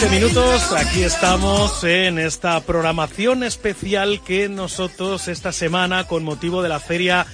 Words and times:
siete 0.00 0.14
minutos, 0.14 0.72
aquí 0.72 1.02
estamos 1.02 1.84
en 1.84 2.18
esta 2.18 2.58
programación 2.60 3.42
especial 3.42 4.22
que 4.24 4.48
nosotros 4.48 5.28
esta 5.28 5.52
semana, 5.52 6.06
con 6.06 6.24
motivo 6.24 6.62
de 6.62 6.70
la 6.70 6.80
Feria 6.80 7.26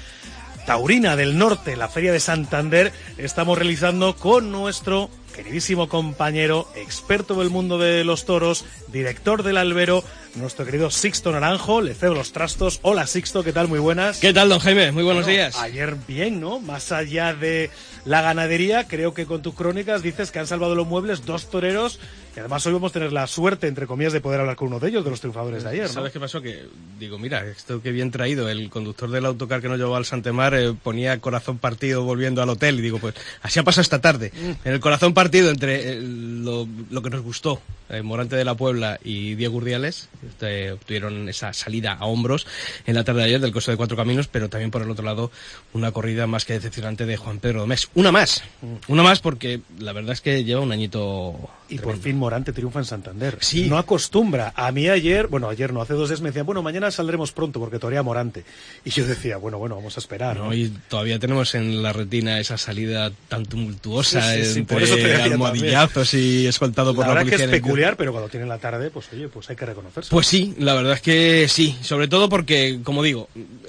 Taurina 0.66 1.14
del 1.14 1.38
Norte, 1.38 1.76
la 1.76 1.88
Feria 1.88 2.10
de 2.10 2.18
Santander, 2.18 2.92
estamos 3.18 3.56
realizando 3.56 4.16
con 4.16 4.50
nuestro 4.50 5.10
queridísimo 5.36 5.88
compañero, 5.88 6.68
experto 6.74 7.36
del 7.36 7.50
mundo 7.50 7.78
de 7.78 8.02
los 8.02 8.24
toros, 8.24 8.64
director 8.88 9.44
del 9.44 9.58
albero, 9.58 10.02
nuestro 10.36 10.64
querido 10.64 10.90
Sixto 10.90 11.32
Naranjo, 11.32 11.80
le 11.80 11.94
cedo 11.94 12.14
los 12.14 12.32
trastos. 12.32 12.78
Hola 12.82 13.06
Sixto, 13.06 13.42
¿qué 13.42 13.52
tal? 13.52 13.68
Muy 13.68 13.78
buenas. 13.78 14.18
¿Qué 14.18 14.32
tal, 14.32 14.48
don 14.48 14.58
Jaime? 14.58 14.92
Muy 14.92 15.02
buenos 15.02 15.24
Bueno, 15.24 15.38
días. 15.38 15.56
Ayer 15.58 15.96
bien, 16.06 16.40
¿no? 16.40 16.60
Más 16.60 16.92
allá 16.92 17.34
de 17.34 17.70
la 18.04 18.22
ganadería, 18.22 18.86
creo 18.86 19.14
que 19.14 19.26
con 19.26 19.42
tus 19.42 19.54
crónicas 19.54 20.02
dices 20.02 20.30
que 20.30 20.38
han 20.38 20.46
salvado 20.46 20.74
los 20.74 20.86
muebles 20.86 21.24
dos 21.24 21.50
toreros, 21.50 21.98
que 22.34 22.40
además 22.40 22.64
hoy 22.66 22.74
vamos 22.74 22.90
a 22.90 22.94
tener 22.94 23.12
la 23.12 23.26
suerte, 23.26 23.66
entre 23.66 23.86
comillas, 23.86 24.12
de 24.12 24.20
poder 24.20 24.40
hablar 24.40 24.56
con 24.56 24.68
uno 24.68 24.78
de 24.78 24.88
ellos, 24.90 25.04
de 25.04 25.10
los 25.10 25.20
triunfadores 25.20 25.64
de 25.64 25.70
ayer, 25.70 25.86
¿no? 25.86 25.92
¿Sabes 25.92 26.12
qué 26.12 26.20
pasó? 26.20 26.40
Que 26.42 26.66
digo, 26.98 27.18
mira, 27.18 27.44
esto 27.46 27.82
que 27.82 27.90
bien 27.90 28.10
traído, 28.10 28.48
el 28.48 28.68
conductor 28.70 29.10
del 29.10 29.24
autocar 29.26 29.60
que 29.60 29.68
nos 29.68 29.78
llevó 29.78 29.96
al 29.96 30.04
Santemar 30.04 30.54
eh, 30.54 30.74
ponía 30.80 31.18
corazón 31.18 31.58
partido 31.58 32.04
volviendo 32.04 32.42
al 32.42 32.50
hotel 32.50 32.78
y 32.78 32.82
digo, 32.82 32.98
pues 32.98 33.14
así 33.42 33.58
ha 33.58 33.64
pasado 33.64 33.82
esta 33.82 34.00
tarde. 34.00 34.32
Mm. 34.34 34.68
En 34.68 34.72
el 34.74 34.80
corazón 34.80 35.14
partido 35.14 35.50
entre 35.50 35.94
eh, 35.94 36.00
lo, 36.00 36.68
lo 36.90 37.02
que 37.02 37.10
nos 37.10 37.22
gustó, 37.22 37.60
eh, 37.88 38.02
Morante 38.02 38.36
de 38.36 38.44
la 38.44 38.54
Puebla 38.54 39.00
y 39.02 39.34
Diego 39.34 39.56
Urdiales, 39.56 40.08
este, 40.28 40.72
obtuvieron 40.72 41.28
esa 41.28 41.52
salida 41.52 41.92
a 41.94 42.06
hombros 42.06 42.46
en 42.86 42.94
la 42.94 43.04
tarde 43.04 43.20
de 43.20 43.26
ayer 43.26 43.40
del 43.40 43.52
costo 43.52 43.70
de 43.70 43.76
cuatro 43.76 43.96
caminos, 43.96 44.28
pero 44.28 44.48
también 44.48 44.70
por 44.70 44.82
el 44.82 44.90
otro 44.90 45.04
lado 45.04 45.30
una 45.72 45.92
corrida 45.92 46.26
más 46.26 46.44
que 46.44 46.54
decepcionante 46.54 47.06
de 47.06 47.16
Juan 47.16 47.38
Pedro 47.38 47.60
Domés. 47.60 47.88
Una 47.94 48.12
más, 48.12 48.42
una 48.88 49.02
más 49.02 49.20
porque 49.20 49.60
la 49.78 49.92
verdad 49.92 50.12
es 50.12 50.20
que 50.20 50.44
lleva 50.44 50.60
un 50.60 50.72
añito 50.72 51.34
Y 51.68 51.78
por 51.78 51.98
fin 51.98 52.16
Morante 52.16 52.52
triunfa 52.52 52.78
en 52.78 52.84
Santander. 52.84 53.38
Sí. 53.40 53.66
No 53.68 53.78
acostumbra. 53.78 54.52
A 54.56 54.70
mí 54.72 54.88
ayer, 54.88 55.26
bueno, 55.26 55.48
ayer 55.48 55.72
no, 55.72 55.80
hace 55.82 55.94
dos 55.94 56.08
días 56.08 56.20
me 56.20 56.28
decían, 56.30 56.46
bueno, 56.46 56.62
mañana 56.62 56.90
saldremos 56.90 57.32
pronto 57.32 57.60
porque 57.60 57.78
todavía 57.78 58.02
Morante. 58.02 58.44
Y 58.84 58.90
yo 58.90 59.04
decía, 59.06 59.36
bueno, 59.36 59.58
bueno, 59.58 59.76
vamos 59.76 59.96
a 59.96 60.00
esperar. 60.00 60.36
¿no? 60.36 60.44
No, 60.46 60.54
y 60.54 60.68
todavía 60.88 61.18
tenemos 61.18 61.54
en 61.54 61.82
la 61.82 61.92
retina 61.92 62.38
esa 62.40 62.56
salida 62.58 63.10
tan 63.28 63.44
tumultuosa 63.46 64.20
Sí, 64.34 64.44
sí, 64.44 64.58
entre 64.60 64.74
por 64.76 64.82
eso 64.82 64.94
te 64.94 65.06
decía 65.06 65.24
almohadillazos 65.24 66.14
y 66.14 66.46
escoltado 66.46 66.94
por 66.94 67.04
la 67.06 67.08
la, 67.08 67.14
verdad 67.14 67.24
que 67.30 67.36
policía. 67.36 67.46
es 67.46 67.52
el- 67.54 67.60
peculiar, 67.62 67.96
pero 67.96 68.12
cuando 68.12 68.28
tiene 68.28 68.46
la 68.46 68.58
tarde, 68.58 68.90
pues 68.90 69.06
oye, 69.12 69.28
pues 69.28 69.48
hay 69.50 69.56
que 69.56 69.66
reconocerse. 69.66 70.10
Pues 70.16 70.28
sí, 70.28 70.54
la 70.56 70.72
verdad 70.72 70.94
es 70.94 71.02
que 71.02 71.46
sí, 71.46 71.76
sobre 71.82 72.08
todo 72.08 72.30
porque, 72.30 72.78
como 72.82 73.02
digo, 73.02 73.28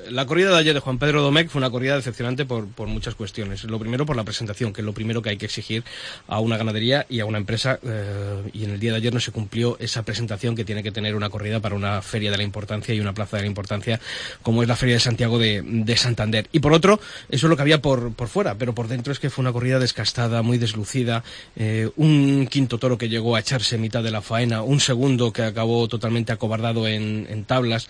la 0.10 0.26
corrida 0.26 0.52
de 0.52 0.58
ayer 0.58 0.74
de 0.74 0.80
Juan 0.80 0.98
Pedro 0.98 1.22
Domecq 1.22 1.50
fue 1.50 1.60
una 1.60 1.70
corrida 1.70 1.98
decepcionante 1.98 2.46
por, 2.46 2.68
por 2.68 2.88
muchas 2.88 3.16
cuestiones. 3.16 3.66
Lo 3.66 3.80
primero 3.80 4.06
por 4.06 4.16
la 4.16 4.24
presentación, 4.24 4.72
que 4.72 4.80
es 4.80 4.86
lo 4.86 4.94
primero 4.94 5.22
que 5.22 5.32
hay 5.32 5.38
que 5.38 5.48
exigir 5.48 5.84
a 6.26 6.40
una 6.40 6.56
ganadería 6.56 7.06
y 7.10 7.20
a 7.20 7.26
una 7.26 7.38
empresa, 7.38 7.80
eh, 7.84 8.44
y 8.54 8.64
en 8.64 8.72
el 8.72 8.80
día 8.80 8.92
de 8.92 8.98
ayer 8.98 9.14
no 9.14 9.20
se 9.20 9.34
cumplió 9.34 9.78
esa 9.80 10.04
presentación 10.04 10.56
que 10.56 10.64
tiene 10.64 10.84
que 10.84 10.94
tener 10.94 11.16
una 11.16 11.30
corrida 11.30 11.60
para 11.60 11.76
una 11.76 12.02
feria 12.02 12.32
de 12.32 12.38
la 12.38 12.44
importancia 12.44 12.96
y 12.96 13.02
una 13.02 13.14
plaza 13.14 13.36
de 13.36 13.44
la 13.44 13.48
importancia 13.48 14.00
como 14.42 14.62
es 14.62 14.70
la 14.70 14.78
Feria 14.78 14.96
de 14.96 15.02
Santiago 15.02 15.38
de, 15.40 15.62
de 15.62 15.98
Santander. 15.98 16.48
Y 16.54 16.60
por 16.60 16.72
otro, 16.72 17.02
eso 17.30 17.48
es 17.48 17.50
lo 17.50 17.56
que 17.56 17.64
había 17.64 17.82
por, 17.82 18.14
por 18.14 18.30
fuera, 18.30 18.56
pero 18.56 18.74
por 18.74 18.88
dentro 18.88 19.12
es 19.12 19.20
que 19.20 19.30
fue 19.30 19.42
una 19.42 19.52
corrida 19.52 19.80
descastada, 19.80 20.42
muy 20.42 20.58
deslucida, 20.58 21.24
eh, 21.58 21.90
un 21.98 22.48
quinto 22.50 22.78
toro 22.78 22.98
que 22.98 23.10
llegó 23.10 23.36
a 23.36 23.42
echarse 23.42 23.78
mitad 23.78 24.04
de 24.04 24.12
la 24.12 24.22
faena, 24.22 24.62
un 24.62 24.80
segundo 24.80 25.34
que 25.34 25.42
acabó 25.42 25.88
totalmente 25.88 26.27
acobardado 26.34 26.88
en, 26.88 27.46
tablas. 27.46 27.88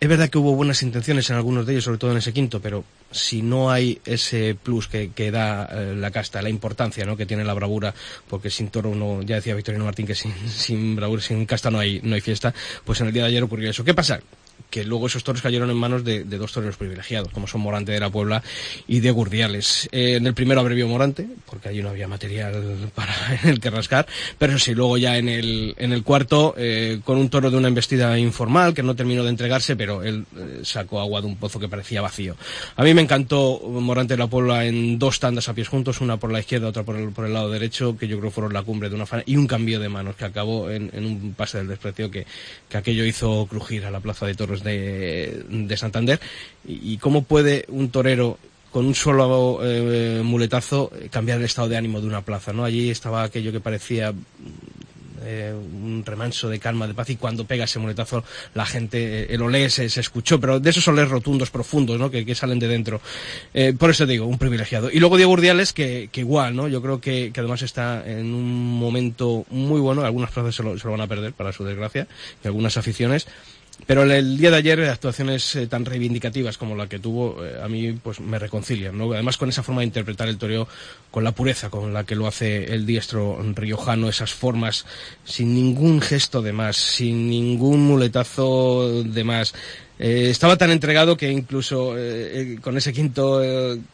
Es 0.00 0.08
verdad 0.08 0.30
que 0.30 0.38
hubo 0.38 0.54
buenas 0.54 0.82
intenciones 0.82 1.28
en 1.28 1.36
algunos 1.36 1.66
de 1.66 1.72
ellos, 1.72 1.84
sobre 1.84 1.98
todo 1.98 2.12
en 2.12 2.16
ese 2.16 2.32
quinto, 2.32 2.60
pero 2.60 2.84
si 3.10 3.42
no 3.42 3.70
hay 3.70 4.00
ese 4.06 4.54
plus 4.54 4.88
que, 4.88 5.10
que 5.10 5.30
da 5.30 5.68
eh, 5.70 5.94
la 5.94 6.10
casta, 6.10 6.40
la 6.40 6.48
importancia 6.48 7.04
¿no? 7.04 7.18
que 7.18 7.26
tiene 7.26 7.44
la 7.44 7.52
bravura, 7.52 7.94
porque 8.28 8.48
sin 8.48 8.68
toro 8.68 8.94
no, 8.94 9.20
ya 9.22 9.36
decía 9.36 9.54
Victorino 9.54 9.84
Martín 9.84 10.06
que 10.06 10.14
sin, 10.14 10.32
sin 10.48 10.96
bravura, 10.96 11.20
sin 11.20 11.44
casta 11.44 11.70
no 11.70 11.78
hay, 11.78 12.00
no 12.02 12.14
hay 12.14 12.22
fiesta, 12.22 12.54
pues 12.84 13.00
en 13.02 13.08
el 13.08 13.12
día 13.12 13.24
de 13.24 13.28
ayer 13.28 13.42
ocurrió 13.42 13.70
eso. 13.70 13.84
¿Qué 13.84 13.92
pasa? 13.92 14.20
Que 14.68 14.84
luego 14.84 15.06
esos 15.06 15.24
toros 15.24 15.42
cayeron 15.42 15.70
en 15.70 15.76
manos 15.76 16.04
de, 16.04 16.24
dos 16.24 16.52
toreros 16.52 16.76
privilegiados, 16.76 17.32
como 17.32 17.46
son 17.46 17.60
Morante 17.60 17.92
de 17.92 18.00
la 18.00 18.10
Puebla 18.10 18.42
y 18.86 19.00
de 19.00 19.10
Gurdiales. 19.10 19.88
Eh, 19.92 20.16
en 20.16 20.26
el 20.26 20.34
primero 20.34 20.60
abrevió 20.60 20.86
Morante, 20.88 21.26
porque 21.46 21.68
allí 21.68 21.82
no 21.82 21.90
había 21.90 22.08
material 22.08 22.90
para 22.94 23.14
en 23.42 23.48
el 23.48 23.60
que 23.60 23.70
rascar, 23.70 24.06
pero 24.38 24.58
sí, 24.58 24.74
luego 24.74 24.98
ya 24.98 25.18
en 25.18 25.28
el, 25.28 25.74
en 25.78 25.92
el 25.92 26.02
cuarto, 26.02 26.54
eh, 26.56 27.00
con 27.04 27.18
un 27.18 27.30
toro 27.30 27.50
de 27.50 27.56
una 27.56 27.68
embestida 27.68 28.18
informal, 28.18 28.74
que 28.74 28.82
no 28.82 28.94
terminó 28.96 29.22
de 29.24 29.30
entregarse, 29.30 29.76
pero 29.76 30.02
él 30.02 30.24
eh, 30.36 30.60
sacó 30.62 31.00
agua 31.00 31.20
de 31.20 31.26
un 31.26 31.36
pozo 31.36 31.58
que 31.58 31.68
parecía 31.68 32.00
vacío. 32.00 32.36
A 32.76 32.84
mí 32.84 32.94
me 32.94 33.02
encantó 33.02 33.60
Morante 33.60 34.14
de 34.14 34.18
la 34.18 34.26
Puebla 34.26 34.66
en 34.66 34.98
dos 34.98 35.20
tandas 35.20 35.48
a 35.48 35.54
pies 35.54 35.68
juntos, 35.68 36.00
una 36.00 36.16
por 36.16 36.32
la 36.32 36.40
izquierda, 36.40 36.68
otra 36.68 36.82
por 36.82 36.96
el, 36.96 37.10
por 37.10 37.26
el 37.26 37.32
lado 37.32 37.50
derecho, 37.50 37.96
que 37.96 38.08
yo 38.08 38.18
creo 38.18 38.30
fueron 38.30 38.52
la 38.52 38.62
cumbre 38.62 38.88
de 38.88 38.94
una 38.94 39.06
faena, 39.06 39.24
y 39.26 39.36
un 39.36 39.46
cambio 39.46 39.80
de 39.80 39.88
manos 39.88 40.16
que 40.16 40.24
acabó 40.24 40.70
en, 40.70 40.90
en 40.92 41.04
un 41.04 41.34
pase 41.34 41.58
del 41.58 41.68
desprecio 41.68 42.10
que, 42.10 42.26
que 42.68 42.76
aquello 42.76 43.04
hizo 43.04 43.46
crujir 43.46 43.84
a 43.84 43.90
la 43.90 44.00
plaza 44.00 44.26
de 44.26 44.34
toros 44.34 44.49
de, 44.58 45.44
de 45.48 45.76
Santander. 45.76 46.20
Y, 46.66 46.98
cómo 46.98 47.22
puede 47.22 47.64
un 47.68 47.90
torero 47.90 48.38
con 48.70 48.86
un 48.86 48.94
solo 48.94 49.60
eh, 49.62 50.22
muletazo 50.22 50.92
cambiar 51.10 51.38
el 51.38 51.44
estado 51.44 51.68
de 51.68 51.76
ánimo 51.76 52.00
de 52.00 52.06
una 52.06 52.22
plaza, 52.22 52.52
¿no? 52.52 52.64
Allí 52.64 52.90
estaba 52.90 53.22
aquello 53.22 53.50
que 53.50 53.60
parecía 53.60 54.14
eh, 55.24 55.52
un 55.52 56.04
remanso 56.06 56.48
de 56.48 56.60
calma, 56.60 56.86
de 56.86 56.94
paz, 56.94 57.10
y 57.10 57.16
cuando 57.16 57.44
pega 57.44 57.64
ese 57.64 57.78
muletazo, 57.78 58.22
la 58.54 58.64
gente, 58.64 59.22
eh, 59.22 59.26
el 59.30 59.42
olé 59.42 59.68
se, 59.70 59.86
escuchó, 59.86 60.38
pero 60.38 60.60
de 60.60 60.70
esos 60.70 60.86
olés 60.86 61.08
rotundos, 61.08 61.50
profundos, 61.50 61.98
¿no? 61.98 62.10
Que, 62.10 62.24
que 62.24 62.34
salen 62.34 62.58
de 62.58 62.68
dentro. 62.68 63.00
Por 63.78 63.90
eso 63.90 64.06
digo, 64.06 64.26
un 64.26 64.38
privilegiado. 64.38 64.90
Y 64.90 65.00
luego 65.00 65.16
Diego 65.16 65.32
Urdiales, 65.32 65.72
que, 65.72 66.08
igual, 66.14 66.54
¿no? 66.54 66.68
Yo 66.68 66.80
creo 66.80 67.00
que, 67.00 67.32
además 67.36 67.62
está 67.62 68.04
en 68.06 68.32
un 68.32 68.78
momento 68.78 69.44
muy 69.50 69.80
bueno, 69.80 70.02
algunas 70.02 70.30
plazas 70.30 70.54
se 70.54 70.62
se 70.62 70.84
lo 70.84 70.92
van 70.92 71.00
a 71.00 71.06
perder, 71.06 71.32
para 71.32 71.52
su 71.52 71.64
desgracia, 71.64 72.06
y 72.44 72.46
algunas 72.46 72.76
aficiones. 72.76 73.26
Pero 73.90 74.04
el, 74.04 74.38
día 74.38 74.52
de 74.52 74.56
ayer, 74.56 74.84
actuaciones 74.84 75.56
eh, 75.56 75.66
tan 75.66 75.84
reivindicativas 75.84 76.56
como 76.56 76.76
la 76.76 76.86
que 76.86 77.00
tuvo, 77.00 77.44
eh, 77.44 77.60
a 77.60 77.66
mí 77.66 77.92
pues 77.94 78.20
me 78.20 78.38
reconcilian, 78.38 78.96
¿no? 78.96 79.12
Además 79.12 79.36
con 79.36 79.48
esa 79.48 79.64
forma 79.64 79.80
de 79.80 79.86
interpretar 79.86 80.28
el 80.28 80.38
toreo, 80.38 80.68
con 81.10 81.24
la 81.24 81.32
pureza 81.32 81.70
con 81.70 81.92
la 81.92 82.04
que 82.04 82.14
lo 82.14 82.28
hace 82.28 82.72
el 82.72 82.86
diestro 82.86 83.36
riojano, 83.56 84.08
esas 84.08 84.32
formas, 84.32 84.86
sin 85.24 85.56
ningún 85.56 86.00
gesto 86.00 86.40
de 86.40 86.52
más, 86.52 86.76
sin 86.76 87.28
ningún 87.28 87.80
muletazo 87.80 89.02
de 89.02 89.24
más. 89.24 89.54
Eh, 89.98 90.28
estaba 90.30 90.56
tan 90.56 90.70
entregado 90.70 91.16
que 91.16 91.30
incluso 91.30 91.96
con 92.62 92.76
ese 92.76 92.92
quinto 92.92 93.42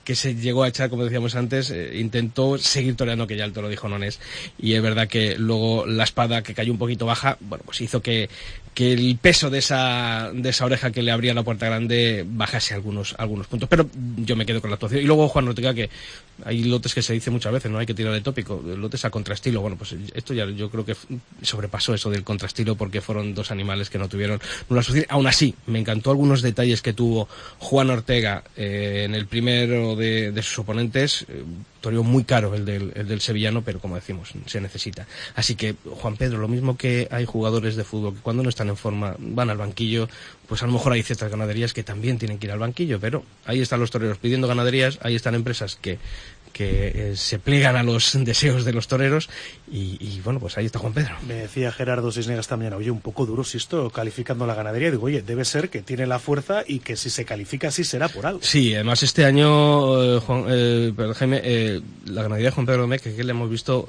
que 0.04 0.14
se 0.14 0.34
llegó 0.34 0.62
a 0.62 0.68
echar, 0.68 0.90
como 0.90 1.04
decíamos 1.04 1.34
antes, 1.36 1.74
intentó 1.94 2.58
seguir 2.58 2.96
toreando, 2.96 3.26
que 3.26 3.38
ya 3.38 3.46
el 3.46 3.54
toro 3.54 3.70
dijo 3.70 3.88
no 3.88 3.96
es. 4.04 4.20
Y 4.58 4.74
es 4.74 4.82
verdad 4.82 5.08
que 5.08 5.36
luego 5.38 5.86
la 5.86 6.04
espada 6.04 6.42
que 6.42 6.52
cayó 6.52 6.70
un 6.70 6.78
poquito 6.78 7.06
baja, 7.06 7.38
bueno, 7.40 7.64
pues 7.64 7.80
hizo 7.80 8.02
que, 8.02 8.28
que 8.76 8.92
el 8.92 9.16
peso 9.16 9.48
de 9.48 9.60
esa, 9.60 10.30
de 10.34 10.50
esa 10.50 10.66
oreja 10.66 10.90
que 10.90 11.00
le 11.00 11.10
abría 11.10 11.32
la 11.32 11.42
puerta 11.42 11.64
grande 11.64 12.26
bajase 12.28 12.74
algunos, 12.74 13.14
algunos 13.16 13.46
puntos. 13.46 13.70
Pero 13.70 13.88
yo 14.18 14.36
me 14.36 14.44
quedo 14.44 14.60
con 14.60 14.68
la 14.68 14.74
actuación. 14.74 15.00
Y 15.00 15.06
luego 15.06 15.28
Juan 15.28 15.48
Ortega, 15.48 15.72
que 15.72 15.88
hay 16.44 16.64
lotes 16.64 16.94
que 16.94 17.02
se 17.02 17.12
dice 17.12 17.30
muchas 17.30 17.52
veces, 17.52 17.70
no 17.70 17.78
hay 17.78 17.86
que 17.86 17.94
tirar 17.94 18.12
de 18.12 18.20
tópico, 18.20 18.62
lotes 18.62 19.04
a 19.04 19.10
contrastilo. 19.10 19.60
Bueno, 19.60 19.76
pues 19.76 19.94
esto 20.14 20.34
ya 20.34 20.46
yo 20.46 20.70
creo 20.70 20.84
que 20.84 20.96
sobrepasó 21.42 21.94
eso 21.94 22.10
del 22.10 22.24
contrastilo 22.24 22.76
porque 22.76 23.00
fueron 23.00 23.34
dos 23.34 23.50
animales 23.50 23.90
que 23.90 23.98
no 23.98 24.08
tuvieron 24.08 24.40
una 24.68 24.82
suficiente. 24.82 25.12
Aún 25.12 25.26
así, 25.26 25.54
me 25.66 25.78
encantó 25.78 26.10
algunos 26.10 26.42
detalles 26.42 26.82
que 26.82 26.92
tuvo 26.92 27.28
Juan 27.58 27.90
Ortega 27.90 28.44
eh, 28.56 29.02
en 29.04 29.14
el 29.14 29.26
primero 29.26 29.96
de, 29.96 30.32
sus 30.42 30.60
oponentes. 30.60 31.24
Eh, 31.28 31.44
toreó 31.80 32.02
muy 32.02 32.24
caro 32.24 32.54
el 32.54 32.64
del, 32.64 32.92
el 32.96 33.06
del 33.06 33.20
sevillano, 33.20 33.62
pero 33.62 33.78
como 33.78 33.94
decimos, 33.94 34.32
se 34.46 34.60
necesita. 34.60 35.06
Así 35.36 35.54
que, 35.54 35.76
Juan 35.84 36.16
Pedro, 36.16 36.38
lo 36.38 36.48
mismo 36.48 36.76
que 36.76 37.06
hay 37.12 37.24
jugadores 37.24 37.76
de 37.76 37.84
fútbol 37.84 38.14
que 38.14 38.20
cuando 38.22 38.42
no 38.42 38.48
están 38.48 38.68
en 38.68 38.76
forma 38.76 39.14
van 39.18 39.50
al 39.50 39.56
banquillo, 39.56 40.08
pues 40.48 40.62
a 40.62 40.66
lo 40.66 40.72
mejor 40.72 40.92
hay 40.92 41.02
ciertas 41.02 41.30
ganaderías 41.30 41.72
que 41.72 41.82
también 41.82 42.18
tienen 42.18 42.38
que 42.38 42.46
ir 42.46 42.52
al 42.52 42.58
banquillo, 42.58 43.00
pero 43.00 43.24
ahí 43.44 43.60
están 43.60 43.80
los 43.80 43.90
toreros 43.90 44.18
pidiendo 44.18 44.48
ganaderías, 44.48 44.98
ahí 45.02 45.14
están 45.14 45.34
empresas 45.34 45.76
que 45.76 45.98
que 46.56 47.10
eh, 47.10 47.16
se 47.16 47.38
pliegan 47.38 47.76
a 47.76 47.82
los 47.82 48.12
deseos 48.24 48.64
de 48.64 48.72
los 48.72 48.88
toreros 48.88 49.28
y, 49.70 49.98
y, 50.00 50.22
bueno, 50.24 50.40
pues 50.40 50.56
ahí 50.56 50.64
está 50.64 50.78
Juan 50.78 50.94
Pedro. 50.94 51.14
Me 51.28 51.34
decía 51.34 51.70
Gerardo 51.70 52.10
Cisnegas 52.10 52.48
también, 52.48 52.72
oye, 52.72 52.90
un 52.90 53.02
poco 53.02 53.26
duro 53.26 53.44
si 53.44 53.58
esto 53.58 53.90
calificando 53.90 54.46
la 54.46 54.54
ganadería. 54.54 54.90
Digo, 54.90 55.04
oye, 55.04 55.20
debe 55.20 55.44
ser 55.44 55.68
que 55.68 55.82
tiene 55.82 56.06
la 56.06 56.18
fuerza 56.18 56.64
y 56.66 56.78
que 56.78 56.96
si 56.96 57.10
se 57.10 57.26
califica 57.26 57.68
así 57.68 57.84
será 57.84 58.08
por 58.08 58.24
algo. 58.24 58.40
Sí, 58.42 58.74
además 58.74 59.02
este 59.02 59.26
año, 59.26 60.02
eh, 60.02 60.20
Juan, 60.20 60.44
eh, 60.48 60.94
Jaime, 61.16 61.82
la 62.06 62.22
ganadería 62.22 62.48
de 62.48 62.54
Juan 62.54 62.64
Pedro 62.64 62.80
Domecq, 62.82 63.02
que 63.02 63.24
le 63.24 63.30
hemos 63.32 63.50
visto... 63.50 63.86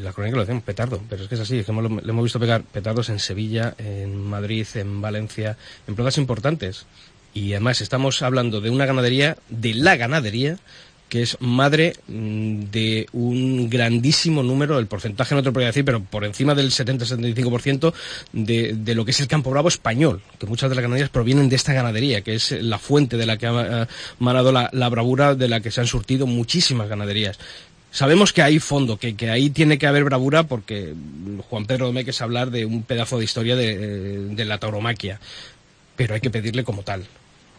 La 0.00 0.12
crónica 0.12 0.36
lo 0.36 0.42
decíamos, 0.42 0.64
petardo, 0.64 1.00
pero 1.08 1.22
es 1.22 1.28
que 1.28 1.34
es 1.34 1.40
así, 1.40 1.58
es 1.58 1.66
que 1.66 1.72
hemos, 1.72 2.02
le 2.02 2.10
hemos 2.10 2.24
visto 2.24 2.40
pegar 2.40 2.62
petardos 2.62 3.10
en 3.10 3.18
Sevilla, 3.18 3.74
en 3.78 4.16
Madrid, 4.16 4.66
en 4.74 5.02
Valencia, 5.02 5.56
en 5.86 5.94
plazas 5.94 6.18
importantes. 6.18 6.86
Y 7.34 7.52
además 7.52 7.80
estamos 7.80 8.22
hablando 8.22 8.60
de 8.60 8.70
una 8.70 8.86
ganadería, 8.86 9.36
de 9.50 9.74
la 9.74 9.96
ganadería, 9.96 10.58
que 11.08 11.22
es 11.22 11.36
madre 11.40 11.94
mm, 12.08 12.64
de 12.70 13.06
un 13.12 13.68
grandísimo 13.68 14.42
número, 14.42 14.78
el 14.78 14.86
porcentaje 14.86 15.34
no 15.34 15.42
te 15.42 15.46
lo 15.46 15.52
podría 15.52 15.68
decir, 15.68 15.84
pero 15.84 16.02
por 16.02 16.24
encima 16.24 16.54
del 16.54 16.70
70-75% 16.70 17.92
de, 18.32 18.72
de 18.74 18.94
lo 18.94 19.04
que 19.04 19.10
es 19.10 19.20
el 19.20 19.28
campo 19.28 19.50
bravo 19.50 19.68
español, 19.68 20.22
que 20.38 20.46
muchas 20.46 20.70
de 20.70 20.76
las 20.76 20.82
ganaderías 20.82 21.10
provienen 21.10 21.48
de 21.48 21.56
esta 21.56 21.72
ganadería, 21.72 22.22
que 22.22 22.34
es 22.34 22.52
la 22.52 22.78
fuente 22.78 23.16
de 23.16 23.26
la 23.26 23.36
que 23.36 23.46
ha 23.46 23.86
manado 24.18 24.50
la, 24.50 24.70
la 24.72 24.88
bravura 24.88 25.34
de 25.34 25.48
la 25.48 25.60
que 25.60 25.70
se 25.70 25.80
han 25.80 25.86
surtido 25.86 26.26
muchísimas 26.26 26.88
ganaderías 26.88 27.38
sabemos 27.94 28.32
que 28.32 28.42
hay 28.42 28.58
fondo, 28.58 28.98
que, 28.98 29.14
que, 29.16 29.30
ahí 29.30 29.48
tiene 29.50 29.78
que 29.78 29.86
haber 29.86 30.04
bravura 30.04 30.42
porque 30.42 30.92
Juan 31.48 31.64
Pedro 31.64 31.86
Domecq 31.86 32.08
es 32.08 32.20
hablar 32.20 32.50
de 32.50 32.66
un 32.66 32.82
pedazo 32.82 33.18
de 33.18 33.24
historia 33.24 33.54
de, 33.54 34.34
de 34.34 34.44
la 34.44 34.58
tauromaquia, 34.58 35.20
pero 35.96 36.14
hay 36.14 36.20
que 36.20 36.30
pedirle 36.30 36.64
como 36.64 36.82
tal. 36.82 37.06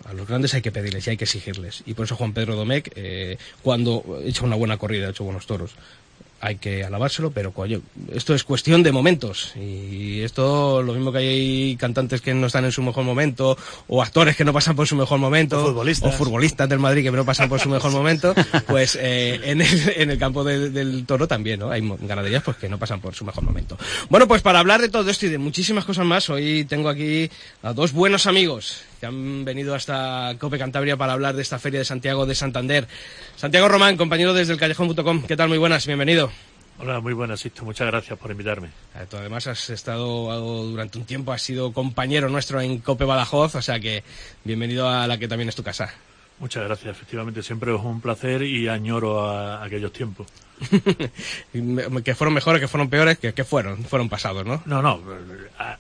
A 0.04 0.14
los 0.14 0.28
grandes 0.28 0.54
hay 0.54 0.62
que 0.62 0.74
pedirles 0.74 1.08
y 1.08 1.12
hay 1.12 1.18
que 1.18 1.24
exigirles. 1.24 1.82
Y 1.86 1.94
por 1.94 2.06
eso 2.06 2.18
Juan 2.18 2.34
Pedro 2.34 2.56
Domecq, 2.56 2.92
eh, 2.96 3.38
cuando 3.64 4.22
echa 4.24 4.44
una 4.44 4.58
buena 4.58 4.78
corrida, 4.78 5.08
ha 5.08 5.12
hecho 5.12 5.24
buenos 5.24 5.48
toros, 5.48 5.72
hay 6.42 6.58
que 6.58 6.84
alabárselo, 6.84 7.32
pero 7.32 7.52
coño, 7.52 7.82
esto 8.14 8.36
es 8.36 8.44
cuestión 8.44 8.84
de 8.84 8.92
momentos. 8.92 9.54
Y 9.56 10.22
esto, 10.22 10.82
lo 10.84 10.94
mismo 10.94 11.12
que 11.12 11.18
hay 11.20 11.76
cantantes 11.78 12.22
que 12.22 12.34
no 12.34 12.48
están 12.48 12.66
en 12.66 12.72
su 12.72 12.82
mejor 12.82 13.04
momento, 13.04 13.58
o 13.88 14.02
actores 14.02 14.36
que 14.36 14.46
no 14.46 14.54
pasan 14.54 14.76
por 14.76 14.88
su 14.88 14.96
mejor 14.96 15.20
momento, 15.20 15.62
o 15.64 15.68
futbolistas, 15.68 16.14
o 16.14 16.18
futbolistas 16.18 16.70
del 16.70 16.80
Madrid 16.80 17.04
que 17.04 17.12
no 17.12 17.26
pasan 17.26 17.50
por 17.50 17.60
su 17.60 17.70
mejor 17.70 17.92
momento, 17.92 18.36
pues 18.68 18.98
eh, 19.02 19.40
en, 19.44 19.62
el, 19.62 19.94
en, 19.96 20.12
el, 20.12 20.18
campo 20.18 20.44
de, 20.44 20.70
del 20.70 21.06
toro 21.06 21.28
también, 21.28 21.60
¿no? 21.60 21.72
Hay 21.72 21.82
ganaderías 22.02 22.44
pues 22.44 22.58
que 22.58 22.70
no 22.70 22.78
pasan 22.78 23.02
por 23.02 23.16
su 23.16 23.26
mejor 23.26 23.44
momento. 23.44 23.78
Bueno, 24.10 24.28
pues 24.28 24.42
para 24.42 24.60
hablar 24.60 24.82
de 24.82 24.90
todo 24.90 25.10
esto 25.10 25.26
y 25.26 25.30
de 25.30 25.38
muchísimas 25.38 25.86
cosas 25.86 26.06
más, 26.06 26.30
hoy 26.30 26.66
tengo 26.66 26.90
aquí 26.90 27.30
a 27.64 27.74
dos 27.74 27.92
buenos 27.92 28.28
amigos 28.28 28.84
que 29.06 29.10
han 29.10 29.46
venido 29.46 29.76
hasta 29.76 30.36
Cope 30.40 30.58
Cantabria 30.58 30.98
para 30.98 31.14
hablar 31.14 31.36
de 31.36 31.44
esta 31.44 31.60
Feria 31.60 31.80
de 31.80 31.86
Santiago 31.86 32.26
de 32.26 32.34
Santander. 32.34 32.88
Santiago 33.36 33.68
Román, 33.68 33.98
compañero 33.98 34.34
desde 34.34 34.54
el 34.54 34.60
callejón.com. 34.60 35.24
¿Qué 35.24 35.38
tal? 35.38 35.50
Muy 35.50 35.60
buenas, 35.60 35.86
bienvenido. 35.86 36.32
Hola, 36.80 37.00
muy 37.00 37.14
buenas, 37.14 37.40
Sisto. 37.40 37.64
Muchas 37.64 37.88
gracias 37.88 38.18
por 38.18 38.32
invitarme. 38.32 38.70
Tú 39.10 39.18
además 39.18 39.46
has 39.46 39.70
estado 39.70 40.66
durante 40.66 40.98
un 40.98 41.06
tiempo, 41.06 41.32
has 41.32 41.42
sido 41.44 41.72
compañero 41.72 42.30
nuestro 42.30 42.60
en 42.60 42.80
Cope 42.80 43.06
Badajoz, 43.06 43.56
o 43.56 43.62
sea 43.62 43.80
que 43.80 44.04
bienvenido 44.44 44.90
a 44.90 45.06
la 45.06 45.20
que 45.20 45.28
también 45.28 45.50
es 45.50 45.56
tu 45.56 45.64
casa. 45.64 45.94
Muchas 46.40 46.66
gracias, 46.66 46.92
efectivamente, 46.92 47.42
siempre 47.42 47.74
es 47.74 47.82
un 47.82 48.02
placer 48.02 48.42
y 48.44 48.68
añoro 48.68 49.22
a 49.22 49.64
aquellos 49.64 49.94
tiempos. 49.94 50.28
que 52.04 52.16
fueron 52.16 52.34
mejores, 52.34 52.62
que 52.62 52.68
fueron 52.68 52.90
peores, 52.90 53.18
que, 53.18 53.34
que, 53.34 53.44
fueron, 53.44 53.84
fueron 53.84 54.10
pasados, 54.10 54.46
¿no? 54.46 54.62
No, 54.66 54.82
no, 54.82 55.02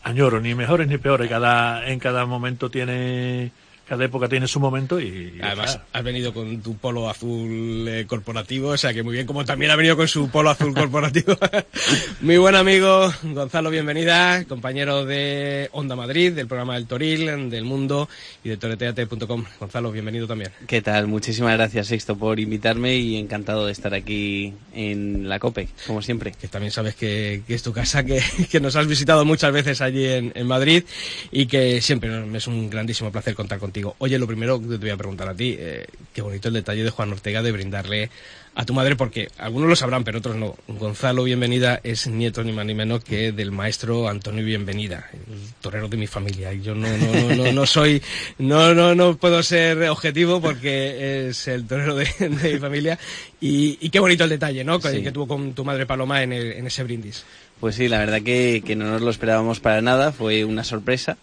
añoro, 0.03 0.39
ni 0.39 0.55
mejores 0.55 0.87
ni 0.87 0.97
peores, 0.97 1.29
cada, 1.29 1.87
en 1.87 1.99
cada 1.99 2.25
momento 2.25 2.69
tiene 2.69 3.51
cada 3.87 4.03
época 4.05 4.27
tiene 4.27 4.47
su 4.47 4.59
momento 4.59 4.99
y... 4.99 5.39
Además, 5.41 5.79
has 5.93 6.03
venido 6.03 6.33
con 6.33 6.61
tu 6.61 6.75
polo 6.75 7.09
azul 7.09 7.87
eh, 7.87 8.05
corporativo, 8.07 8.69
o 8.69 8.77
sea 8.77 8.93
que 8.93 9.03
muy 9.03 9.13
bien, 9.13 9.27
como 9.27 9.45
también 9.45 9.71
ha 9.71 9.75
venido 9.75 9.95
con 9.95 10.07
su 10.07 10.29
polo 10.29 10.49
azul 10.49 10.73
corporativo. 10.75 11.37
Mi 12.21 12.37
buen 12.37 12.55
amigo 12.55 13.13
Gonzalo, 13.23 13.69
bienvenida, 13.69 14.43
compañero 14.45 15.05
de 15.05 15.69
Onda 15.71 15.95
Madrid, 15.95 16.33
del 16.33 16.47
programa 16.47 16.75
del 16.75 16.87
Toril, 16.87 17.49
del 17.49 17.63
Mundo 17.63 18.09
y 18.43 18.49
de 18.49 18.57
toreteate.com. 18.57 19.45
Gonzalo, 19.59 19.91
bienvenido 19.91 20.25
también. 20.25 20.51
¿Qué 20.67 20.81
tal? 20.81 21.07
Muchísimas 21.07 21.53
gracias, 21.53 21.87
Sixto, 21.87 22.17
por 22.17 22.39
invitarme 22.39 22.95
y 22.95 23.17
encantado 23.17 23.67
de 23.67 23.71
estar 23.71 23.93
aquí 23.93 24.53
en 24.73 25.29
la 25.29 25.37
COPE, 25.37 25.69
como 25.85 26.01
siempre. 26.01 26.31
Que 26.31 26.47
también 26.47 26.71
sabes 26.71 26.95
que, 26.95 27.43
que 27.45 27.53
es 27.53 27.61
tu 27.61 27.71
casa, 27.71 28.03
que, 28.03 28.21
que, 28.51 28.59
nos 28.59 28.75
has 28.75 28.87
visitado 28.87 29.25
muchas 29.25 29.51
veces 29.51 29.81
allí 29.81 30.05
en, 30.05 30.31
en 30.33 30.47
Madrid 30.47 30.83
y 31.31 31.45
que 31.45 31.81
siempre 31.81 32.09
es 32.35 32.47
un 32.47 32.69
grandísimo 32.69 33.11
placer 33.11 33.35
contar 33.35 33.59
contigo 33.59 33.74
contigo. 33.75 33.95
Oye, 33.97 34.17
lo 34.17 34.25
primero 34.25 34.61
que 34.61 34.67
te 34.67 34.77
voy 34.77 34.89
a 34.89 34.97
preguntar 34.97 35.27
a 35.27 35.35
ti, 35.35 35.55
eh, 35.59 35.85
qué 36.13 36.21
bonito 36.21 36.47
el 36.47 36.53
detalle 36.53 36.83
de 36.83 36.89
Juan 36.91 37.11
Ortega 37.11 37.41
de 37.41 37.51
brindarle 37.51 38.09
a 38.57 38.63
tu 38.63 38.73
madre, 38.73 38.95
porque 38.95 39.27
algunos 39.37 39.67
lo 39.67 39.75
sabrán, 39.75 40.05
pero 40.05 40.19
otros 40.19 40.37
no. 40.37 40.55
Gonzalo 40.69 41.23
Bienvenida 41.23 41.81
es 41.83 42.07
nieto 42.07 42.41
ni 42.41 42.53
más 42.53 42.65
ni 42.65 42.73
menos 42.73 43.03
que 43.03 43.33
del 43.33 43.51
maestro 43.51 44.07
Antonio 44.07 44.45
Bienvenida, 44.45 45.09
el 45.11 45.53
torero 45.59 45.89
de 45.89 45.97
mi 45.97 46.07
familia. 46.07 46.53
Yo 46.53 46.73
no, 46.73 46.87
no, 46.87 47.11
no, 47.11 47.35
no, 47.35 47.51
no 47.51 47.65
soy, 47.65 48.01
no, 48.37 48.73
no, 48.73 48.95
no 48.95 49.17
puedo 49.17 49.43
ser 49.43 49.83
objetivo 49.89 50.39
porque 50.39 51.27
es 51.27 51.45
el 51.49 51.67
torero 51.67 51.95
de, 51.95 52.05
de 52.17 52.53
mi 52.53 52.59
familia. 52.59 52.97
Y, 53.41 53.77
y, 53.81 53.89
qué 53.89 53.99
bonito 53.99 54.23
el 54.23 54.29
detalle, 54.29 54.63
¿no? 54.63 54.79
Sí. 54.79 55.03
Que 55.03 55.11
tuvo 55.11 55.27
con 55.27 55.53
tu 55.53 55.65
madre 55.65 55.85
Paloma 55.85 56.23
en, 56.23 56.31
el, 56.31 56.53
en 56.53 56.65
ese 56.65 56.85
brindis. 56.85 57.25
Pues 57.59 57.75
sí, 57.75 57.89
la 57.89 57.99
verdad 57.99 58.21
que, 58.21 58.63
que 58.65 58.77
no 58.77 58.85
nos 58.85 59.01
lo 59.01 59.09
esperábamos 59.09 59.59
para 59.59 59.81
nada, 59.81 60.13
fue 60.13 60.45
una 60.45 60.63
sorpresa. 60.63 61.17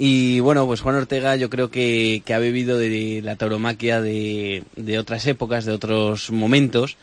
Y 0.00 0.38
bueno, 0.38 0.64
pues 0.64 0.80
Juan 0.80 0.94
Ortega 0.94 1.34
yo 1.34 1.50
creo 1.50 1.72
que, 1.72 2.22
ha 2.32 2.38
bebido 2.38 2.78
de 2.78 3.20
la 3.22 3.34
tauromaquia 3.34 4.00
de, 4.00 4.62
de, 4.76 4.98
otras 4.98 5.26
épocas, 5.26 5.64
de 5.64 5.72
otros 5.72 6.30
momentos, 6.30 6.96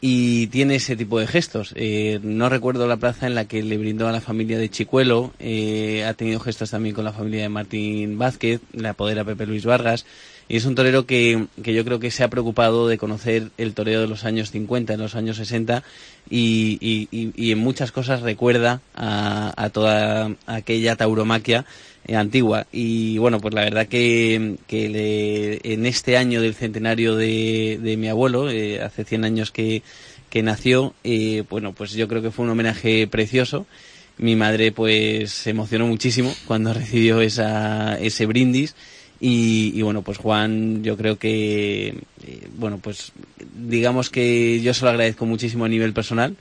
y 0.00 0.46
tiene 0.46 0.76
ese 0.76 0.96
tipo 0.96 1.18
de 1.18 1.26
gestos. 1.26 1.74
Eh, 1.76 2.20
no 2.22 2.48
recuerdo 2.48 2.86
la 2.86 2.96
plaza 2.96 3.26
en 3.26 3.34
la 3.34 3.46
que 3.46 3.62
le 3.62 3.76
brindó 3.76 4.08
a 4.08 4.12
la 4.12 4.22
familia 4.22 4.58
de 4.58 4.70
Chicuelo, 4.70 5.32
eh, 5.38 6.04
ha 6.06 6.14
tenido 6.14 6.40
gestos 6.40 6.70
también 6.70 6.94
con 6.94 7.04
la 7.04 7.12
familia 7.12 7.42
de 7.42 7.48
Martín 7.50 8.16
Vázquez, 8.16 8.62
la 8.72 8.90
apodera 8.90 9.24
Pepe 9.24 9.44
Luis 9.44 9.66
Vargas, 9.66 10.06
y 10.48 10.56
es 10.56 10.64
un 10.64 10.74
torero 10.74 11.04
que, 11.04 11.48
que, 11.62 11.74
yo 11.74 11.84
creo 11.84 12.00
que 12.00 12.10
se 12.10 12.24
ha 12.24 12.28
preocupado 12.28 12.88
de 12.88 12.96
conocer 12.96 13.50
el 13.58 13.74
toreo 13.74 14.00
de 14.00 14.06
los 14.06 14.24
años 14.24 14.50
50, 14.50 14.94
en 14.94 15.00
los 15.00 15.14
años 15.14 15.36
60, 15.36 15.82
y, 16.30 16.78
y, 16.80 17.08
y 17.36 17.52
en 17.52 17.58
muchas 17.58 17.92
cosas 17.92 18.22
recuerda 18.22 18.80
a, 18.94 19.52
a 19.62 19.68
toda 19.68 20.30
aquella 20.46 20.96
tauromaquia 20.96 21.66
antigua. 22.16 22.66
Y 22.72 23.18
bueno, 23.18 23.40
pues 23.40 23.54
la 23.54 23.62
verdad 23.62 23.86
que, 23.86 24.56
que 24.66 24.88
le, 24.88 25.72
en 25.72 25.86
este 25.86 26.16
año 26.16 26.40
del 26.40 26.54
centenario 26.54 27.16
de, 27.16 27.78
de 27.82 27.96
mi 27.96 28.08
abuelo, 28.08 28.50
eh, 28.50 28.80
hace 28.80 29.04
100 29.04 29.24
años 29.24 29.50
que, 29.50 29.82
que 30.30 30.42
nació, 30.42 30.94
eh, 31.04 31.44
bueno, 31.48 31.72
pues 31.72 31.92
yo 31.92 32.08
creo 32.08 32.22
que 32.22 32.30
fue 32.30 32.44
un 32.44 32.52
homenaje 32.52 33.06
precioso. 33.06 33.66
Mi 34.16 34.34
madre 34.36 34.72
pues 34.72 35.30
se 35.30 35.50
emocionó 35.50 35.86
muchísimo 35.86 36.34
cuando 36.46 36.72
recibió 36.74 37.20
esa, 37.20 37.98
ese 37.98 38.26
brindis. 38.26 38.74
Y, 39.20 39.72
y, 39.74 39.82
bueno, 39.82 40.02
pues 40.02 40.18
Juan, 40.18 40.84
yo 40.84 40.96
creo 40.96 41.18
que, 41.18 41.88
eh, 42.24 42.48
bueno, 42.56 42.78
pues 42.78 43.10
digamos 43.56 44.10
que 44.10 44.60
yo 44.60 44.72
se 44.74 44.84
lo 44.84 44.90
agradezco 44.90 45.26
muchísimo 45.26 45.64
a 45.64 45.68
nivel 45.68 45.92
personal 45.92 46.36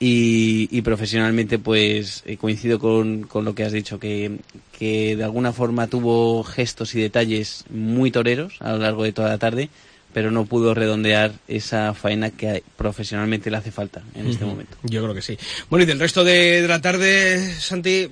y, 0.00 0.68
y 0.70 0.82
profesionalmente 0.82 1.58
pues 1.58 2.22
eh, 2.26 2.36
coincido 2.36 2.78
con, 2.78 3.22
con, 3.22 3.44
lo 3.44 3.54
que 3.54 3.64
has 3.64 3.72
dicho, 3.72 3.98
que, 3.98 4.38
que 4.78 5.16
de 5.16 5.24
alguna 5.24 5.52
forma 5.52 5.88
tuvo 5.88 6.44
gestos 6.44 6.94
y 6.94 7.00
detalles 7.00 7.64
muy 7.70 8.10
toreros 8.10 8.56
a 8.60 8.72
lo 8.72 8.78
largo 8.78 9.02
de 9.04 9.12
toda 9.12 9.28
la 9.28 9.38
tarde, 9.38 9.70
pero 10.12 10.30
no 10.30 10.46
pudo 10.46 10.74
redondear 10.74 11.32
esa 11.48 11.94
faena 11.94 12.30
que 12.30 12.62
profesionalmente 12.76 13.50
le 13.50 13.56
hace 13.56 13.72
falta 13.72 14.02
en 14.14 14.26
uh 14.26 14.28
-huh. 14.28 14.32
este 14.32 14.44
momento. 14.44 14.76
Yo 14.84 15.02
creo 15.02 15.14
que 15.14 15.22
sí. 15.22 15.36
Bueno, 15.68 15.82
y 15.82 15.86
del 15.86 15.98
resto 15.98 16.24
de, 16.24 16.62
de 16.62 16.68
la 16.68 16.80
tarde, 16.80 17.54
Santi, 17.58 18.08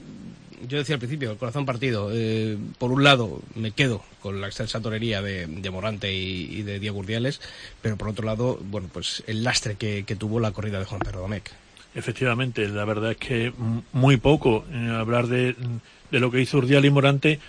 yo 0.67 0.79
decía 0.79 0.95
al 0.95 1.01
principio, 1.01 1.31
el 1.31 1.39
corazón 1.39 1.65
partido. 1.65 2.11
Eh, 2.13 2.57
por 2.79 2.91
un 2.91 3.05
lado, 3.05 3.41
me 3.55 3.71
quedo 3.71 4.03
con 4.21 4.41
la 4.41 4.49
excelsa 4.49 4.81
torería 4.81 5.23
de, 5.23 5.47
de 5.47 5.71
Morante 5.71 6.13
y, 6.13 6.49
y, 6.51 6.63
de 6.63 6.81
Diego 6.81 6.99
Urdiales, 6.99 7.41
pero 7.81 7.97
por 7.97 8.09
otro 8.09 8.27
lado, 8.27 8.59
bueno, 8.63 8.89
pues 8.93 9.23
el 9.27 9.45
lastre 9.45 9.77
que, 9.77 10.05
que 10.05 10.17
tuvo 10.17 10.41
la 10.41 10.51
corrida 10.51 10.79
de 10.81 10.85
Juan 10.85 11.01
Pedro 11.01 11.21
Domecq. 11.21 11.51
Efectivamente, 11.97 12.69
la 12.69 12.85
verdad 12.85 13.13
es 13.13 13.17
que 13.17 13.55
muy 13.93 14.19
poco 14.19 14.67
eh, 14.71 14.95
hablar 14.95 15.29
de, 15.29 15.57
lo 16.11 16.31
que 16.31 16.43
hizo 16.43 16.59
Urdial 16.59 16.85
y 16.85 16.91
Morante. 16.91 17.41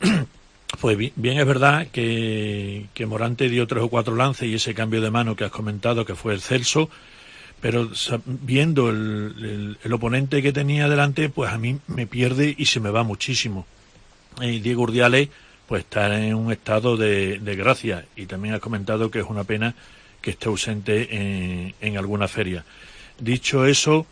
Pues 0.80 0.98
bien, 0.98 1.38
es 1.38 1.46
verdad 1.46 1.86
que, 1.92 2.88
Morante 3.06 3.48
dio 3.48 3.64
tres 3.68 3.84
o 3.84 3.88
cuatro 3.88 4.16
lances 4.16 4.48
y 4.48 4.54
ese 4.54 4.74
cambio 4.74 5.00
de 5.00 5.10
mano 5.10 5.36
que 5.36 5.44
has 5.44 5.52
comentado, 5.52 6.04
que 6.04 6.16
fue 6.16 6.34
el 6.34 6.40
Celso, 6.40 6.90
pero 7.60 7.88
viendo 8.26 8.90
el, 8.90 9.78
oponente 9.92 10.42
que 10.42 10.52
tenía 10.52 10.88
delante, 10.88 11.28
pues 11.28 11.52
a 11.52 11.58
mí 11.58 11.78
me 11.86 12.08
pierde 12.08 12.56
y 12.58 12.66
se 12.66 12.80
me 12.80 12.90
va 12.90 13.04
muchísimo. 13.04 13.66
Y 14.40 14.58
Diego 14.58 14.82
Urdiales, 14.82 15.28
pues 15.68 15.84
está 15.84 16.18
en 16.18 16.34
un 16.34 16.50
estado 16.50 16.96
de, 16.96 17.38
de 17.38 17.54
gracia 17.54 18.06
y 18.16 18.26
también 18.26 18.54
has 18.54 18.60
comentado 18.60 19.12
que 19.12 19.20
es 19.20 19.26
una 19.26 19.44
pena 19.44 19.76
que 20.20 20.32
esté 20.32 20.48
ausente 20.48 21.14
en, 21.14 21.74
en 21.80 21.96
alguna 21.98 22.26
feria. 22.26 22.64
Dicho 23.18 23.66
eso, 23.66 24.06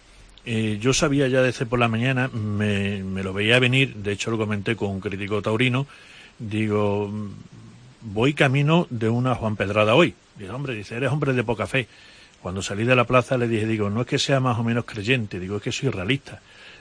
eh, 0.45 0.79
yo 0.81 0.93
sabía 0.93 1.29
ya 1.29 1.43
desde 1.43 1.67
por 1.67 1.79
la 1.79 1.89
mañana, 1.89 2.29
me, 2.29 3.03
me, 3.03 3.23
lo 3.23 3.33
veía 3.33 3.59
venir, 3.59 3.95
de 3.97 4.13
hecho 4.13 4.31
lo 4.31 4.39
comenté 4.39 4.77
con 4.77 4.91
un 4.91 5.01
crítico 5.01 5.43
taurino, 5.43 5.87
digo, 6.39 7.11
voy 8.01 8.35
camino 8.35 8.87
de 8.91 9.09
una 9.09 9.35
Juan 9.35 9.57
Pedrada 9.57 9.95
hoy. 9.95 10.15
Dice, 10.37 10.51
hombre, 10.51 10.75
dice, 10.75 10.97
eres 10.97 11.11
hombre 11.11 11.33
de 11.33 11.45
poca 11.45 11.67
fe. 11.67 11.87
Cuando 12.41 12.63
salí 12.63 12.85
de 12.85 12.97
la 12.97 13.05
plaza 13.05 13.39
le 13.39 13.47
dije, 13.47 13.67
digo, 13.67 13.91
no 13.91 14.01
es 14.01 14.07
que 14.07 14.19
sea 14.19 14.41
más 14.41 14.59
o 14.59 14.65
menos 14.65 14.85
creyente, 14.85 15.39
digo, 15.39 15.57
es 15.57 15.63
que 15.63 15.73
soy 15.73 15.91
realista. 15.91 16.41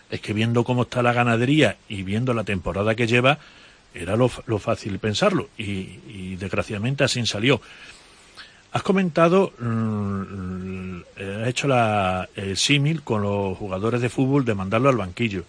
Es 0.09 0.19
que 0.19 0.33
viendo 0.33 0.63
cómo 0.63 0.83
está 0.83 1.03
la 1.03 1.13
ganadería 1.13 1.77
y 1.87 2.03
viendo 2.03 2.33
la 2.33 2.43
temporada 2.43 2.95
que 2.95 3.07
lleva, 3.07 3.37
era 3.93 4.15
lo, 4.15 4.31
lo 4.47 4.59
fácil 4.59 4.97
pensarlo. 4.99 5.49
Y, 5.57 5.99
y 6.07 6.35
desgraciadamente 6.39 7.03
así 7.03 7.25
salió. 7.25 7.61
Has 8.73 8.83
comentado, 8.83 9.51
mmm, 9.59 11.01
has 11.17 11.47
hecho 11.47 11.67
la, 11.67 12.29
el 12.35 12.55
símil 12.55 13.01
con 13.01 13.21
los 13.21 13.57
jugadores 13.57 13.99
de 13.99 14.09
fútbol 14.09 14.45
de 14.45 14.55
mandarlo 14.55 14.89
al 14.89 14.97
banquillo. 14.97 15.43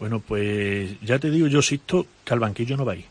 Bueno, 0.00 0.20
pues 0.20 0.98
ya 1.02 1.18
te 1.18 1.30
digo 1.30 1.46
yo, 1.46 1.60
Sisto, 1.60 2.06
que 2.24 2.32
al 2.32 2.40
banquillo 2.40 2.76
no 2.76 2.84
va 2.84 2.92
a 2.92 2.96
ir. 2.96 3.04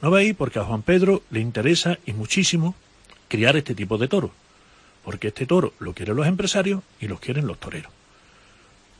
No 0.00 0.10
va 0.10 0.18
a 0.18 0.22
ir 0.22 0.36
porque 0.36 0.58
a 0.58 0.64
Juan 0.64 0.82
Pedro 0.82 1.22
le 1.30 1.40
interesa 1.40 1.98
y 2.06 2.12
muchísimo 2.12 2.74
criar 3.28 3.56
este 3.56 3.74
tipo 3.74 3.98
de 3.98 4.08
toro. 4.08 4.30
Porque 5.04 5.28
este 5.28 5.44
toro 5.46 5.74
lo 5.80 5.92
quieren 5.92 6.16
los 6.16 6.26
empresarios 6.26 6.82
y 7.00 7.08
los 7.08 7.20
quieren 7.20 7.46
los 7.46 7.58
toreros. 7.58 7.92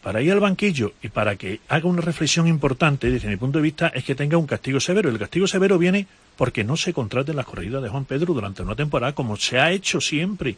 Para 0.02 0.20
ir 0.20 0.32
al 0.32 0.40
banquillo 0.40 0.92
y 1.02 1.08
para 1.08 1.36
que 1.36 1.60
haga 1.68 1.88
una 1.88 2.02
reflexión 2.02 2.46
importante, 2.46 3.10
desde 3.10 3.28
mi 3.28 3.36
punto 3.36 3.58
de 3.58 3.62
vista, 3.62 3.88
es 3.88 4.04
que 4.04 4.14
tenga 4.14 4.36
un 4.36 4.46
castigo 4.46 4.80
severo. 4.80 5.08
El 5.08 5.18
castigo 5.18 5.46
severo 5.46 5.78
viene 5.78 6.06
porque 6.38 6.62
no 6.62 6.76
se 6.76 6.95
contraten 6.95 7.35
las 7.35 7.47
corridas 7.47 7.83
de 7.83 7.88
Juan 7.88 8.04
Pedro 8.04 8.33
durante 8.33 8.62
una 8.62 8.76
temporada 8.76 9.12
como 9.12 9.37
se 9.37 9.59
ha 9.59 9.73
hecho 9.73 10.00
siempre. 10.00 10.57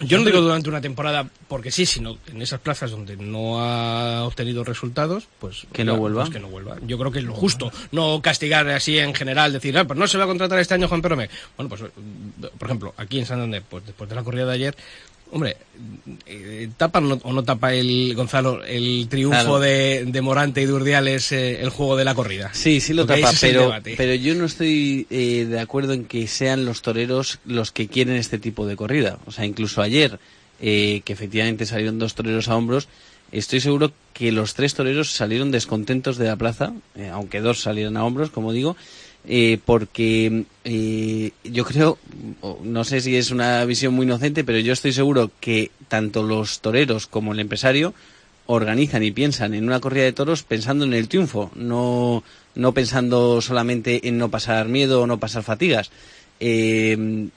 Yo 0.00 0.18
no 0.18 0.24
digo 0.24 0.40
durante 0.40 0.70
una 0.70 0.80
temporada 0.80 1.28
porque 1.46 1.70
sí, 1.70 1.84
sino 1.84 2.16
en 2.26 2.40
esas 2.40 2.58
plazas 2.58 2.90
donde 2.90 3.18
no 3.18 3.60
ha 3.60 4.24
obtenido 4.24 4.64
resultados, 4.64 5.28
pues 5.38 5.66
que 5.74 5.84
no 5.84 5.98
vuelva. 5.98 6.22
Pues 6.22 6.32
que 6.32 6.40
no 6.40 6.48
vuelva. 6.48 6.78
Yo 6.86 6.98
creo 6.98 7.12
que 7.12 7.18
es 7.18 7.24
lo 7.24 7.34
justo, 7.34 7.70
no 7.92 8.20
castigar 8.22 8.66
así 8.70 8.98
en 8.98 9.14
general, 9.14 9.52
decir, 9.52 9.76
ah, 9.76 9.84
pues 9.84 9.98
no 9.98 10.08
se 10.08 10.16
va 10.16 10.24
a 10.24 10.26
contratar 10.26 10.58
este 10.58 10.72
año 10.72 10.88
Juan 10.88 11.02
Perome. 11.02 11.28
Bueno, 11.56 11.68
pues 11.68 11.82
por 12.58 12.68
ejemplo, 12.68 12.94
aquí 12.96 13.18
en 13.18 13.26
Santander, 13.26 13.62
pues 13.68 13.84
después 13.84 14.08
de 14.08 14.16
la 14.16 14.24
corrida 14.24 14.46
de 14.46 14.52
ayer, 14.54 14.76
Hombre, 15.34 15.56
eh, 16.26 16.68
¿tapa 16.76 16.98
o 16.98 17.32
no 17.32 17.42
tapa 17.42 17.72
el 17.72 18.14
Gonzalo 18.14 18.62
el 18.64 19.06
triunfo 19.08 19.58
de, 19.58 20.20
Morante 20.22 20.60
y 20.60 20.66
de 20.66 20.72
Urdiales 20.74 21.32
eh, 21.32 21.62
el 21.62 21.70
juego 21.70 21.96
de 21.96 22.04
la 22.04 22.14
corrida? 22.14 22.50
Sí, 22.52 22.82
sí 22.82 22.92
lo 22.92 23.06
tapa, 23.06 23.32
pero, 23.40 23.72
pero 23.96 24.14
yo 24.14 24.34
no 24.34 24.44
estoy 24.44 25.06
eh, 25.08 25.46
de 25.48 25.58
acuerdo 25.58 25.94
en 25.94 26.04
que 26.04 26.26
sean 26.26 26.66
los 26.66 26.82
toreros 26.82 27.38
los 27.46 27.72
que 27.72 27.88
quieren 27.88 28.16
este 28.16 28.38
tipo 28.38 28.66
de 28.66 28.76
corrida. 28.76 29.18
O 29.24 29.32
sea, 29.32 29.46
incluso 29.46 29.80
ayer, 29.80 30.18
que 30.60 31.02
efectivamente 31.06 31.64
salieron 31.64 31.98
dos 31.98 32.14
toreros 32.14 32.48
a 32.48 32.56
hombros, 32.56 32.88
estoy 33.32 33.60
seguro 33.60 33.90
que 34.12 34.32
los 34.32 34.52
tres 34.52 34.74
toreros 34.74 35.12
salieron 35.12 35.50
descontentos 35.50 36.18
de 36.18 36.26
la 36.26 36.36
plaza, 36.36 36.74
aunque 37.10 37.40
dos 37.40 37.62
salieron 37.62 37.96
a 37.96 38.04
hombros, 38.04 38.28
como 38.28 38.52
digo, 38.52 38.76
eh, 39.28 39.60
porque 39.64 40.44
eh, 40.64 41.30
yo 41.44 41.64
creo, 41.64 41.98
no 42.64 42.82
sé 42.82 43.00
si 43.00 43.16
es 43.16 43.30
una 43.30 43.64
visión 43.64 43.94
muy 43.94 44.04
inocente, 44.04 44.42
pero 44.42 44.58
yo 44.58 44.72
estoy 44.72 44.92
seguro 44.92 45.30
que 45.38 45.70
tanto 45.86 46.24
los 46.24 46.60
toreros 46.60 47.06
como 47.06 47.32
el 47.32 47.38
empresario 47.38 47.94
organizan 48.46 49.04
y 49.04 49.12
piensan 49.12 49.54
en 49.54 49.64
una 49.64 49.78
corrida 49.78 50.04
de 50.04 50.12
toros 50.12 50.42
pensando 50.42 50.84
en 50.84 50.92
el 50.92 51.06
triunfo, 51.06 51.52
no, 51.54 52.24
no 52.56 52.74
pensando 52.74 53.40
solamente 53.40 54.08
en 54.08 54.18
no 54.18 54.28
pasar 54.28 54.66
miedo 54.66 55.02
o 55.02 55.06
no 55.06 55.18
pasar 55.20 55.44
fatigas. 55.44 55.92
Eh, 56.40 57.28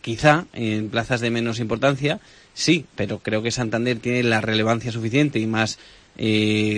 quizá 0.00 0.46
en 0.52 0.90
plazas 0.90 1.20
de 1.20 1.30
menos 1.30 1.58
importancia, 1.58 2.20
sí, 2.54 2.86
pero 2.94 3.18
creo 3.18 3.42
que 3.42 3.50
Santander 3.50 3.98
tiene 3.98 4.22
la 4.22 4.40
relevancia 4.40 4.92
suficiente 4.92 5.40
y 5.40 5.46
más, 5.48 5.78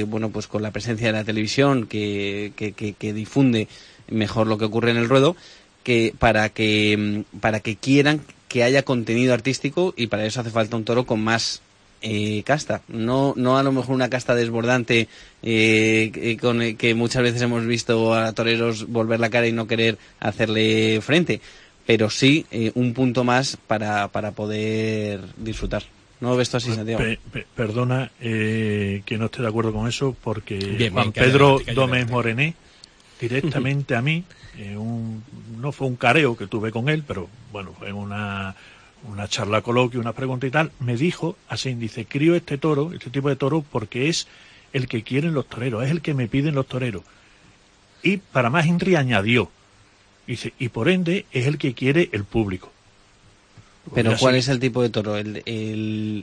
bueno, 0.06 0.30
pues 0.30 0.46
con 0.46 0.62
la 0.62 0.70
presencia 0.70 1.08
de 1.08 1.12
la 1.12 1.24
televisión 1.24 1.86
que, 1.86 2.52
que, 2.56 2.72
que 2.72 3.12
difunde 3.12 3.68
mejor 4.08 4.46
lo 4.46 4.58
que 4.58 4.64
ocurre 4.64 4.90
en 4.90 4.96
el 4.96 5.08
ruedo, 5.08 5.36
que 5.82 6.14
para 6.18 6.48
que 6.48 7.24
para 7.40 7.60
que 7.60 7.76
quieran 7.76 8.22
que 8.48 8.62
haya 8.62 8.84
contenido 8.84 9.34
artístico 9.34 9.94
y 9.96 10.06
para 10.06 10.26
eso 10.26 10.40
hace 10.40 10.50
falta 10.50 10.76
un 10.76 10.84
toro 10.84 11.06
con 11.06 11.22
más 11.22 11.60
eh, 12.02 12.42
casta, 12.44 12.82
no, 12.86 13.32
no 13.36 13.56
a 13.56 13.62
lo 13.62 13.72
mejor 13.72 13.94
una 13.94 14.10
casta 14.10 14.34
desbordante 14.34 15.08
eh, 15.42 16.36
con 16.40 16.76
que 16.76 16.94
muchas 16.94 17.22
veces 17.22 17.42
hemos 17.42 17.66
visto 17.66 18.14
a 18.14 18.32
toreros 18.32 18.86
volver 18.88 19.20
la 19.20 19.30
cara 19.30 19.48
y 19.48 19.52
no 19.52 19.66
querer 19.66 19.98
hacerle 20.20 21.00
frente, 21.00 21.40
pero 21.86 22.10
sí 22.10 22.46
eh, 22.50 22.72
un 22.74 22.92
punto 22.92 23.24
más 23.24 23.56
para, 23.66 24.08
para 24.08 24.32
poder 24.32 25.20
disfrutar. 25.36 25.82
¿No 26.20 26.36
ves 26.36 26.48
esto 26.48 26.58
así, 26.58 26.72
Santiago? 26.74 27.02
perdona 27.54 28.12
que 28.20 29.16
no 29.18 29.24
esté 29.24 29.42
de 29.42 29.48
acuerdo 29.48 29.72
con 29.72 29.88
eso, 29.88 30.16
porque 30.22 30.90
Juan 30.92 31.10
Pedro 31.10 31.58
Gómez 31.74 32.08
Morené 32.08 32.54
directamente 33.20 33.94
a 33.96 34.02
mí, 34.02 34.24
no 35.60 35.72
fue 35.72 35.86
un 35.86 35.96
careo 35.96 36.36
que 36.36 36.46
tuve 36.46 36.70
con 36.70 36.88
él, 36.88 37.04
pero 37.06 37.28
bueno, 37.52 37.72
fue 37.78 37.92
una, 37.92 38.54
una 39.08 39.28
charla 39.28 39.62
coloquio, 39.62 40.00
una 40.00 40.12
pregunta 40.12 40.46
y 40.46 40.50
tal, 40.50 40.72
me 40.80 40.96
dijo 40.96 41.36
así, 41.48 41.74
dice, 41.74 42.06
crío 42.06 42.34
este 42.34 42.58
toro, 42.58 42.92
este 42.92 43.10
tipo 43.10 43.28
de 43.28 43.36
toro, 43.36 43.64
porque 43.70 44.08
es 44.08 44.26
el 44.72 44.88
que 44.88 45.02
quieren 45.02 45.34
los 45.34 45.48
toreros, 45.48 45.84
es 45.84 45.90
el 45.90 46.02
que 46.02 46.14
me 46.14 46.28
piden 46.28 46.54
los 46.54 46.66
toreros. 46.66 47.02
Y 48.02 48.18
para 48.18 48.50
más 48.50 48.66
Inri 48.66 48.96
añadió, 48.96 49.50
dice, 50.26 50.52
y 50.58 50.68
por 50.68 50.88
ende 50.88 51.26
es 51.32 51.46
el 51.46 51.58
que 51.58 51.74
quiere 51.74 52.10
el 52.12 52.24
público. 52.24 52.73
Pero 53.94 54.16
¿cuál 54.18 54.36
es 54.36 54.48
el 54.48 54.60
tipo 54.60 54.82
de 54.82 54.88
toro? 54.88 55.16
¿El, 55.16 55.42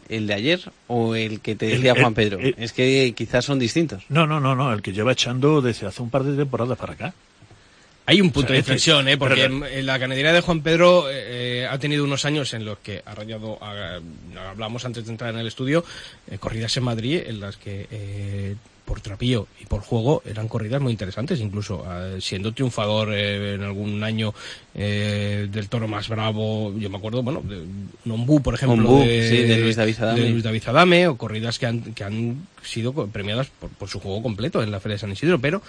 el, 0.09 0.27
de 0.27 0.33
ayer 0.33 0.61
o 0.87 1.15
el 1.15 1.41
que 1.41 1.55
te 1.55 1.67
decía 1.67 1.93
Juan 1.99 2.13
Pedro? 2.13 2.39
es 2.39 2.73
que 2.73 3.13
quizás 3.15 3.45
son 3.45 3.59
distintos. 3.59 4.03
No, 4.09 4.25
no, 4.25 4.39
no, 4.39 4.55
no, 4.55 4.73
el 4.73 4.81
que 4.81 4.93
lleva 4.93 5.11
echando 5.11 5.61
desde 5.61 5.87
hace 5.87 6.01
un 6.01 6.09
par 6.09 6.23
de 6.23 6.35
temporadas 6.35 6.77
para 6.77 6.93
acá. 6.93 7.13
Hay 8.07 8.19
un 8.19 8.31
punto 8.31 8.51
de 8.51 8.59
inflexión, 8.59 9.07
¿eh? 9.07 9.17
porque 9.17 9.43
en 9.43 9.85
la 9.85 9.97
ganadería 9.97 10.33
de 10.33 10.41
Juan 10.41 10.61
Pedro 10.61 11.05
eh, 11.09 11.67
ha 11.69 11.77
tenido 11.77 12.03
unos 12.03 12.25
años 12.25 12.53
en 12.53 12.65
los 12.65 12.79
que 12.79 13.01
ha 13.05 13.13
rayado, 13.13 13.59
hablamos 14.49 14.83
antes 14.85 15.05
de 15.05 15.11
entrar 15.11 15.33
en 15.33 15.39
el 15.39 15.47
estudio, 15.47 15.85
eh, 16.29 16.37
corridas 16.39 16.75
en 16.77 16.83
Madrid 16.83 17.21
en 17.25 17.39
las 17.39 17.57
que 17.57 17.87
eh, 17.91 18.55
por 18.91 18.99
trapío 18.99 19.47
y 19.61 19.65
por 19.67 19.79
juego 19.79 20.21
eran 20.25 20.49
corridas 20.49 20.81
muy 20.81 20.91
interesantes, 20.91 21.39
incluso 21.39 21.85
eh, 21.89 22.17
siendo 22.19 22.53
triunfador 22.53 23.13
eh, 23.13 23.53
en 23.53 23.63
algún 23.63 24.03
año 24.03 24.33
eh, 24.75 25.47
del 25.49 25.69
toro 25.69 25.87
más 25.87 26.09
bravo, 26.09 26.77
yo 26.77 26.89
me 26.89 26.97
acuerdo, 26.97 27.23
bueno, 27.23 27.41
de 27.41 27.63
Nombu, 28.03 28.41
por 28.41 28.53
ejemplo, 28.53 28.99
de, 28.99 29.59
Luis 29.61 29.77
David 30.43 30.63
Adame. 30.67 31.07
o 31.07 31.15
corridas 31.15 31.57
que 31.57 31.67
han, 31.67 31.93
que 31.93 32.03
han 32.03 32.49
sido 32.63 32.91
premiadas 33.07 33.47
por, 33.79 33.87
su 33.87 34.01
juego 34.01 34.21
completo 34.21 34.61
en 34.61 34.71
la 34.71 34.81
Feria 34.81 34.95
de 34.95 34.99
San 34.99 35.11
Isidro, 35.13 35.39
pero 35.39 35.61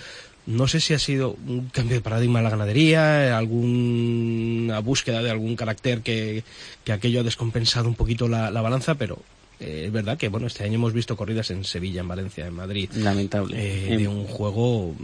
no 0.47 0.67
sé 0.67 0.81
si 0.81 0.93
ha 0.93 0.99
sido 0.99 1.37
un 1.47 1.69
cambio 1.69 1.95
de 1.95 2.02
paradigma 2.02 2.41
en 2.41 2.45
la 2.45 2.50
ganadería, 2.50 3.38
alguna 3.38 4.81
búsqueda 4.81 5.23
de 5.23 5.31
algún 5.31 5.55
carácter 5.55 6.00
que, 6.00 6.43
que 6.83 6.91
aquello 6.91 7.21
ha 7.21 7.23
descompensado 7.23 7.88
un 7.88 7.95
poquito 7.95 8.26
la 8.26 8.50
balanza, 8.50 8.97
pero 8.97 9.21
eh, 9.62 9.85
es 9.87 9.92
verdad 9.92 10.19
que 10.19 10.28
bueno 10.28 10.49
este 10.49 10.64
año 10.64 10.75
hemos 10.75 10.92
visto 10.92 11.16
corridas 11.16 11.50
en 11.50 11.64
Sevilla, 11.64 12.00
en 12.00 12.09
Valencia, 12.09 12.47
en 12.47 12.54
Madrid. 12.54 12.90
Lamentable. 12.95 13.57
Eh, 13.57 13.97
de 13.97 14.09
un 14.09 14.25
juego 14.25 14.95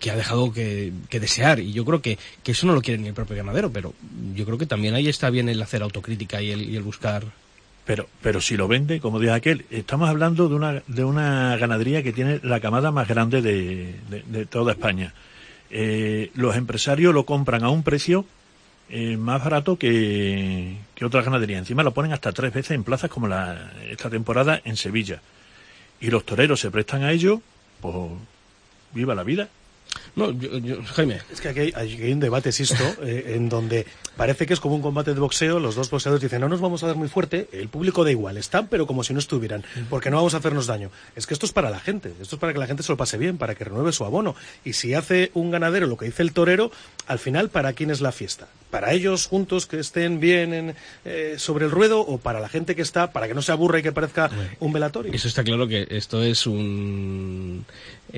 que 0.00 0.10
ha 0.10 0.16
dejado 0.16 0.52
que, 0.52 0.92
desear 1.08 1.60
y 1.60 1.72
yo 1.72 1.84
creo 1.84 2.02
que, 2.02 2.18
eso 2.44 2.66
no 2.66 2.74
lo 2.74 2.82
quiere 2.82 3.00
ni 3.00 3.08
el 3.08 3.14
propio 3.14 3.36
ganadero, 3.36 3.70
pero 3.70 3.94
yo 4.34 4.44
creo 4.44 4.58
que 4.58 4.66
también 4.66 4.94
ahí 4.94 5.08
está 5.08 5.30
bien 5.30 5.48
el 5.48 5.62
hacer 5.62 5.82
autocrítica 5.82 6.42
y 6.42 6.50
el, 6.50 6.82
buscar 6.82 7.24
pero, 7.84 8.08
pero 8.20 8.40
si 8.40 8.56
lo 8.56 8.66
vende, 8.66 8.98
como 8.98 9.20
dice 9.20 9.32
aquel, 9.32 9.64
estamos 9.70 10.08
hablando 10.08 10.48
de 10.48 10.56
una, 10.56 10.82
de 10.88 11.04
una 11.04 11.56
ganadería 11.56 12.02
que 12.02 12.12
tiene 12.12 12.40
la 12.42 12.58
camada 12.58 12.90
más 12.90 13.06
grande 13.06 13.40
de, 13.40 14.46
toda 14.46 14.72
España. 14.72 15.14
Eh, 15.70 16.32
los 16.34 16.56
empresarios 16.56 17.14
lo 17.14 17.24
compran 17.24 17.62
a 17.62 17.70
un 17.70 17.84
precio 17.84 18.26
eh, 18.88 19.16
más 19.16 19.42
barato 19.42 19.76
que, 19.76 20.76
que 20.94 21.04
otras 21.04 21.24
ganaderías. 21.24 21.60
Encima 21.60 21.82
lo 21.82 21.92
ponen 21.92 22.12
hasta 22.12 22.32
tres 22.32 22.52
veces 22.52 22.72
en 22.72 22.84
plazas 22.84 23.10
como 23.10 23.28
la, 23.28 23.72
esta 23.90 24.10
temporada 24.10 24.60
en 24.64 24.76
Sevilla. 24.76 25.20
Y 26.00 26.10
los 26.10 26.24
toreros 26.24 26.60
se 26.60 26.70
prestan 26.70 27.02
a 27.02 27.12
ello, 27.12 27.40
pues 27.80 28.10
viva 28.92 29.14
la 29.14 29.22
vida. 29.22 29.48
No, 30.14 30.34
Jaime. 30.94 31.20
Es 31.32 31.40
que 31.40 31.48
aquí 31.48 31.72
hay, 31.74 32.12
un 32.12 32.20
debate, 32.20 32.52
Sisto, 32.52 32.84
eh, 33.02 33.34
en 33.36 33.48
donde 33.48 33.86
parece 34.16 34.46
que 34.46 34.54
es 34.54 34.60
como 34.60 34.74
un 34.74 34.82
combate 34.82 35.14
de 35.14 35.20
boxeo. 35.20 35.60
Los 35.60 35.74
dos 35.74 35.90
boxeadores 35.90 36.22
dicen, 36.22 36.40
no 36.40 36.48
nos 36.48 36.60
vamos 36.60 36.82
a 36.82 36.86
dar 36.86 36.96
muy 36.96 37.08
fuerte. 37.08 37.48
El 37.52 37.68
público 37.68 38.04
da 38.04 38.10
igual, 38.10 38.36
están, 38.36 38.68
pero 38.68 38.86
como 38.86 39.04
si 39.04 39.12
no 39.12 39.18
estuvieran, 39.18 39.64
porque 39.90 40.10
no 40.10 40.16
vamos 40.16 40.34
a 40.34 40.38
hacernos 40.38 40.66
daño. 40.66 40.90
Es 41.14 41.26
que 41.26 41.34
esto 41.34 41.46
es 41.46 41.52
para 41.52 41.70
la 41.70 41.80
gente, 41.80 42.12
esto 42.20 42.36
es 42.36 42.40
para 42.40 42.52
que 42.52 42.58
la 42.58 42.66
gente 42.66 42.82
se 42.82 42.92
lo 42.92 42.96
pase 42.96 43.18
bien, 43.18 43.38
para 43.38 43.54
que 43.54 43.64
renueve 43.64 43.92
su 43.92 44.04
abono. 44.04 44.34
Y 44.64 44.72
si 44.72 44.94
hace 44.94 45.30
un 45.34 45.50
ganadero 45.50 45.86
lo 45.86 45.96
que 45.96 46.06
dice 46.06 46.22
el 46.22 46.32
torero, 46.32 46.70
al 47.06 47.18
final, 47.18 47.50
¿para 47.50 47.72
quién 47.72 47.90
es 47.90 48.00
la 48.00 48.12
fiesta? 48.12 48.48
¿Para 48.70 48.92
ellos 48.92 49.26
juntos 49.26 49.66
que 49.66 49.78
estén 49.78 50.20
bien 50.20 50.74
eh, 51.04 51.34
sobre 51.38 51.66
el 51.66 51.70
ruedo 51.70 52.00
o 52.00 52.18
para 52.18 52.40
la 52.40 52.48
gente 52.48 52.74
que 52.74 52.82
está, 52.82 53.12
para 53.12 53.28
que 53.28 53.34
no 53.34 53.42
se 53.42 53.52
aburra 53.52 53.78
y 53.78 53.82
que 53.82 53.92
parezca 53.92 54.30
un 54.60 54.72
velatorio? 54.72 55.12
Eso 55.12 55.28
está 55.28 55.44
claro 55.44 55.68
que 55.68 55.86
esto 55.90 56.22
es 56.22 56.46
un 56.46 57.64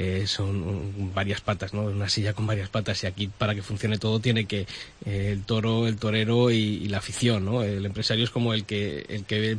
eh, 0.01 0.29
son 0.29 1.13
varias 1.13 1.41
patas, 1.41 1.75
¿no? 1.75 1.83
Una 1.83 2.09
silla 2.09 2.33
con 2.33 2.47
varias 2.47 2.69
patas 2.69 3.03
y 3.03 3.09
aquí 3.09 3.27
para 3.27 3.53
que 3.57 3.63
funcione 3.63 3.99
todo 3.99 4.21
tiene 4.21 4.45
que 4.45 4.61
eh, 5.05 5.31
el 5.33 5.43
toro, 5.43 5.89
el 5.89 5.97
torero 5.97 6.53
y, 6.53 6.87
la 6.87 6.99
afición, 6.99 7.45
¿no? 7.45 7.65
El 7.65 7.85
empresario 7.85 8.23
es 8.23 8.31
como 8.31 8.55
el 8.55 8.65
que 8.65 9.05
el 9.09 9.25
que 9.25 9.57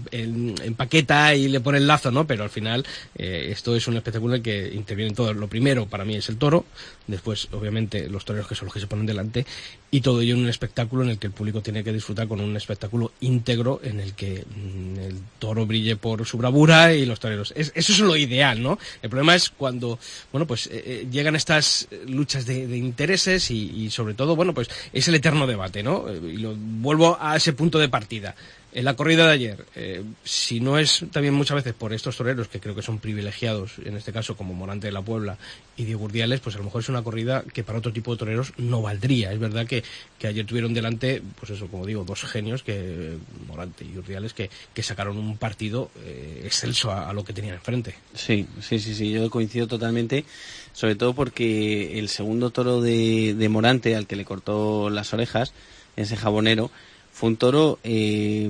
empaqueta 0.64 1.36
y 1.36 1.50
le 1.50 1.60
pone 1.60 1.80
el 1.80 1.88
lazo, 1.88 2.10
¿no? 2.10 2.26
Pero 2.26 2.44
al 2.44 2.50
final 2.50 2.86
eh, 3.18 3.50
esto 3.52 3.76
es 3.76 3.86
un 3.90 3.98
espectáculo 3.98 4.36
en 4.36 4.38
el 4.38 4.42
que 4.42 4.74
intervienen 4.74 5.14
todos. 5.14 5.36
Lo 5.36 5.50
primero 5.50 5.88
para 5.88 6.06
mí 6.06 6.16
es 6.16 6.30
el 6.30 6.38
toro, 6.38 6.64
después 7.08 7.50
obviamente 7.52 8.08
los 8.08 8.24
toreros 8.24 8.48
que 8.48 8.56
son 8.56 8.68
los 8.68 8.74
que 8.74 8.80
se 8.80 8.88
ponen 8.88 9.06
delante 9.06 9.46
y 9.92 10.00
todo 10.00 10.22
ello 10.22 10.36
en 10.36 10.44
un 10.44 10.50
espectáculo 10.50 11.04
en 11.04 11.10
el 11.10 11.20
que 11.20 11.28
el 11.28 11.34
público 11.34 11.62
tiene 11.62 11.84
que 11.84 11.92
disfrutar 11.92 12.30
con 12.30 12.40
un 12.40 12.56
espectáculo 12.56 13.12
íntegro 13.20 13.82
en 13.84 14.00
el 14.00 14.14
que 14.14 14.46
mm, 14.46 15.00
el 15.00 15.18
toro 15.38 15.66
brille 15.66 15.98
por 15.98 16.26
su 16.26 16.38
bravura 16.38 16.94
y 16.94 17.06
los 17.06 17.20
toreros. 17.20 17.54
eso 17.58 17.72
es 17.76 18.00
lo 18.00 18.16
ideal, 18.16 18.64
¿no? 18.64 18.80
El 19.02 19.10
problema 19.10 19.36
es 19.36 19.50
cuando 19.50 20.00
bueno, 20.32 20.46
pues 20.46 20.68
eh, 20.68 20.84
eh, 20.86 21.08
llegan 21.12 21.36
estas 21.36 21.88
luchas 22.06 22.46
de, 22.46 22.78
intereses 22.78 23.50
y, 23.50 23.90
sobre 23.90 24.14
todo, 24.14 24.36
bueno, 24.36 24.54
pues 24.54 24.70
es 24.94 25.08
el 25.08 25.16
eterno 25.16 25.48
debate, 25.48 25.82
¿no? 25.82 26.08
Eh, 26.08 26.20
y 26.34 26.38
lo, 26.38 26.56
vuelvo 26.56 27.18
a 27.20 27.36
ese 27.36 27.54
punto 27.54 27.80
de 27.80 27.90
partida 27.90 28.36
en 28.72 28.86
la 28.86 28.96
corrida 28.96 29.26
de 29.26 29.34
ayer, 29.34 29.66
eh, 29.76 30.04
si 30.24 30.60
no 30.60 30.78
es 30.78 31.04
también 31.12 31.34
muchas 31.34 31.56
veces 31.56 31.74
por 31.74 31.92
estos 31.92 32.16
toreros 32.16 32.48
que 32.48 32.60
creo 32.60 32.76
que 32.76 32.84
son 32.84 33.00
privilegiados, 33.00 33.74
en 33.84 33.98
este 33.98 34.14
caso 34.14 34.38
como 34.38 34.54
Morante 34.54 34.88
de 34.88 34.94
la 34.94 35.02
Puebla 35.02 35.38
y 35.76 35.86
Diego 35.86 36.06
Urdiales, 36.06 36.40
pues 36.40 36.56
a 36.56 36.60
lo 36.60 36.66
mejor 36.66 36.82
es 36.82 36.90
una 36.90 37.02
corrida 37.02 37.44
que 37.52 37.64
para 37.64 37.80
otro 37.80 37.92
tipo 37.92 38.12
de 38.12 38.20
toreros 38.20 38.54
no 38.58 38.82
valdría. 38.82 39.32
Es 39.32 39.40
verdad 39.40 39.66
que, 39.66 39.84
ayer 40.24 40.46
tuvieron 40.46 40.74
delante, 40.74 41.22
pues 41.40 41.52
eso, 41.52 41.68
como 41.68 41.86
digo, 41.86 42.04
dos 42.04 42.22
genios, 42.24 42.62
que 42.62 43.18
Morante 43.48 43.86
y 43.86 43.98
Urdiales, 43.98 44.34
que, 44.34 44.52
que 44.74 44.84
sacaron 44.84 45.18
un 45.18 45.38
partido 45.38 45.90
eh, 46.04 46.42
excelso 46.46 46.92
a, 46.92 47.12
lo 47.14 47.24
que 47.24 47.34
tenían 47.34 47.56
enfrente. 47.56 47.96
Sí, 48.14 48.46
sí, 48.62 48.80
sí, 48.80 48.94
sí, 48.94 49.12
yo 49.12 49.30
coincido 49.32 49.68
totalmente, 49.68 50.26
sobre 50.74 50.96
todo 50.96 51.14
porque 51.14 51.98
el 51.98 52.10
segundo 52.10 52.52
toro 52.52 52.82
de, 52.82 53.34
de 53.34 53.50
Morante, 53.50 53.96
al 53.96 54.06
que 54.06 54.16
le 54.16 54.26
cortó 54.26 54.90
las 54.92 55.12
orejas, 55.14 55.54
ese 55.96 56.16
jabonero, 56.16 56.72
fue 57.20 57.28
un 57.28 57.36
toro, 57.36 57.80
eh, 57.84 58.50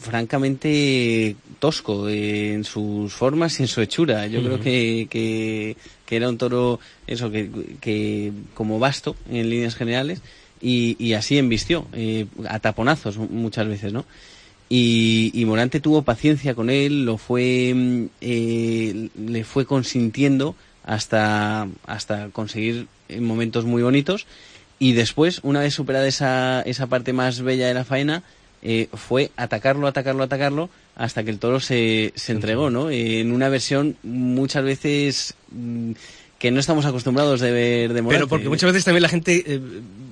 francamente 0.00 1.36
tosco 1.60 2.08
en 2.08 2.64
sus 2.64 3.12
formas 3.12 3.60
y 3.60 3.62
en 3.62 3.68
su 3.68 3.80
hechura. 3.82 4.26
Yo 4.26 4.42
creo 4.42 4.58
que, 4.58 5.06
que, 5.08 5.76
era 6.10 6.28
un 6.28 6.36
toro, 6.36 6.80
eso, 7.06 7.30
que, 7.30 7.48
que 7.80 8.32
como 8.54 8.80
vasto 8.80 9.14
en 9.30 9.48
líneas 9.48 9.76
generales 9.76 10.22
y, 10.60 10.96
y 10.98 11.12
así 11.12 11.38
embistió, 11.38 11.86
eh, 11.92 12.26
a 12.48 12.58
taponazos 12.58 13.16
muchas 13.16 13.68
veces, 13.68 13.92
¿no? 13.92 14.04
Y, 14.68 15.30
y, 15.32 15.44
Morante 15.44 15.78
tuvo 15.78 16.02
paciencia 16.02 16.56
con 16.56 16.70
él, 16.70 17.04
lo 17.04 17.16
fue, 17.16 17.72
mm, 17.74 18.06
eh, 18.22 19.08
le 19.16 19.44
fue 19.44 19.66
consintiendo 19.66 20.56
hasta, 20.82 21.68
hasta 21.86 22.30
conseguir 22.30 22.88
momentos 23.20 23.64
muy 23.64 23.84
bonitos. 23.84 24.26
Y 24.84 24.92
después, 24.92 25.40
una 25.44 25.60
vez 25.60 25.72
superada 25.72 26.06
esa, 26.06 26.60
esa 26.60 26.88
parte 26.88 27.14
más 27.14 27.40
bella 27.40 27.66
de 27.66 27.72
la 27.72 27.86
faena, 27.86 28.22
eh, 28.62 28.88
fue 28.92 29.30
atacarlo, 29.34 29.86
atacarlo, 29.86 30.22
atacarlo, 30.22 30.68
hasta 30.94 31.24
que 31.24 31.30
el 31.30 31.38
toro 31.38 31.58
se, 31.58 32.12
se 32.16 32.32
entregó, 32.32 32.68
¿no? 32.68 32.90
en 32.90 33.32
una 33.32 33.48
versión 33.48 33.96
muchas 34.02 34.62
veces 34.62 35.36
mm, 35.52 35.92
que 36.38 36.50
no 36.50 36.60
estamos 36.60 36.84
acostumbrados 36.84 37.40
de 37.40 37.50
ver 37.50 37.94
de 37.94 38.02
Morante. 38.02 38.26
Pero 38.26 38.28
porque 38.28 38.50
muchas 38.50 38.72
veces 38.72 38.84
también 38.84 39.00
la 39.00 39.08
gente 39.08 39.42
eh, 39.46 39.58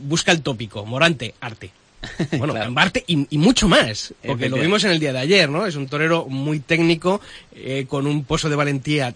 busca 0.05 0.33
el 0.33 0.41
tópico, 0.41 0.87
Morante, 0.87 1.35
arte. 1.43 1.71
Bueno, 2.38 2.55
arte 2.76 3.05
y, 3.07 3.26
mucho 3.37 3.69
más, 3.69 4.14
porque 4.26 4.49
lo 4.49 4.57
vimos 4.57 4.85
en 4.85 4.93
el 4.93 5.00
día 5.00 5.12
de 5.12 5.19
ayer, 5.19 5.50
¿no? 5.50 5.67
Es 5.67 5.76
un 5.76 5.87
torero 5.87 6.25
muy 6.31 6.61
técnico, 6.61 7.21
eh, 7.55 7.85
con 7.87 8.07
un 8.07 8.25
pozo 8.25 8.49
de 8.49 8.57
valentía 8.57 9.14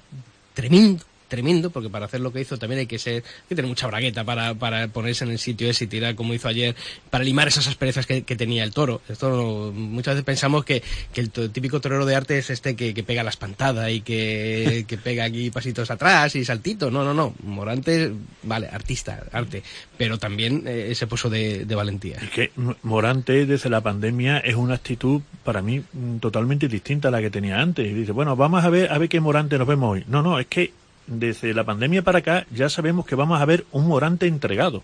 tremendo, 0.52 1.02
tremendo, 1.28 1.70
porque 1.70 1.90
para 1.90 2.06
hacer 2.06 2.20
lo 2.20 2.32
que 2.32 2.40
hizo 2.40 2.58
también 2.58 2.80
hay 2.80 2.86
que 2.86 2.98
ser, 2.98 3.14
hay 3.14 3.48
que 3.48 3.54
tener 3.56 3.68
mucha 3.68 3.86
bragueta 3.86 4.24
para, 4.24 4.54
para 4.54 4.88
ponerse 4.88 5.24
en 5.24 5.30
el 5.30 5.38
sitio 5.38 5.68
ese 5.68 5.84
y 5.84 5.86
tirar 5.88 6.14
como 6.14 6.34
hizo 6.34 6.48
ayer, 6.48 6.74
para 7.10 7.24
limar 7.24 7.48
esas 7.48 7.66
asperezas 7.66 8.06
que, 8.06 8.22
tenía 8.36 8.64
el 8.64 8.72
toro. 8.72 9.00
Esto 9.08 9.72
muchas 9.74 10.14
veces 10.14 10.24
pensamos 10.24 10.64
que, 10.64 10.82
que 11.14 11.22
el 11.22 11.30
típico 11.30 11.80
torero 11.80 12.04
de 12.04 12.14
arte 12.14 12.36
es 12.38 12.50
este 12.50 12.76
que, 12.76 12.92
que 12.92 13.02
pega 13.02 13.22
la 13.22 13.30
espantada 13.30 13.90
y 13.90 14.02
que, 14.02 14.84
que 14.86 14.98
pega 14.98 15.24
aquí 15.24 15.50
pasitos 15.50 15.90
atrás 15.90 16.36
y 16.36 16.44
saltitos. 16.44 16.92
No, 16.92 17.02
no, 17.02 17.14
no. 17.14 17.34
Morante, 17.42 18.12
vale, 18.42 18.68
artista, 18.68 19.24
arte, 19.32 19.62
pero 19.96 20.18
también 20.18 20.64
eh, 20.66 20.88
ese 20.90 21.06
pozo 21.06 21.30
de, 21.30 21.64
de 21.64 21.74
valentía. 21.74 22.18
Es 22.18 22.30
que 22.30 22.50
Morante 22.82 23.46
desde 23.46 23.70
la 23.70 23.80
pandemia 23.80 24.38
es 24.38 24.54
una 24.54 24.74
actitud 24.74 25.22
para 25.44 25.62
mí 25.62 25.82
totalmente 26.20 26.68
distinta 26.68 27.08
a 27.08 27.10
la 27.10 27.20
que 27.20 27.30
tenía 27.30 27.60
antes. 27.60 27.86
Y 27.86 27.94
dice, 27.94 28.12
bueno, 28.12 28.36
vamos 28.36 28.64
a 28.64 28.70
ver, 28.70 28.92
a 28.92 28.98
ver 28.98 29.08
qué 29.08 29.20
Morante 29.20 29.58
nos 29.58 29.66
vemos 29.66 29.92
hoy. 29.92 30.04
No, 30.08 30.22
no, 30.22 30.38
es 30.38 30.46
que 30.46 30.72
desde 31.06 31.54
la 31.54 31.64
pandemia 31.64 32.02
para 32.02 32.18
acá 32.18 32.46
ya 32.50 32.68
sabemos 32.68 33.06
que 33.06 33.14
vamos 33.14 33.40
a 33.40 33.44
ver 33.44 33.64
un 33.72 33.86
Morante 33.86 34.26
entregado. 34.26 34.82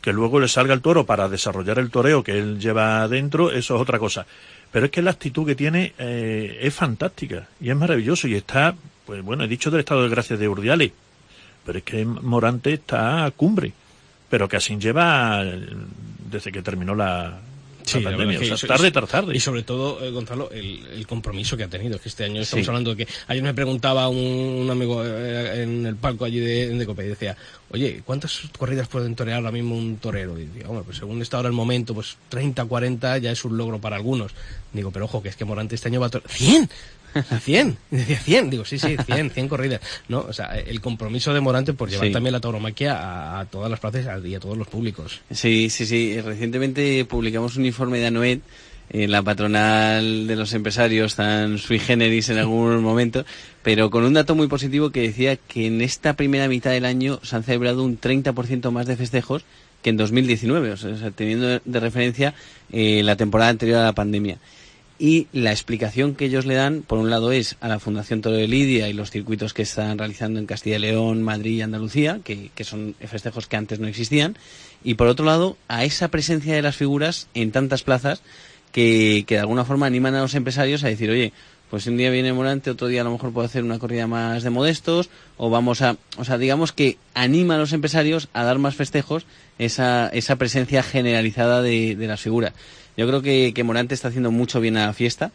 Que 0.00 0.12
luego 0.12 0.38
le 0.38 0.48
salga 0.48 0.74
el 0.74 0.82
toro 0.82 1.06
para 1.06 1.28
desarrollar 1.28 1.78
el 1.78 1.90
toreo 1.90 2.22
que 2.22 2.38
él 2.38 2.60
lleva 2.60 3.02
adentro, 3.02 3.50
eso 3.50 3.76
es 3.76 3.80
otra 3.80 3.98
cosa. 3.98 4.26
Pero 4.70 4.86
es 4.86 4.92
que 4.92 5.02
la 5.02 5.12
actitud 5.12 5.46
que 5.46 5.54
tiene 5.54 5.94
eh, 5.98 6.58
es 6.60 6.74
fantástica 6.74 7.48
y 7.60 7.70
es 7.70 7.76
maravilloso 7.76 8.28
y 8.28 8.34
está, 8.34 8.74
pues 9.06 9.22
bueno, 9.22 9.44
he 9.44 9.48
dicho 9.48 9.70
del 9.70 9.80
estado 9.80 10.02
de 10.02 10.08
gracia 10.08 10.36
de 10.36 10.48
Urdiales, 10.48 10.92
pero 11.64 11.78
es 11.78 11.84
que 11.84 12.04
Morante 12.04 12.74
está 12.74 13.24
a 13.24 13.30
cumbre, 13.30 13.72
pero 14.28 14.48
que 14.48 14.56
así 14.56 14.76
lleva 14.76 15.42
desde 16.30 16.52
que 16.52 16.60
terminó 16.60 16.94
la, 16.94 17.40
Sí, 17.84 18.02
tarde, 18.66 18.90
tarde. 18.90 19.36
Y 19.36 19.40
sobre 19.40 19.62
todo, 19.62 20.02
eh, 20.02 20.10
Gonzalo, 20.10 20.50
el, 20.50 21.06
compromiso 21.06 21.56
que 21.56 21.64
ha 21.64 21.68
tenido. 21.68 21.98
Que 21.98 22.08
este 22.08 22.24
año 22.24 22.40
estamos 22.40 22.66
hablando 22.68 22.94
de 22.94 23.04
que 23.04 23.12
ayer 23.28 23.42
me 23.42 23.54
preguntaba 23.54 24.08
un, 24.08 24.68
amigo 24.70 25.04
eh, 25.04 25.62
en 25.62 25.86
el 25.86 25.96
palco 25.96 26.24
allí 26.24 26.40
de, 26.40 26.68
de 26.70 26.86
Cope 26.86 27.04
y 27.04 27.08
decía, 27.08 27.36
oye, 27.70 28.02
¿cuántas 28.04 28.40
corridas 28.58 28.88
pueden 28.88 29.14
torear 29.14 29.38
ahora 29.38 29.52
mismo 29.52 29.76
un 29.76 29.98
torero? 29.98 30.38
Y 30.38 30.46
digo, 30.46 30.82
pues 30.82 30.98
según 30.98 31.20
está 31.20 31.36
ahora 31.36 31.48
el 31.48 31.54
momento, 31.54 31.94
pues 31.94 32.16
30, 32.30 32.64
40 32.64 33.18
ya 33.18 33.30
es 33.30 33.44
un 33.44 33.56
logro 33.56 33.80
para 33.80 33.96
algunos. 33.96 34.32
Digo, 34.72 34.90
pero 34.90 35.04
ojo, 35.04 35.22
que 35.22 35.28
es 35.28 35.36
que 35.36 35.44
Morante 35.44 35.74
este 35.74 35.88
año 35.88 36.00
va 36.00 36.06
a 36.06 36.10
torear. 36.10 36.30
¡100! 36.30 36.68
100, 37.40 37.76
decía 37.90 38.18
100, 38.18 38.50
digo, 38.50 38.64
sí, 38.64 38.78
sí, 38.78 38.96
100, 39.04 39.30
100 39.30 39.48
corridas, 39.48 39.80
¿no? 40.08 40.20
O 40.20 40.32
sea, 40.32 40.58
el 40.58 40.80
compromiso 40.80 41.32
de 41.32 41.40
Morante 41.40 41.72
por 41.72 41.90
llevar 41.90 42.10
también 42.10 42.32
la 42.32 42.40
tauromaquia 42.40 43.38
a, 43.40 43.44
todas 43.46 43.70
las 43.70 43.80
plazas 43.80 44.24
y 44.24 44.34
a 44.34 44.40
todos 44.40 44.56
los 44.56 44.68
públicos. 44.68 45.20
Sí, 45.30 45.70
sí, 45.70 45.86
sí, 45.86 46.20
recientemente 46.20 47.04
publicamos 47.04 47.56
un 47.56 47.66
informe 47.66 47.98
de 47.98 48.06
Anuet 48.06 48.40
en 48.90 49.10
la 49.10 49.22
patronal 49.22 50.26
de 50.26 50.36
los 50.36 50.52
empresarios 50.52 51.14
tan 51.14 51.58
sui 51.58 51.78
generis 51.78 52.28
en 52.28 52.38
algún 52.38 52.82
momento, 52.82 53.24
pero 53.62 53.90
con 53.90 54.04
un 54.04 54.14
dato 54.14 54.34
muy 54.34 54.46
positivo 54.46 54.90
que 54.90 55.00
decía 55.00 55.36
que 55.36 55.66
en 55.66 55.80
esta 55.80 56.14
primera 56.14 56.48
mitad 56.48 56.70
del 56.70 56.84
año 56.84 57.20
se 57.22 57.36
han 57.36 57.44
celebrado 57.44 57.82
un 57.82 57.98
30% 57.98 58.70
más 58.70 58.86
de 58.86 58.96
festejos 58.96 59.44
que 59.82 59.90
en 59.90 59.96
2019, 59.96 60.70
o 60.70 60.76
sea, 60.76 61.10
teniendo 61.10 61.60
de 61.64 61.80
referencia 61.80 62.34
eh, 62.72 63.02
la 63.02 63.16
temporada 63.16 63.50
anterior 63.50 63.78
a 63.80 63.84
la 63.84 63.92
pandemia 63.92 64.38
y 65.04 65.28
la 65.34 65.50
explicación 65.50 66.14
que 66.14 66.24
ellos 66.24 66.46
le 66.46 66.54
dan, 66.54 66.80
por 66.80 66.98
un 66.98 67.10
lado, 67.10 67.30
es 67.30 67.58
a 67.60 67.68
la 67.68 67.78
Fundación 67.78 68.22
Toro 68.22 68.36
de 68.36 68.48
Lidia 68.48 68.88
y 68.88 68.94
los 68.94 69.10
circuitos 69.10 69.52
que 69.52 69.60
están 69.60 69.98
realizando 69.98 70.40
en 70.40 70.46
Castilla 70.46 70.76
y 70.76 70.78
León, 70.78 71.22
Madrid 71.22 71.58
y 71.58 71.60
Andalucía, 71.60 72.20
que, 72.24 72.50
son 72.64 72.94
festejos 72.98 73.46
que 73.46 73.58
antes 73.58 73.80
no 73.80 73.86
existían, 73.86 74.38
y 74.82 74.94
por 74.94 75.08
otro 75.08 75.26
lado, 75.26 75.58
a 75.68 75.84
esa 75.84 76.08
presencia 76.08 76.54
de 76.54 76.62
las 76.62 76.76
figuras 76.76 77.28
en 77.34 77.52
tantas 77.52 77.82
plazas 77.82 78.22
que, 78.72 79.24
que 79.26 79.34
de 79.34 79.40
alguna 79.40 79.66
forma 79.66 79.84
animan 79.84 80.14
a 80.14 80.22
los 80.22 80.34
empresarios 80.34 80.84
a 80.84 80.88
decir, 80.88 81.10
oye, 81.10 81.34
pues 81.68 81.86
un 81.86 81.98
día 81.98 82.08
viene 82.08 82.32
Morante, 82.32 82.70
otro 82.70 82.86
día 82.86 83.02
a 83.02 83.04
lo 83.04 83.10
mejor 83.10 83.30
puedo 83.30 83.44
hacer 83.44 83.62
una 83.62 83.78
corrida 83.78 84.06
más 84.06 84.42
de 84.42 84.48
modestos, 84.48 85.10
o 85.36 85.50
vamos 85.50 85.82
a, 85.82 85.98
o 86.16 86.24
sea, 86.24 86.38
digamos 86.38 86.72
que 86.72 86.96
anima 87.12 87.56
a 87.56 87.58
los 87.58 87.74
empresarios 87.74 88.28
a 88.32 88.42
dar 88.44 88.58
más 88.58 88.74
festejos 88.74 89.26
esa, 89.58 90.08
esa 90.08 90.36
presencia 90.36 90.82
generalizada 90.82 91.60
de, 91.60 91.94
de 91.94 92.06
las 92.06 92.22
figuras. 92.22 92.54
Yo 92.96 93.06
creo 93.06 93.22
que, 93.22 93.52
que 93.54 93.64
Morante 93.64 93.94
está 93.94 94.08
haciendo 94.08 94.30
mucho 94.30 94.60
bien 94.60 94.76
a 94.76 94.86
la 94.86 94.92
fiesta. 94.92 95.32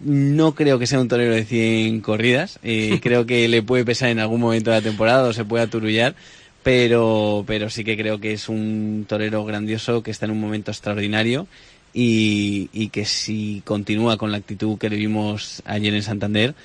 No 0.00 0.54
creo 0.54 0.78
que 0.78 0.86
sea 0.86 1.00
un 1.00 1.08
torero 1.08 1.34
de 1.34 1.44
100 1.44 2.00
corridas. 2.00 2.58
Eh, 2.62 3.00
creo 3.02 3.26
que 3.26 3.48
le 3.48 3.62
puede 3.62 3.84
pesar 3.84 4.10
en 4.10 4.18
algún 4.18 4.40
momento 4.40 4.70
de 4.70 4.76
la 4.76 4.82
temporada 4.82 5.28
o 5.28 5.32
se 5.32 5.44
puede 5.44 5.64
aturullar. 5.64 6.14
Pero, 6.62 7.44
pero 7.46 7.70
sí 7.70 7.84
que 7.84 7.96
creo 7.96 8.18
que 8.18 8.32
es 8.32 8.48
un 8.48 9.06
torero 9.08 9.44
grandioso 9.44 10.02
que 10.02 10.10
está 10.10 10.26
en 10.26 10.32
un 10.32 10.40
momento 10.40 10.72
extraordinario 10.72 11.46
y, 11.94 12.70
y 12.72 12.88
que 12.88 13.04
si 13.04 13.62
continúa 13.64 14.16
con 14.16 14.32
la 14.32 14.38
actitud 14.38 14.76
que 14.76 14.90
le 14.90 14.96
vimos 14.96 15.62
ayer 15.64 15.94
en 15.94 16.02
Santander, 16.02 16.56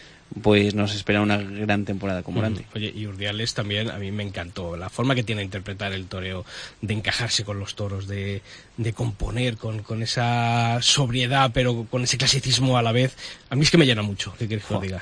pues 0.41 0.75
nos 0.75 0.95
espera 0.95 1.21
una 1.21 1.37
gran 1.37 1.83
temporada 1.83 2.23
como 2.23 2.37
Morante. 2.37 2.65
Oye, 2.73 2.91
y 2.95 3.05
Urdiales 3.05 3.53
también 3.53 3.89
a 3.89 3.97
mí 3.97 4.11
me 4.11 4.23
encantó 4.23 4.77
la 4.77 4.89
forma 4.89 5.13
que 5.13 5.23
tiene 5.23 5.41
de 5.41 5.45
interpretar 5.45 5.91
el 5.93 6.05
toreo, 6.05 6.45
de 6.81 6.93
encajarse 6.93 7.43
con 7.43 7.59
los 7.59 7.75
toros, 7.75 8.07
de, 8.07 8.41
de 8.77 8.93
componer 8.93 9.57
con, 9.57 9.83
con, 9.83 10.01
esa 10.01 10.79
sobriedad, 10.81 11.51
pero 11.53 11.85
con 11.89 12.03
ese 12.03 12.17
clasicismo 12.17 12.77
a 12.77 12.81
la 12.81 12.91
vez. 12.91 13.15
A 13.49 13.55
mí 13.55 13.63
es 13.63 13.71
que 13.71 13.77
me 13.77 13.85
llena 13.85 14.03
mucho, 14.03 14.33
¿qué 14.39 14.47
quieres 14.47 14.65
que 14.65 14.73
os 14.73 14.81
diga? 14.81 15.01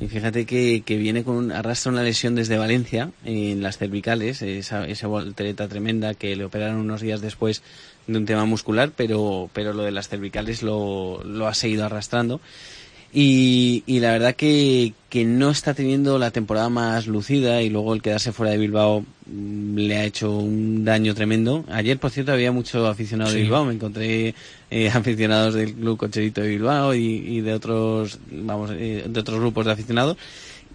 Y 0.00 0.08
fíjate 0.08 0.46
que, 0.46 0.82
que 0.84 0.96
viene 0.96 1.24
con 1.24 1.52
arrastra 1.52 1.92
una 1.92 2.02
lesión 2.02 2.34
desde 2.34 2.56
Valencia 2.56 3.10
en 3.22 3.62
las 3.62 3.76
cervicales, 3.76 4.40
esa, 4.40 4.86
esa 4.86 5.06
voltereta 5.08 5.68
tremenda 5.68 6.14
que 6.14 6.34
le 6.36 6.44
operaron 6.46 6.78
unos 6.78 7.02
días 7.02 7.20
después 7.20 7.62
de 8.06 8.16
un 8.16 8.24
tema 8.24 8.46
muscular, 8.46 8.92
pero, 8.96 9.50
pero 9.52 9.74
lo 9.74 9.82
de 9.82 9.90
las 9.90 10.08
cervicales 10.08 10.62
lo, 10.62 11.22
lo 11.22 11.46
ha 11.48 11.52
seguido 11.52 11.84
arrastrando 11.84 12.40
y, 13.12 13.82
y 13.86 14.00
la 14.00 14.12
verdad 14.12 14.36
que, 14.36 14.92
que, 15.08 15.24
no 15.24 15.50
está 15.50 15.74
teniendo 15.74 16.18
la 16.18 16.30
temporada 16.30 16.68
más 16.68 17.06
lucida 17.06 17.60
y 17.62 17.68
luego 17.68 17.92
el 17.94 18.02
quedarse 18.02 18.32
fuera 18.32 18.52
de 18.52 18.58
Bilbao 18.58 19.04
mm, 19.26 19.76
le 19.76 19.96
ha 19.96 20.04
hecho 20.04 20.36
un 20.36 20.84
daño 20.84 21.14
tremendo. 21.14 21.64
Ayer, 21.70 21.98
por 21.98 22.10
cierto, 22.10 22.32
había 22.32 22.52
mucho 22.52 22.86
aficionado 22.86 23.32
de 23.32 23.42
Bilbao. 23.42 23.64
Me 23.64 23.74
encontré 23.74 24.34
eh, 24.70 24.88
aficionados 24.94 25.54
del 25.54 25.74
Club 25.74 25.98
Cocherito 25.98 26.40
de 26.40 26.48
Bilbao 26.48 26.94
y, 26.94 27.00
y 27.00 27.40
de 27.40 27.52
otros, 27.52 28.20
vamos, 28.30 28.70
eh, 28.74 29.04
de 29.08 29.20
otros 29.20 29.40
grupos 29.40 29.66
de 29.66 29.72
aficionados. 29.72 30.16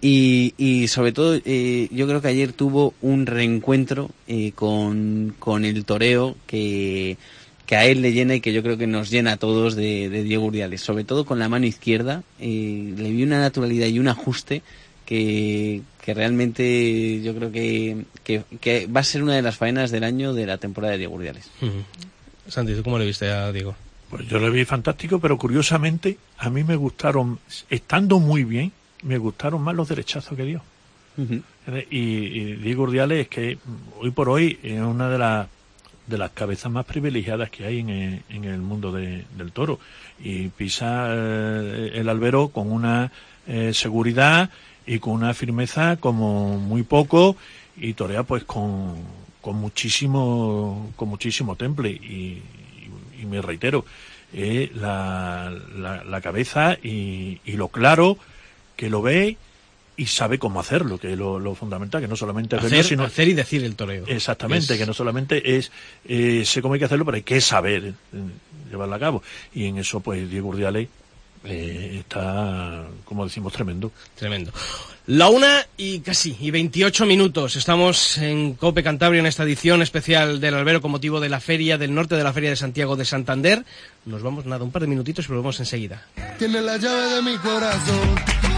Y, 0.00 0.54
y 0.58 0.88
sobre 0.88 1.12
todo, 1.12 1.38
eh, 1.44 1.88
yo 1.90 2.06
creo 2.06 2.20
que 2.20 2.28
ayer 2.28 2.52
tuvo 2.52 2.92
un 3.00 3.24
reencuentro 3.26 4.10
eh, 4.28 4.52
con, 4.54 5.34
con 5.38 5.64
el 5.64 5.84
toreo 5.84 6.36
que 6.46 7.16
que 7.66 7.76
a 7.76 7.84
él 7.84 8.00
le 8.00 8.12
llena 8.12 8.36
y 8.36 8.40
que 8.40 8.52
yo 8.52 8.62
creo 8.62 8.78
que 8.78 8.86
nos 8.86 9.10
llena 9.10 9.32
a 9.32 9.36
todos 9.36 9.74
de, 9.74 10.08
Diego 10.08 10.44
Urdiales, 10.44 10.80
sobre 10.80 11.04
todo 11.04 11.26
con 11.26 11.38
la 11.38 11.48
mano 11.48 11.66
izquierda, 11.66 12.22
eh, 12.38 12.94
le 12.96 13.10
vi 13.10 13.24
una 13.24 13.40
naturalidad 13.40 13.88
y 13.88 13.98
un 13.98 14.08
ajuste 14.08 14.62
que, 15.04 15.82
que 16.02 16.14
realmente 16.14 17.20
yo 17.22 17.34
creo 17.34 17.50
que, 17.50 18.04
que, 18.60 18.86
va 18.86 19.00
a 19.00 19.04
ser 19.04 19.22
una 19.22 19.34
de 19.34 19.42
las 19.42 19.56
faenas 19.56 19.90
del 19.90 20.04
año 20.04 20.32
de 20.32 20.46
la 20.46 20.58
temporada 20.58 20.92
de 20.92 20.98
Diego 20.98 21.14
Urdiales. 21.14 21.50
Santi, 22.48 22.74
¿tú 22.74 22.84
cómo 22.84 22.98
le 22.98 23.04
viste 23.04 23.30
a 23.30 23.50
Diego? 23.50 23.74
Pues 24.10 24.28
yo 24.28 24.38
le 24.38 24.50
vi 24.50 24.64
fantástico, 24.64 25.18
pero 25.18 25.36
curiosamente 25.36 26.18
a 26.38 26.48
mí 26.48 26.62
me 26.62 26.76
gustaron, 26.76 27.40
estando 27.68 28.20
muy 28.20 28.44
bien, 28.44 28.70
me 29.02 29.18
gustaron 29.18 29.60
más 29.62 29.74
los 29.74 29.88
derechazos 29.88 30.36
que 30.36 30.44
dio. 30.44 30.62
y, 31.90 31.98
y, 31.98 32.56
Diego 32.56 32.84
Urdiales 32.84 33.22
es 33.22 33.28
que 33.28 33.58
hoy 33.98 34.12
por 34.12 34.28
hoy 34.28 34.60
es 34.62 34.80
una 34.80 35.08
de 35.08 35.18
las 35.18 35.48
de 36.06 36.18
las 36.18 36.30
cabezas 36.30 36.70
más 36.70 36.84
privilegiadas 36.84 37.50
que 37.50 37.64
hay 37.64 37.80
en 37.80 37.90
el, 37.90 38.22
en 38.28 38.44
el 38.44 38.60
mundo 38.60 38.92
del 38.92 39.52
toro. 39.52 39.78
Y 40.18 40.48
pisa 40.48 41.08
eh, 41.10 41.92
el 41.94 42.08
albero 42.08 42.48
con 42.48 42.70
una 42.70 43.10
eh, 43.46 43.72
seguridad 43.74 44.50
y 44.86 44.98
con 44.98 45.14
una 45.14 45.34
firmeza 45.34 45.96
como 45.96 46.58
muy 46.58 46.82
poco 46.82 47.36
y 47.76 47.94
torea 47.94 48.22
pues 48.22 48.44
con, 48.44 48.94
con 49.40 49.56
muchísimo 49.56 50.92
con 50.96 51.08
muchísimo 51.08 51.56
temple 51.56 51.90
y, 51.90 52.42
me 53.26 53.42
reitero 53.42 53.84
es 54.32 54.72
la, 54.76 55.52
la, 55.74 56.20
cabeza 56.20 56.78
y, 56.80 57.40
y, 57.44 57.52
lo 57.52 57.68
claro 57.68 58.18
que 58.76 58.88
lo 58.88 59.02
ve 59.02 59.36
y 59.96 60.06
sabe 60.06 60.38
cómo 60.38 60.60
hacerlo, 60.60 60.98
que 60.98 61.12
es 61.12 61.18
lo, 61.18 61.54
fundamental, 61.54 62.00
que 62.00 62.08
no 62.08 62.16
solamente 62.16 62.56
hacer, 62.56 62.84
sino 62.84 63.04
hacer 63.04 63.28
y 63.28 63.34
decir 63.34 63.64
el 63.64 63.76
toreo. 63.76 64.04
Exactamente, 64.06 64.76
que 64.76 64.86
no 64.86 64.92
solamente 64.92 65.56
es 65.56 65.72
eh, 66.04 66.44
sé 66.44 66.60
cómo 66.60 66.74
hay 66.74 66.80
que 66.80 66.86
hacerlo, 66.86 67.04
pero 67.04 67.16
hay 67.16 67.22
que 67.22 67.40
saber 67.40 67.84
eh, 67.86 67.94
llevarlo 68.70 68.94
a 68.94 68.98
cabo. 68.98 69.22
Y 69.54 69.64
en 69.64 69.78
eso, 69.78 70.00
pues, 70.00 70.28
Diego 70.30 70.48
Urdiale 70.48 70.88
eh, 71.44 71.98
está, 72.00 72.86
como 73.04 73.24
decimos, 73.24 73.52
tremendo. 73.52 73.92
Tremendo. 74.16 74.52
La 75.06 75.28
una 75.28 75.64
y 75.76 76.00
casi, 76.00 76.36
y 76.40 76.50
28 76.50 77.06
minutos. 77.06 77.54
Estamos 77.54 78.18
en 78.18 78.54
Cope 78.54 78.82
Cantabria 78.82 79.20
en 79.20 79.26
esta 79.26 79.44
edición 79.44 79.80
especial 79.80 80.40
del 80.40 80.54
albero 80.54 80.80
con 80.80 80.90
motivo 80.90 81.20
de 81.20 81.28
la 81.28 81.38
Feria 81.38 81.78
del 81.78 81.94
Norte 81.94 82.16
de 82.16 82.24
la 82.24 82.32
Feria 82.32 82.50
de 82.50 82.56
Santiago 82.56 82.96
de 82.96 83.04
Santander. 83.04 83.64
Nos 84.04 84.22
vamos, 84.22 84.46
nada, 84.46 84.64
un 84.64 84.72
par 84.72 84.82
de 84.82 84.88
minutitos 84.88 85.26
y 85.26 85.28
volvemos 85.28 85.60
enseguida. 85.60 86.04
Tiene 86.38 86.60
la 86.60 86.76
llave 86.76 87.14
de 87.14 87.22
mi 87.22 87.36
corazón, 87.36 88.16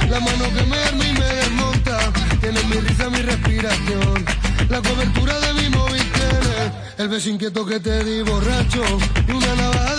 la 0.09 0.21
mano 0.21 0.45
que 0.55 0.63
me 0.65 0.77
arma 0.77 1.05
y 1.05 1.13
me 1.13 1.27
desmonta. 1.41 2.13
Tiene 2.41 2.63
mi 2.65 2.77
risa, 2.77 3.11
mi 3.11 3.23
respiración, 3.23 4.25
la 4.69 4.81
cobertura 4.81 5.39
de 5.41 5.55
mi 5.55 5.69
móvil 5.71 6.09
el 6.99 7.09
beso 7.09 7.31
inquieto 7.31 7.65
que 7.65 7.79
te 7.79 8.03
di 8.03 8.23
borracho 8.23 8.83
y 9.29 9.31
una 9.31 9.55
navaja 9.55 9.98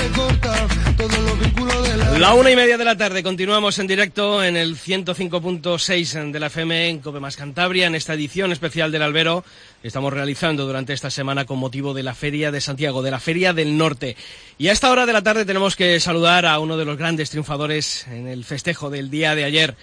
te 0.00 0.08
corta 0.18 0.66
todos 0.96 1.18
los 1.18 1.38
vínculos 1.38 1.88
de 1.88 1.96
la... 1.96 2.18
La 2.18 2.34
una 2.34 2.50
y 2.50 2.56
media 2.56 2.78
de 2.78 2.84
la 2.84 2.96
tarde, 2.96 3.22
continuamos 3.22 3.78
en 3.78 3.86
directo 3.86 4.42
en 4.42 4.56
el 4.56 4.76
105.6 4.76 6.32
de 6.32 6.40
la 6.40 6.46
FM 6.46 6.88
en 6.88 6.98
Cope 7.00 7.20
Más 7.20 7.36
Cantabria, 7.36 7.86
en 7.86 7.94
esta 7.94 8.14
edición 8.14 8.52
especial 8.52 8.92
del 8.92 9.02
Albero 9.02 9.44
estamos 9.82 10.12
realizando 10.12 10.66
durante 10.66 10.92
esta 10.92 11.10
semana 11.10 11.44
con 11.44 11.58
motivo 11.58 11.92
de 11.94 12.02
la 12.02 12.14
Feria 12.14 12.50
de 12.50 12.60
Santiago, 12.60 13.02
de 13.02 13.10
la 13.10 13.20
Feria 13.20 13.52
del 13.52 13.76
Norte. 13.76 14.16
Y 14.58 14.68
a 14.68 14.72
esta 14.72 14.90
hora 14.90 15.06
de 15.06 15.12
la 15.12 15.22
tarde 15.22 15.44
tenemos 15.44 15.76
que 15.76 16.00
saludar 16.00 16.46
a 16.46 16.58
uno 16.60 16.76
de 16.76 16.84
los 16.84 16.96
grandes 16.96 17.30
triunfadores 17.30 18.06
en 18.08 18.26
el 18.26 18.44
festejo 18.44 18.90
del 18.90 19.10
día 19.10 19.34
de 19.34 19.44
ayer, 19.44 19.74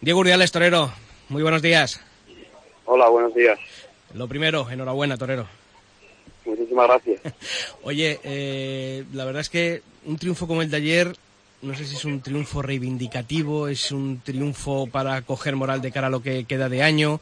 Diego 0.00 0.20
Urdiales 0.20 0.52
Torero. 0.52 0.92
Muy 1.28 1.42
buenos 1.42 1.62
días. 1.62 2.00
Hola, 2.84 3.08
buenos 3.08 3.34
días. 3.34 3.58
Lo 4.14 4.28
primero, 4.28 4.68
enhorabuena, 4.70 5.16
Torero. 5.16 5.61
Muchísimas 6.44 6.88
gracias. 6.88 7.20
Oye, 7.82 8.20
eh, 8.24 9.04
la 9.12 9.24
verdad 9.24 9.40
es 9.40 9.50
que 9.50 9.82
un 10.06 10.18
triunfo 10.18 10.46
como 10.46 10.62
el 10.62 10.70
de 10.70 10.76
ayer, 10.76 11.16
no 11.62 11.74
sé 11.74 11.84
si 11.84 11.96
es 11.96 12.04
un 12.04 12.20
triunfo 12.20 12.62
reivindicativo, 12.62 13.68
es 13.68 13.92
un 13.92 14.20
triunfo 14.20 14.86
para 14.86 15.22
coger 15.22 15.56
moral 15.56 15.80
de 15.80 15.92
cara 15.92 16.08
a 16.08 16.10
lo 16.10 16.22
que 16.22 16.44
queda 16.44 16.68
de 16.68 16.82
año, 16.82 17.20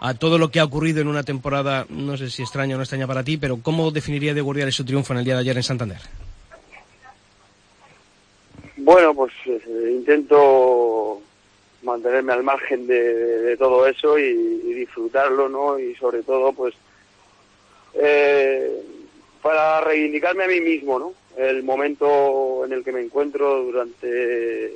a 0.00 0.14
todo 0.14 0.38
lo 0.38 0.50
que 0.50 0.60
ha 0.60 0.64
ocurrido 0.64 1.00
en 1.00 1.08
una 1.08 1.22
temporada, 1.22 1.86
no 1.88 2.16
sé 2.16 2.30
si 2.30 2.42
extraña 2.42 2.74
o 2.74 2.78
no 2.78 2.82
extraña 2.82 3.06
para 3.06 3.24
ti, 3.24 3.36
pero 3.36 3.58
¿cómo 3.62 3.90
definiría 3.90 4.34
de 4.34 4.40
Guardián 4.40 4.72
su 4.72 4.84
triunfo 4.84 5.12
en 5.12 5.20
el 5.20 5.24
día 5.24 5.34
de 5.34 5.40
ayer 5.40 5.56
en 5.56 5.62
Santander? 5.62 5.98
Bueno, 8.76 9.14
pues 9.14 9.32
eh, 9.46 9.92
intento 9.94 11.22
mantenerme 11.82 12.32
al 12.32 12.42
margen 12.42 12.86
de, 12.86 13.56
todo 13.58 13.86
eso 13.86 14.18
y, 14.18 14.34
disfrutarlo, 14.74 15.48
¿no? 15.48 15.78
Y 15.78 15.94
sobre 15.94 16.22
todo, 16.22 16.52
pues, 16.52 16.74
eh, 17.94 18.82
para 19.42 19.80
reivindicarme 19.82 20.44
a 20.44 20.48
mí 20.48 20.60
mismo, 20.60 20.98
¿no? 20.98 21.14
El 21.36 21.62
momento 21.62 22.64
en 22.64 22.72
el 22.72 22.84
que 22.84 22.92
me 22.92 23.02
encuentro 23.02 23.62
durante 23.64 24.72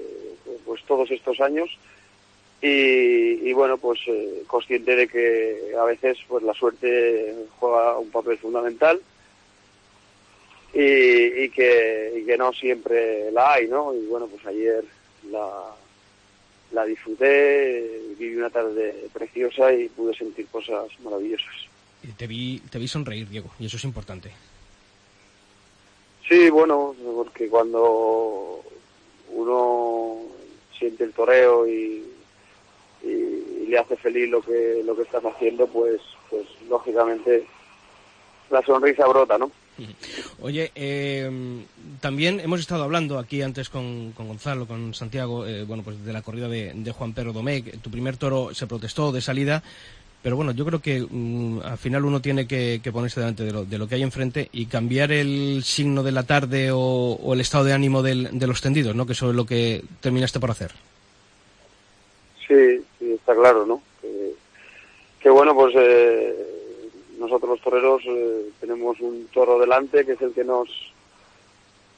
pues 0.65 0.83
todos 0.85 1.11
estos 1.11 1.41
años 1.41 1.71
y, 2.61 3.53
bueno, 3.53 3.79
pues 3.79 4.01
eh, 4.09 4.43
consciente 4.47 4.97
de 4.97 5.07
que 5.07 5.73
a 5.79 5.85
veces 5.85 6.19
pues 6.27 6.43
la 6.43 6.55
suerte 6.55 7.35
juega 7.59 7.97
un 7.99 8.11
papel 8.11 8.37
fundamental 8.39 9.01
y, 10.73 11.49
que, 11.51 12.25
que 12.27 12.37
no 12.37 12.53
siempre 12.53 13.31
la 13.31 13.55
hay, 13.55 13.69
¿no? 13.69 13.95
Y 13.95 14.07
bueno, 14.07 14.27
pues 14.27 14.45
ayer 14.47 14.85
la, 15.31 15.77
la 16.73 16.85
disfruté, 16.85 18.03
viví 18.19 18.37
una 18.37 18.51
tarde 18.51 19.09
preciosa 19.13 19.73
y 19.73 19.89
pude 19.89 20.15
sentir 20.15 20.47
cosas 20.49 20.89
maravillosas. 21.01 21.68
Te 22.17 22.27
vi, 22.27 22.61
te 22.71 22.79
vi 22.79 22.89
sonreír, 22.89 23.29
Diego, 23.29 23.51
y 23.59 23.67
eso 23.67 23.77
es 23.77 23.85
importante. 23.85 24.33
Sí, 26.29 26.51
bueno, 26.51 26.95
porque 27.17 27.49
cuando 27.49 28.63
uno 29.33 30.19
siente 30.79 31.05
el 31.05 31.13
toreo 31.13 31.67
y, 31.67 32.05
y, 33.03 33.67
le 33.67 33.79
hace 33.79 33.97
feliz 33.97 34.31
lo 34.31 34.41
que 34.41 34.83
lo 34.85 34.97
que 34.97 35.03
estás 35.03 35.25
haciendo, 35.25 35.67
pues 35.67 36.01
pues 36.31 36.47
lógicamente 36.69 37.47
la 38.51 38.63
sonrisa 38.63 39.07
brota, 39.07 39.39
¿no? 39.39 39.51
Oye, 40.41 40.73
eh, 40.75 41.31
también 42.01 42.41
hemos 42.41 42.61
estado 42.61 42.85
hablando 42.85 43.19
aquí 43.19 43.43
antes 43.43 43.69
con, 43.69 44.13
Gonzalo, 44.15 44.67
con 44.67 44.95
Santiago, 44.95 45.47
eh, 45.47 45.65
bueno, 45.65 45.83
pues 45.83 46.05
de 46.05 46.13
la 46.13 46.23
corrida 46.23 46.49
de, 46.49 46.93
Juan 46.97 47.13
Pedro 47.13 47.33
Domecq. 47.33 47.81
Tu 47.81 47.91
primer 47.91 48.17
toro 48.17 48.55
se 48.55 48.67
protestó 48.67 49.13
de 49.13 49.21
salida, 49.21 49.63
pero 50.23 50.37
bueno, 50.37 50.53
yo 50.53 50.65
creo 50.65 50.81
que 50.81 51.07
mm, 51.09 51.61
al 51.65 51.79
final 51.79 52.05
uno 52.05 52.21
tiene 52.21 52.47
que, 52.47 52.81
ponerse 52.93 53.21
delante 53.21 53.45
de 53.45 53.53
lo, 53.53 53.65
de 53.65 53.79
lo, 53.79 53.87
que 53.87 53.95
hay 53.95 54.03
enfrente 54.03 54.49
y 54.53 54.67
cambiar 54.67 55.13
el 55.13 55.63
signo 55.65 56.03
de 56.03 56.13
la 56.13 56.25
tarde 56.25 56.71
o, 56.73 57.33
el 57.33 57.41
estado 57.41 57.65
de 57.65 57.73
ánimo 57.73 58.03
de 58.03 58.47
los 58.47 58.61
tendidos, 58.61 58.95
¿no? 58.95 59.07
Que 59.07 59.13
eso 59.13 59.31
es 59.31 59.37
lo 59.37 59.47
que 59.47 59.83
terminaste 60.01 60.41
por 60.41 60.51
hacer. 60.51 60.73
Sí, 62.49 62.83
sí, 62.99 63.13
está 63.13 63.35
claro, 63.35 63.67
¿no? 63.67 63.83
Que, 65.21 65.31
bueno, 65.31 65.55
pues 65.55 65.75
eh, 65.77 66.35
nosotros 67.19 67.51
los 67.51 67.61
toreros 67.61 68.03
eh, 68.07 68.47
tenemos 68.61 68.99
un 69.01 69.29
toro 69.33 69.59
delante 69.59 70.07
que 70.07 70.13
es 70.13 70.23
el 70.23 70.33
que 70.33 70.45
nos 70.45 70.69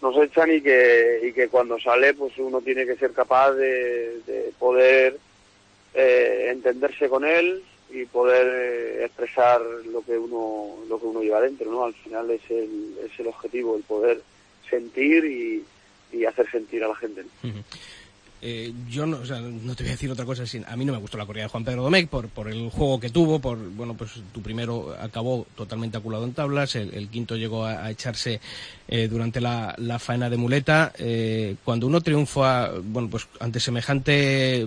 nos 0.02 0.16
echan 0.16 0.50
y 0.50 0.62
que, 0.62 1.20
y 1.24 1.32
que 1.32 1.48
cuando 1.48 1.78
sale 1.78 2.14
pues 2.14 2.32
uno 2.38 2.62
tiene 2.62 2.86
que 2.86 2.96
ser 2.96 3.12
capaz 3.12 3.52
de, 3.52 4.50
poder 4.58 5.18
eh, 5.94 6.48
entenderse 6.50 7.08
con 7.08 7.24
él 7.24 7.62
y 7.92 8.04
poder 8.06 8.46
eh, 8.46 9.04
expresar 9.04 9.60
lo 9.60 10.02
que 10.02 10.16
uno 10.16 10.76
lo 10.88 10.98
que 10.98 11.06
uno 11.06 11.22
lleva 11.22 11.40
dentro 11.40 11.70
no 11.70 11.84
al 11.84 11.94
final 11.94 12.30
es 12.30 12.42
el, 12.50 12.96
es 13.04 13.18
el 13.18 13.26
objetivo 13.26 13.76
el 13.76 13.82
poder 13.82 14.22
sentir 14.68 15.24
y, 15.24 15.64
y 16.12 16.24
hacer 16.24 16.50
sentir 16.50 16.84
a 16.84 16.88
la 16.88 16.96
gente 16.96 17.24
eh, 18.42 18.72
yo 18.88 19.04
no, 19.04 19.18
o 19.18 19.26
sea, 19.26 19.40
no 19.40 19.74
te 19.74 19.82
voy 19.82 19.90
a 19.90 19.92
decir 19.92 20.10
otra 20.10 20.24
cosa, 20.24 20.44
a 20.66 20.76
mí 20.76 20.84
no 20.84 20.92
me 20.92 20.98
gustó 20.98 21.18
la 21.18 21.26
corrida 21.26 21.44
de 21.44 21.50
Juan 21.50 21.64
Pedro 21.64 21.82
Domecq 21.82 22.08
por, 22.08 22.28
por 22.28 22.48
el 22.48 22.70
juego 22.70 22.98
que 22.98 23.10
tuvo, 23.10 23.38
por, 23.38 23.58
bueno, 23.58 23.94
pues 23.94 24.12
tu 24.32 24.40
primero 24.40 24.96
acabó 24.98 25.46
totalmente 25.54 25.98
aculado 25.98 26.24
en 26.24 26.32
tablas, 26.32 26.74
el, 26.74 27.08
quinto 27.08 27.36
llegó 27.36 27.66
a, 27.66 27.90
echarse 27.90 28.40
eh, 28.88 29.08
durante 29.08 29.40
la, 29.40 29.76
faena 29.98 30.30
de 30.30 30.36
muleta. 30.38 30.92
Eh, 30.98 31.56
cuando 31.64 31.86
uno 31.86 32.00
triunfa, 32.00 32.70
bueno, 32.82 33.10
pues 33.10 33.28
ante 33.40 33.60
semejante 33.60 34.66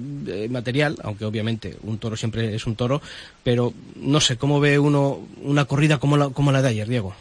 material, 0.49 0.97
aunque 1.03 1.25
obviamente 1.25 1.75
un 1.83 1.97
toro 1.97 2.15
siempre 2.15 2.53
es 2.53 2.67
un 2.67 2.75
toro, 2.75 3.01
pero 3.43 3.73
no 3.95 4.19
sé, 4.19 4.37
¿cómo 4.37 4.59
ve 4.59 4.77
uno 4.77 5.19
una 5.41 5.65
corrida 5.65 5.97
como 5.97 6.17
la, 6.17 6.29
como 6.29 6.51
la 6.51 6.61
de 6.61 6.69
ayer, 6.69 6.87
Diego? 6.87 7.15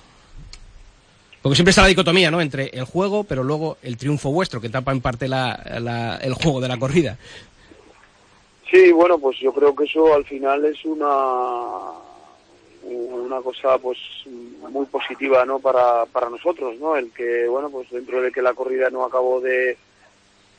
Porque 1.42 1.57
siempre 1.57 1.70
está 1.70 1.83
la 1.83 1.88
dicotomía, 1.88 2.31
¿no? 2.31 2.40
Entre 2.40 2.68
el 2.68 2.85
juego, 2.85 3.24
pero 3.24 3.42
luego 3.42 3.76
el 3.83 3.96
triunfo 3.96 4.31
vuestro, 4.31 4.61
que 4.61 4.68
tapa 4.68 4.92
en 4.92 5.00
parte 5.00 5.26
la, 5.26 6.20
el 6.22 6.35
juego 6.35 6.61
de 6.61 6.68
la 6.68 6.78
corrida. 6.78 7.18
Sí, 8.70 8.92
bueno, 8.92 9.18
pues 9.18 9.38
yo 9.40 9.52
creo 9.52 9.74
que 9.74 9.85
eso 9.85 10.14
al 10.14 10.24
final 10.24 10.64
es 10.64 10.85
una 10.85 12.00
una 12.85 13.40
cosa 13.40 13.78
pues 13.78 13.98
muy 14.26 14.87
positiva 14.87 15.44
no 15.44 15.61
para, 15.61 16.05
para 16.07 16.28
nosotros 16.28 16.76
no 16.81 16.96
el 16.96 17.12
que 17.12 17.46
bueno 17.46 17.70
pues 17.70 17.88
dentro 17.90 18.20
de 18.20 18.33
que 18.33 18.42
la 18.42 18.55
corrida 18.55 18.90
no 18.90 19.05
acabó 19.05 19.40
de 19.40 19.78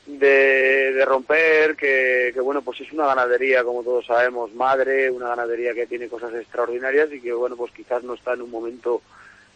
de, 0.06 1.04
romper 1.04 1.76
que, 1.76 2.30
que, 2.32 2.40
bueno 2.40 2.62
pues 2.62 2.80
es 2.80 2.90
una 2.92 3.06
ganadería 3.06 3.62
como 3.62 3.82
todos 3.82 4.06
sabemos 4.06 4.54
madre 4.54 5.10
una 5.10 5.28
ganadería 5.28 5.74
que 5.74 5.86
tiene 5.86 6.08
cosas 6.08 6.32
extraordinarias 6.34 7.12
y 7.12 7.20
que 7.20 7.32
bueno 7.34 7.56
pues 7.56 7.72
quizás 7.72 8.02
no 8.02 8.14
está 8.14 8.32
en 8.32 8.42
un 8.42 8.50
momento 8.50 9.02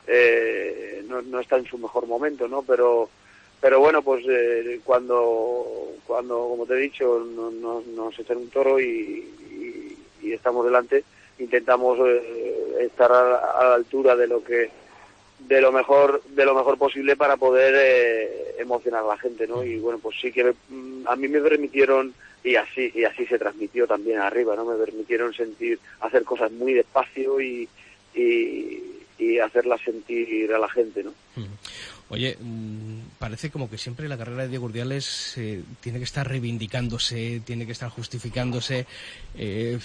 eh, 0.09 1.05
no, 1.07 1.21
no, 1.23 1.41
está 1.41 1.59
en 1.59 1.67
su 1.67 1.79
mejor 1.79 2.07
momento, 2.07 2.49
¿no? 2.49 2.63
Pero, 2.63 3.11
pero 3.61 3.79
bueno, 3.79 4.03
pues 4.03 4.25
eh, 4.27 4.81
cuando, 4.83 5.93
cuando, 6.07 6.49
como 6.49 6.67
te 6.67 6.75
he 6.75 6.79
dicho, 6.79 7.25
nos, 7.25 7.87
nos 7.87 8.19
echan 8.19 8.39
un 8.39 8.49
toro 8.49 8.81
y, 8.81 9.35
estamos 10.23 10.65
delante, 10.65 11.05
intentamos 11.39 11.99
eh, 12.01 12.77
estar 12.81 13.11
a, 13.11 13.65
la 13.65 13.75
altura 13.75 14.15
de 14.15 14.27
lo 14.27 14.45
que 14.45 14.71
de 15.39 15.61
lo 15.61 15.73
mejor 15.73 16.23
de 16.29 16.45
lo 16.45 16.55
mejor 16.55 16.77
posible 16.77 17.17
para 17.17 17.37
poder 17.37 17.75
eh, 17.77 18.57
emocionar 18.59 19.05
a 19.05 19.09
la 19.09 19.17
gente 19.17 19.47
no 19.47 19.65
y 19.65 19.79
bueno 19.79 19.99
pues 19.99 20.17
sí 20.21 20.31
que 20.31 20.55
mm, 20.69 21.07
a 21.07 21.17
mí 21.17 21.29
me 21.29 21.41
permitieron 21.41 22.13
y 22.45 22.57
así 22.57 22.93
y 22.95 23.05
así 23.05 23.25
se 23.25 23.39
transmitió 23.39 23.87
también 23.87 24.19
arriba 24.19 24.55
no 24.55 24.65
me 24.65 24.77
permitieron 24.77 25.33
sentir 25.33 25.79
hacer 26.01 26.25
cosas 26.25 26.53
muy 26.53 26.75
despacio 26.75 27.41
y, 27.41 27.69
y 28.15 28.98
y 29.19 29.39
hacerla 29.39 29.77
sentir 29.79 30.53
a 30.53 30.59
la 30.59 30.69
gente, 30.69 31.03
¿no? 31.03 31.13
Oye, 32.11 32.39
mm, 32.41 33.19
parece 33.19 33.51
como 33.51 33.69
que 33.69 33.77
siempre 33.77 34.09
la 34.09 34.17
carrera 34.17 34.43
de 34.43 34.49
Diego 34.49 34.65
Urdiales 34.67 35.35
eh, 35.37 35.63
tiene 35.81 35.99
que 35.99 36.05
estar 36.05 36.27
reivindicándose, 36.27 37.43
tiene 37.45 37.67
que 37.67 37.73
estar 37.73 37.91
justificándose. 37.91 38.87
Eh, 39.37 39.79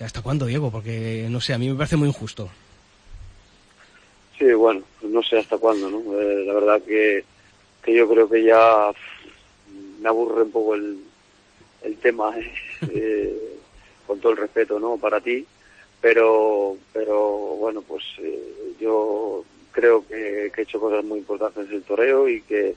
¿Hasta 0.00 0.20
cuándo, 0.20 0.44
Diego? 0.44 0.70
Porque, 0.70 1.26
no 1.30 1.40
sé, 1.40 1.54
a 1.54 1.58
mí 1.58 1.68
me 1.68 1.76
parece 1.76 1.96
muy 1.96 2.08
injusto. 2.08 2.50
Sí, 4.38 4.52
bueno, 4.52 4.82
no 5.02 5.22
sé 5.22 5.38
hasta 5.38 5.56
cuándo, 5.56 5.88
¿no? 5.88 6.20
Eh, 6.20 6.44
la 6.44 6.54
verdad 6.54 6.82
que, 6.82 7.24
que 7.82 7.94
yo 7.94 8.08
creo 8.08 8.28
que 8.28 8.44
ya 8.44 8.90
me 10.00 10.08
aburre 10.08 10.42
un 10.42 10.50
poco 10.50 10.74
el, 10.74 10.98
el 11.82 11.96
tema, 11.96 12.34
eh, 12.92 13.58
con 14.06 14.20
todo 14.20 14.32
el 14.32 14.38
respeto, 14.38 14.78
¿no? 14.78 14.98
Para 14.98 15.20
ti, 15.20 15.46
pero, 16.04 16.76
pero 16.92 17.18
bueno, 17.56 17.80
pues 17.80 18.04
eh, 18.18 18.74
yo 18.78 19.42
creo 19.72 20.06
que, 20.06 20.52
he 20.54 20.62
hecho 20.62 20.78
cosas 20.78 21.02
muy 21.02 21.20
importantes 21.20 21.66
en 21.66 21.76
el 21.76 21.82
toreo 21.82 22.28
y 22.28 22.42
que, 22.42 22.74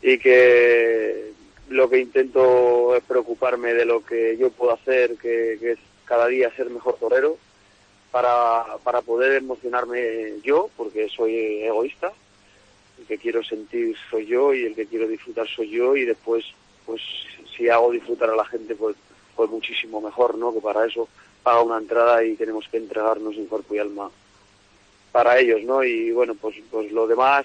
y 0.00 0.16
que 0.18 1.32
lo 1.68 1.90
que 1.90 1.98
intento 1.98 2.94
es 2.94 3.02
preocuparme 3.02 3.74
de 3.74 3.84
lo 3.84 4.04
que 4.04 4.36
yo 4.36 4.50
puedo 4.50 4.74
hacer, 4.74 5.16
que, 5.16 5.54
es 5.54 5.78
cada 6.04 6.28
día 6.28 6.54
ser 6.54 6.70
mejor 6.70 6.94
torero, 7.00 7.36
para, 8.12 8.78
para 8.84 9.02
poder 9.02 9.32
emocionarme 9.32 10.34
yo, 10.44 10.70
porque 10.76 11.08
soy 11.08 11.64
egoísta, 11.64 12.12
el 13.00 13.06
que 13.06 13.18
quiero 13.18 13.42
sentir 13.42 13.96
soy 14.08 14.26
yo 14.26 14.54
y 14.54 14.66
el 14.66 14.76
que 14.76 14.86
quiero 14.86 15.08
disfrutar 15.08 15.48
soy 15.48 15.68
yo 15.68 15.96
y 15.96 16.04
después 16.04 16.44
pues 16.86 17.02
si 17.56 17.68
hago 17.68 17.90
disfrutar 17.90 18.30
a 18.30 18.36
la 18.36 18.44
gente 18.44 18.76
pues 18.76 18.94
pues 19.34 19.50
muchísimo 19.50 20.00
mejor 20.00 20.36
no 20.36 20.52
que 20.52 20.60
para 20.60 20.86
eso 20.86 21.08
paga 21.42 21.62
una 21.62 21.78
entrada 21.78 22.24
y 22.24 22.34
tenemos 22.36 22.66
que 22.68 22.76
entregarnos 22.76 23.34
en 23.36 23.46
cuerpo 23.46 23.74
y 23.74 23.78
alma 23.78 24.10
para 25.10 25.38
ellos 25.38 25.62
no 25.64 25.82
y 25.84 26.10
bueno 26.12 26.34
pues 26.34 26.56
pues 26.70 26.90
lo 26.92 27.06
demás 27.06 27.44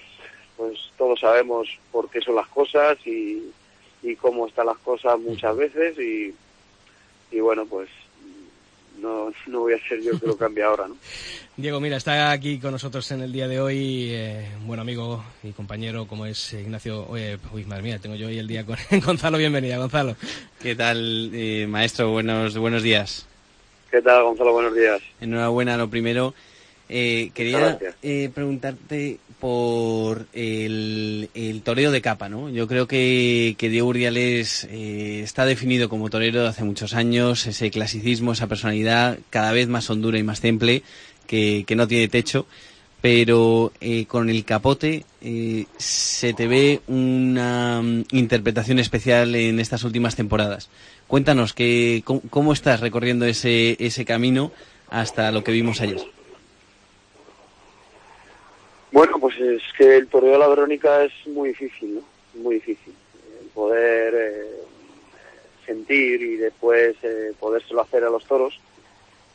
pues 0.56 0.78
todos 0.96 1.20
sabemos 1.20 1.68
por 1.92 2.08
qué 2.10 2.20
son 2.20 2.34
las 2.34 2.48
cosas 2.48 2.98
y, 3.06 3.50
y 4.02 4.16
cómo 4.16 4.46
están 4.46 4.66
las 4.66 4.78
cosas 4.78 5.18
muchas 5.18 5.56
veces 5.56 5.98
y, 5.98 6.34
y 7.30 7.40
bueno 7.40 7.66
pues 7.66 7.88
no, 9.00 9.32
no 9.46 9.60
voy 9.60 9.74
a 9.74 9.88
ser 9.88 10.02
yo 10.02 10.18
que 10.18 10.26
lo 10.26 10.36
cambie 10.36 10.64
ahora, 10.64 10.88
¿no? 10.88 10.96
Diego, 11.56 11.80
mira, 11.80 11.96
está 11.96 12.30
aquí 12.30 12.58
con 12.58 12.72
nosotros 12.72 13.08
en 13.12 13.22
el 13.22 13.32
día 13.32 13.48
de 13.48 13.60
hoy 13.60 14.08
eh, 14.10 14.48
un 14.60 14.66
buen 14.66 14.80
amigo 14.80 15.24
y 15.42 15.52
compañero 15.52 16.06
como 16.06 16.26
es 16.26 16.52
Ignacio. 16.52 17.06
uy, 17.08 17.64
madre 17.64 17.82
mía, 17.82 17.98
tengo 17.98 18.16
yo 18.16 18.28
hoy 18.28 18.38
el 18.38 18.46
día 18.48 18.64
con 18.64 18.76
Gonzalo. 19.04 19.38
Bienvenida, 19.38 19.78
Gonzalo. 19.78 20.16
¿Qué 20.60 20.74
tal, 20.74 21.30
eh, 21.32 21.66
maestro? 21.68 22.10
Buenos, 22.10 22.56
buenos 22.58 22.82
días. 22.82 23.27
¿Qué 23.90 24.02
tal, 24.02 24.22
Gonzalo? 24.22 24.52
Buenos 24.52 24.74
días. 24.74 25.00
Enhorabuena, 25.20 25.76
lo 25.76 25.88
primero. 25.88 26.34
Eh, 26.90 27.30
quería 27.34 27.78
eh, 28.02 28.30
preguntarte 28.34 29.18
por 29.40 30.26
el, 30.32 31.28
el, 31.34 31.62
toreo 31.62 31.90
de 31.90 32.00
capa, 32.00 32.28
¿no? 32.30 32.48
Yo 32.48 32.66
creo 32.66 32.86
que, 32.86 33.56
que 33.58 33.68
Diego 33.68 33.88
Urdiales 33.88 34.64
eh, 34.70 35.20
está 35.22 35.44
definido 35.44 35.90
como 35.90 36.08
torero 36.08 36.42
de 36.42 36.48
hace 36.48 36.64
muchos 36.64 36.94
años, 36.94 37.46
ese 37.46 37.70
clasicismo, 37.70 38.32
esa 38.32 38.46
personalidad 38.46 39.18
cada 39.28 39.52
vez 39.52 39.68
más 39.68 39.90
hondura 39.90 40.18
y 40.18 40.22
más 40.22 40.40
temple, 40.40 40.82
que, 41.26 41.64
que 41.66 41.76
no 41.76 41.86
tiene 41.86 42.08
techo, 42.08 42.46
pero 43.00 43.72
eh, 43.80 44.06
con 44.06 44.28
el 44.28 44.44
capote 44.44 45.04
eh, 45.22 45.66
se 45.76 46.34
te 46.34 46.48
ve 46.48 46.80
una 46.88 47.80
mm, 47.82 48.04
interpretación 48.12 48.78
especial 48.78 49.34
en 49.34 49.60
estas 49.60 49.84
últimas 49.84 50.16
temporadas. 50.16 50.68
Cuéntanos, 51.06 51.54
que, 51.54 52.02
cómo, 52.04 52.52
estás 52.52 52.80
recorriendo 52.80 53.24
ese, 53.24 53.76
ese 53.78 54.04
camino 54.04 54.52
hasta 54.90 55.30
lo 55.30 55.44
que 55.44 55.52
vimos 55.52 55.80
ayer. 55.80 56.00
Bueno, 58.90 59.18
pues 59.20 59.38
es 59.38 59.62
que 59.76 59.96
el 59.96 60.08
toreo 60.08 60.32
de 60.32 60.38
la 60.38 60.48
Verónica 60.48 61.04
es 61.04 61.12
muy 61.26 61.50
difícil, 61.50 61.96
¿no? 61.96 62.02
Muy 62.42 62.56
difícil. 62.56 62.94
El 63.40 63.48
poder 63.48 64.14
eh, 64.14 64.46
sentir 65.64 66.20
y 66.22 66.36
después 66.36 66.96
eh, 67.02 67.32
podérselo 67.38 67.82
hacer 67.82 68.04
a 68.04 68.10
los 68.10 68.24
toros 68.24 68.58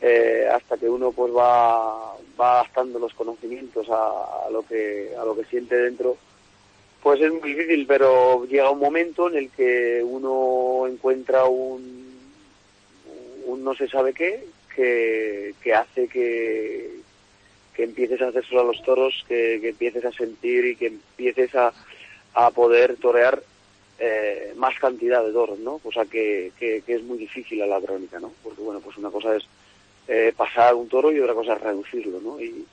eh, 0.06 0.50
hasta 0.54 0.78
que 0.78 0.89
uno 0.89 1.13
pues 1.13 1.34
va, 1.34 2.16
va 2.39 2.60
adaptando 2.60 3.00
los 3.00 3.13
conocimientos 3.13 3.88
a, 3.89 4.50
lo 4.52 4.63
que 4.63 5.12
a 5.18 5.24
lo 5.24 5.34
que 5.36 5.46
siente 5.46 5.78
dentro 5.78 6.18
pues 7.02 7.22
es 7.22 7.32
muy 7.32 7.54
difícil 7.54 7.86
pero 7.88 8.46
llega 8.46 8.70
un 8.70 8.80
momento 8.80 9.30
en 9.30 9.38
el 9.38 9.50
que 9.50 10.04
uno 10.04 10.88
encuentra 10.88 11.46
un, 11.46 12.20
un 13.46 13.63
no 13.63 13.74
se 13.76 13.88
sabe 13.88 14.13
qué 14.13 14.44
que, 14.76 15.56
que 15.62 15.74
hace 15.74 16.08
que, 16.08 16.92
que 17.74 17.84
empieces 17.84 18.22
a 18.22 18.28
hacer 18.28 18.46
solo 18.46 18.62
a 18.62 18.66
los 18.66 18.82
toros, 18.84 19.24
que, 19.28 19.60
que, 19.62 19.70
empieces 19.70 20.04
a 20.06 20.12
sentir 20.12 20.66
y 20.66 20.76
que 20.76 20.88
empieces 20.88 21.54
a, 21.56 21.74
a 22.34 22.52
poder 22.52 22.98
torear 22.98 23.42
eh, 24.00 24.54
más 24.58 24.78
cantidad 24.80 25.24
de 25.24 25.32
toros, 25.32 25.60
¿no? 25.60 25.78
Cosa 25.78 26.06
que, 26.06 26.52
que, 26.60 26.82
que, 26.86 26.96
es 26.96 27.04
muy 27.04 27.18
difícil 27.18 27.62
a 27.62 27.68
la 27.68 27.80
crónica, 27.80 28.20
¿no? 28.20 28.34
Porque, 28.44 28.62
bueno, 28.62 28.82
pues 28.82 28.98
una 28.98 29.10
cosa 29.10 29.36
es 29.36 29.44
eh, 30.08 30.34
pasar 30.36 30.76
un 30.76 30.88
toro 30.88 31.12
y 31.12 31.20
otra 31.20 31.34
cosa 31.34 31.54
es 31.54 31.62
reducirlo, 31.62 32.20
¿no? 32.20 32.39
Y, 32.39 32.66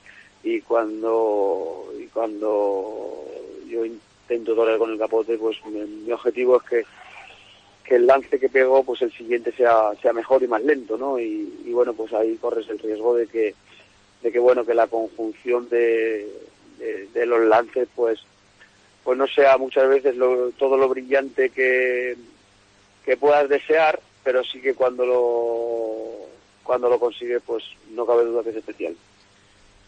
y 0.43 0.61
cuando 0.61 1.93
y 1.99 2.05
cuando 2.07 3.25
yo 3.69 3.85
intento 3.85 4.55
torear 4.55 4.77
con 4.77 4.91
el 4.91 4.97
capote, 4.97 5.37
pues 5.37 5.57
mi, 5.65 5.81
mi 5.81 6.11
objetivo 6.11 6.57
es 6.57 6.63
que 6.63 6.85
que 7.91 7.95
el 7.95 8.07
lance 8.07 8.39
que 8.39 8.47
pego, 8.47 8.83
pues 8.83 9.01
el 9.01 9.11
siguiente 9.11 9.51
sea, 9.51 9.91
sea 10.01 10.13
mejor 10.13 10.41
y 10.43 10.47
más 10.47 10.63
lento, 10.63 10.97
¿no? 10.97 11.19
Y, 11.19 11.71
bueno, 11.73 11.93
pues 11.93 12.13
ahí 12.13 12.37
corres 12.37 12.69
el 12.69 12.79
riesgo 12.79 13.15
de 13.15 13.27
que, 13.27 13.53
de 14.21 14.31
que 14.31 14.39
bueno 14.39 14.65
que 14.65 14.73
la 14.73 14.87
conjunción 14.87 15.67
de, 15.67 16.25
de, 16.77 17.07
de, 17.07 17.25
los 17.25 17.41
lances 17.47 17.89
pues 17.93 18.19
pues 19.03 19.17
no 19.17 19.27
sea 19.27 19.57
muchas 19.57 19.89
veces 19.89 20.15
lo, 20.15 20.51
todo 20.51 20.77
lo 20.77 20.87
brillante 20.87 21.49
que, 21.49 22.15
que 23.03 23.17
puedas 23.17 23.49
desear 23.49 23.99
pero 24.23 24.43
sí 24.43 24.61
que 24.61 24.73
cuando 24.73 25.05
lo 25.05 26.27
cuando 26.71 26.87
lo 26.87 26.97
consigue 26.97 27.41
pues 27.41 27.65
no 27.93 28.05
cabe 28.05 28.23
duda 28.23 28.43
que 28.43 28.51
es 28.51 28.55
especial 28.55 28.95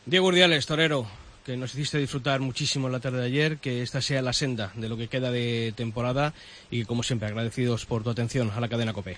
Diego 0.06 0.28
Urdiales, 0.28 0.66
torero 0.66 1.08
que 1.46 1.56
nos 1.56 1.74
hiciste 1.74 1.98
disfrutar 1.98 2.42
muchísimo 2.42 2.90
la 2.90 3.00
tarde 3.00 3.20
de 3.20 3.26
ayer, 3.26 3.58
que 3.58 3.82
esta 3.82 4.02
sea 4.02 4.22
la 4.22 4.34
senda 4.34 4.74
de 4.76 4.90
lo 4.90 4.98
que 4.98 5.08
queda 5.08 5.32
de 5.32 5.74
temporada 5.78 6.34
y 6.70 6.84
como 6.84 7.04
siempre 7.04 7.30
agradecidos 7.30 7.86
por 7.86 8.04
tu 8.04 8.10
atención 8.10 8.52
a 8.52 8.60
la 8.60 8.68
cadena 8.68 8.92
COPE. 8.92 9.18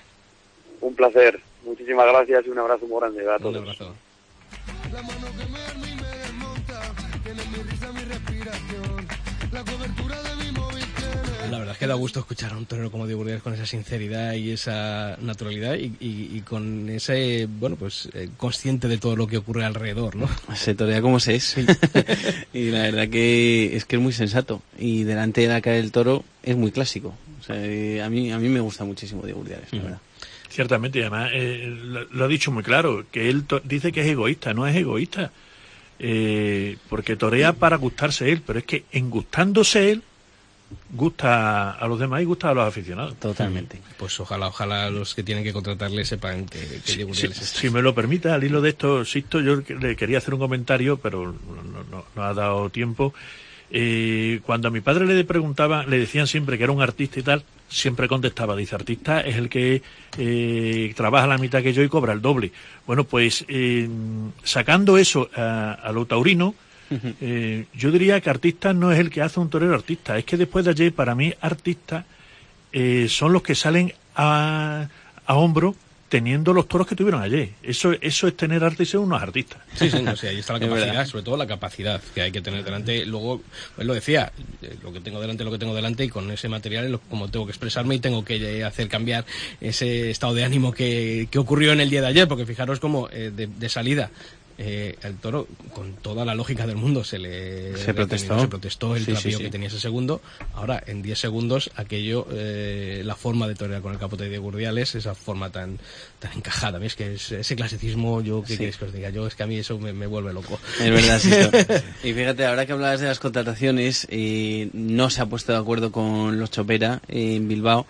Un 0.82 0.93
placer, 0.93 1.39
muchísimas 1.63 2.06
gracias 2.06 2.45
y 2.45 2.49
un 2.49 2.60
abrazo 2.60 2.86
muy 2.86 2.99
grande 2.99 3.28
a 3.28 3.39
todos. 3.39 3.56
Un 3.56 3.62
abrazo. 3.62 3.95
La 4.91 5.01
mano 5.01 5.28
que 5.38 5.45
me 5.51 5.60
arma 5.60 5.89
y 5.89 5.95
me 5.95 6.17
desmonta, 6.19 6.93
tiene 7.23 7.41
mi 7.45 7.63
risa, 7.63 7.91
mi 7.91 8.01
respiración, 8.01 9.08
la 9.51 9.63
cobertura 9.63 10.24
La 11.51 11.60
verdad 11.60 11.73
es 11.73 11.77
que 11.77 11.88
da 11.88 11.93
gusto 11.93 12.19
escuchar 12.19 12.53
a 12.53 12.58
un 12.58 12.65
torero 12.65 12.91
como 12.91 13.05
Diego 13.05 13.21
Urdiales 13.21 13.43
con 13.43 13.53
esa 13.53 13.65
sinceridad 13.65 14.34
y 14.34 14.51
esa 14.51 15.17
naturalidad 15.21 15.75
y, 15.75 15.93
y, 15.99 16.31
y 16.34 16.41
con 16.41 16.89
ese, 16.89 17.47
bueno, 17.47 17.75
pues 17.75 18.10
eh, 18.13 18.29
consciente 18.38 18.88
de 18.88 18.97
todo 18.97 19.15
lo 19.15 19.27
que 19.27 19.38
ocurre 19.38 19.63
alrededor, 19.63 20.15
¿no? 20.15 20.27
Se 20.55 20.73
torea 20.75 21.01
como 21.01 21.19
se 21.19 21.36
es. 21.36 21.55
y 22.53 22.71
la 22.71 22.84
verdad 22.84 23.10
que 23.10 23.75
es 23.75 23.86
que 23.86 23.97
es 23.97 24.01
muy 24.01 24.13
sensato. 24.13 24.62
Y 24.79 25.03
delante 25.03 25.41
de 25.41 25.47
la 25.47 25.62
cara 25.62 25.75
del 25.75 25.91
toro 25.91 26.23
es 26.43 26.55
muy 26.55 26.71
clásico. 26.71 27.15
O 27.39 27.43
sea, 27.43 27.55
eh, 27.58 28.01
a, 28.01 28.10
mí, 28.10 28.31
a 28.31 28.39
mí 28.39 28.49
me 28.49 28.60
gusta 28.60 28.84
muchísimo 28.84 29.21
Diego 29.23 29.41
Urdiales, 29.41 29.71
la 29.71 29.84
verdad. 29.84 30.01
Ciertamente, 30.49 30.99
y 30.99 31.01
además 31.01 31.31
eh, 31.34 31.67
lo, 31.67 32.05
lo, 32.05 32.25
ha 32.25 32.27
dicho 32.27 32.51
muy 32.51 32.63
claro, 32.63 33.05
que 33.12 33.29
él 33.29 33.45
dice 33.65 33.91
que 33.91 34.01
es 34.01 34.08
egoísta, 34.08 34.53
no 34.53 34.65
es 34.65 34.75
egoísta, 34.75 35.31
eh, 35.99 36.77
porque 36.89 37.15
torea 37.15 37.53
para 37.53 37.77
gustarse 37.77 38.31
él, 38.31 38.41
pero 38.45 38.60
es 38.60 38.65
que 38.65 38.84
en 38.91 39.10
gustándose 39.10 39.91
él, 39.91 40.03
gusta 40.91 41.71
a 41.71 41.88
los 41.88 41.99
demás 41.99 42.21
y 42.21 42.25
gusta 42.25 42.49
a 42.49 42.54
los 42.54 42.67
aficionados. 42.67 43.15
Totalmente. 43.15 43.82
Pues 43.97 44.19
ojalá, 44.19 44.47
ojalá 44.47 44.89
los 44.89 45.13
que 45.13 45.23
tienen 45.23 45.43
que 45.43 45.54
contratarle 45.54 46.06
sepan 46.06 46.45
que, 46.45 46.60
que 46.60 47.13
si, 47.13 47.13
si, 47.13 47.34
si, 47.34 47.69
me 47.69 47.82
lo 47.82 47.93
permite, 47.93 48.30
al 48.30 48.43
hilo 48.43 48.62
de 48.62 48.69
esto, 48.69 49.06
Sisto, 49.06 49.41
yo 49.41 49.62
le 49.80 49.95
quería 49.95 50.19
hacer 50.19 50.34
un 50.34 50.39
comentario, 50.39 50.97
pero 50.97 51.34
no, 51.34 51.84
no, 51.91 52.06
no 52.15 52.23
ha 52.23 52.34
dado 52.34 52.69
tiempo. 52.69 53.13
Eh, 53.71 54.41
cuando 54.45 54.67
a 54.67 54.71
mi 54.71 54.82
padre 54.82 55.06
le 55.06 55.23
preguntaba, 55.23 55.86
le 55.86 55.99
decían 55.99 56.28
siempre 56.28 56.58
que 56.58 56.63
era 56.63 56.73
un 56.73 56.82
artista 56.82 57.19
y 57.19 57.23
tal, 57.23 57.43
siempre 57.67 58.08
contestaba, 58.08 58.56
dice, 58.56 58.75
artista 58.75 59.21
es 59.21 59.36
el 59.36 59.49
que 59.49 59.82
eh, 60.17 60.93
trabaja 60.95 61.28
la 61.28 61.38
mitad 61.38 61.63
que 61.63 61.73
yo 61.73 61.82
y 61.82 61.89
cobra 61.89 62.13
el 62.13 62.21
doble. 62.21 62.51
Bueno, 62.86 63.06
pues 63.06 63.43
eh, 63.47 63.89
sacando 64.43 64.97
eso 64.97 65.30
a, 65.36 65.73
a 65.73 65.91
lo 65.91 66.06
taurino, 66.06 66.54
eh, 66.91 67.65
yo 67.73 67.91
diría 67.91 68.21
que 68.21 68.29
artista 68.29 68.73
no 68.73 68.91
es 68.91 68.99
el 68.99 69.09
que 69.09 69.21
hace 69.21 69.39
un 69.39 69.49
torero 69.49 69.73
artista, 69.73 70.17
es 70.17 70.25
que 70.25 70.37
después 70.37 70.65
de 70.65 70.71
ayer, 70.71 70.93
para 70.93 71.15
mí, 71.15 71.33
artistas 71.41 72.05
eh, 72.71 73.07
son 73.09 73.33
los 73.33 73.41
que 73.41 73.55
salen 73.55 73.93
a, 74.15 74.87
a 75.25 75.35
hombro 75.35 75.75
teniendo 76.09 76.53
los 76.53 76.67
toros 76.67 76.87
que 76.87 76.95
tuvieron 76.95 77.21
ayer. 77.21 77.49
Eso, 77.63 77.91
eso 77.99 78.27
es 78.27 78.37
tener 78.37 78.63
arte 78.63 78.83
y 78.83 78.85
ser 78.85 78.99
unos 78.99 79.21
artistas. 79.21 79.61
Sí, 79.73 79.89
sí, 79.89 80.01
no, 80.01 80.15
sí, 80.15 80.27
ahí 80.27 80.39
está 80.39 80.53
la 80.53 80.59
capacidad, 80.67 81.05
sobre 81.05 81.23
todo 81.23 81.35
la 81.35 81.47
capacidad 81.47 82.01
que 82.13 82.21
hay 82.21 82.31
que 82.31 82.41
tener 82.41 82.63
delante. 82.63 83.05
Luego, 83.05 83.41
pues 83.75 83.87
lo 83.87 83.93
decía, 83.93 84.31
lo 84.83 84.93
que 84.93 84.99
tengo 84.99 85.19
delante, 85.19 85.43
lo 85.43 85.51
que 85.51 85.57
tengo 85.57 85.75
delante, 85.75 86.05
y 86.05 86.09
con 86.09 86.29
ese 86.31 86.47
material 86.47 86.85
es 86.85 86.91
lo, 86.91 86.99
como 87.01 87.29
tengo 87.29 87.45
que 87.45 87.51
expresarme 87.51 87.95
y 87.95 87.99
tengo 87.99 88.23
que 88.23 88.63
hacer 88.63 88.87
cambiar 88.87 89.25
ese 89.59 90.11
estado 90.11 90.33
de 90.35 90.45
ánimo 90.45 90.71
que, 90.71 91.27
que 91.31 91.39
ocurrió 91.39 91.73
en 91.73 91.81
el 91.81 91.89
día 91.89 92.01
de 92.01 92.07
ayer, 92.07 92.27
porque 92.27 92.45
fijaros 92.45 92.79
como 92.79 93.09
eh, 93.09 93.31
de, 93.35 93.47
de 93.47 93.69
salida 93.69 94.11
eh, 94.57 94.95
el 95.03 95.15
toro, 95.17 95.47
con 95.73 95.93
toda 95.95 96.23
la 96.23 96.33
lógica 96.33 96.65
del 96.65 96.77
mundo, 96.77 97.03
se 97.03 97.19
le 97.19 97.75
se 97.77 97.93
protestó, 97.93 98.39
se 98.39 98.47
protestó 98.47 98.95
el 98.95 99.03
Sí, 99.05 99.11
trapío 99.11 99.31
sí, 99.31 99.37
sí. 99.37 99.43
que 99.43 99.49
tenía 99.49 99.67
ese 99.67 99.79
segundo. 99.79 100.21
Ahora, 100.53 100.81
en 100.87 101.01
10 101.01 101.19
segundos, 101.19 101.71
aquello, 101.75 102.25
eh, 102.31 103.01
la 103.05 103.15
forma 103.15 103.47
de 103.49 103.55
torear 103.55 103.81
con 103.81 103.91
el 103.93 103.99
capote 103.99 104.29
de 104.29 104.37
Gurdiales, 104.37 104.95
esa 104.95 105.13
forma 105.13 105.49
tan, 105.51 105.77
tan 106.19 106.31
encajada. 106.37 106.77
A 106.77 106.79
mí 106.79 106.87
es 106.87 106.95
que 106.95 107.15
es- 107.15 107.31
ese 107.33 107.55
clasicismo, 107.57 108.21
yo, 108.21 108.41
¿qué 108.43 108.53
Sí. 108.53 108.57
queréis 108.57 108.77
que 108.77 108.85
os 108.85 108.93
diga? 108.93 109.09
Yo, 109.09 109.27
es 109.27 109.35
que 109.35 109.43
a 109.43 109.47
mí 109.47 109.57
eso 109.57 109.77
me, 109.77 109.91
me 109.91 110.07
vuelve 110.07 110.31
loco. 110.31 110.57
Es 110.81 110.89
verdad, 110.89 111.19
Sisto. 111.19 111.49
Y 112.07 112.13
fíjate, 112.13 112.45
ahora 112.45 112.65
que 112.65 112.71
hablabas 112.71 113.01
de 113.01 113.07
las 113.07 113.19
contrataciones, 113.19 114.07
eh, 114.09 114.69
no 114.73 115.09
se 115.09 115.21
ha 115.21 115.25
puesto 115.25 115.51
de 115.51 115.57
acuerdo 115.57 115.91
con 115.91 116.39
los 116.39 116.49
Chopera 116.51 117.01
eh, 117.09 117.35
en 117.35 117.47
Bilbao, 117.49 117.85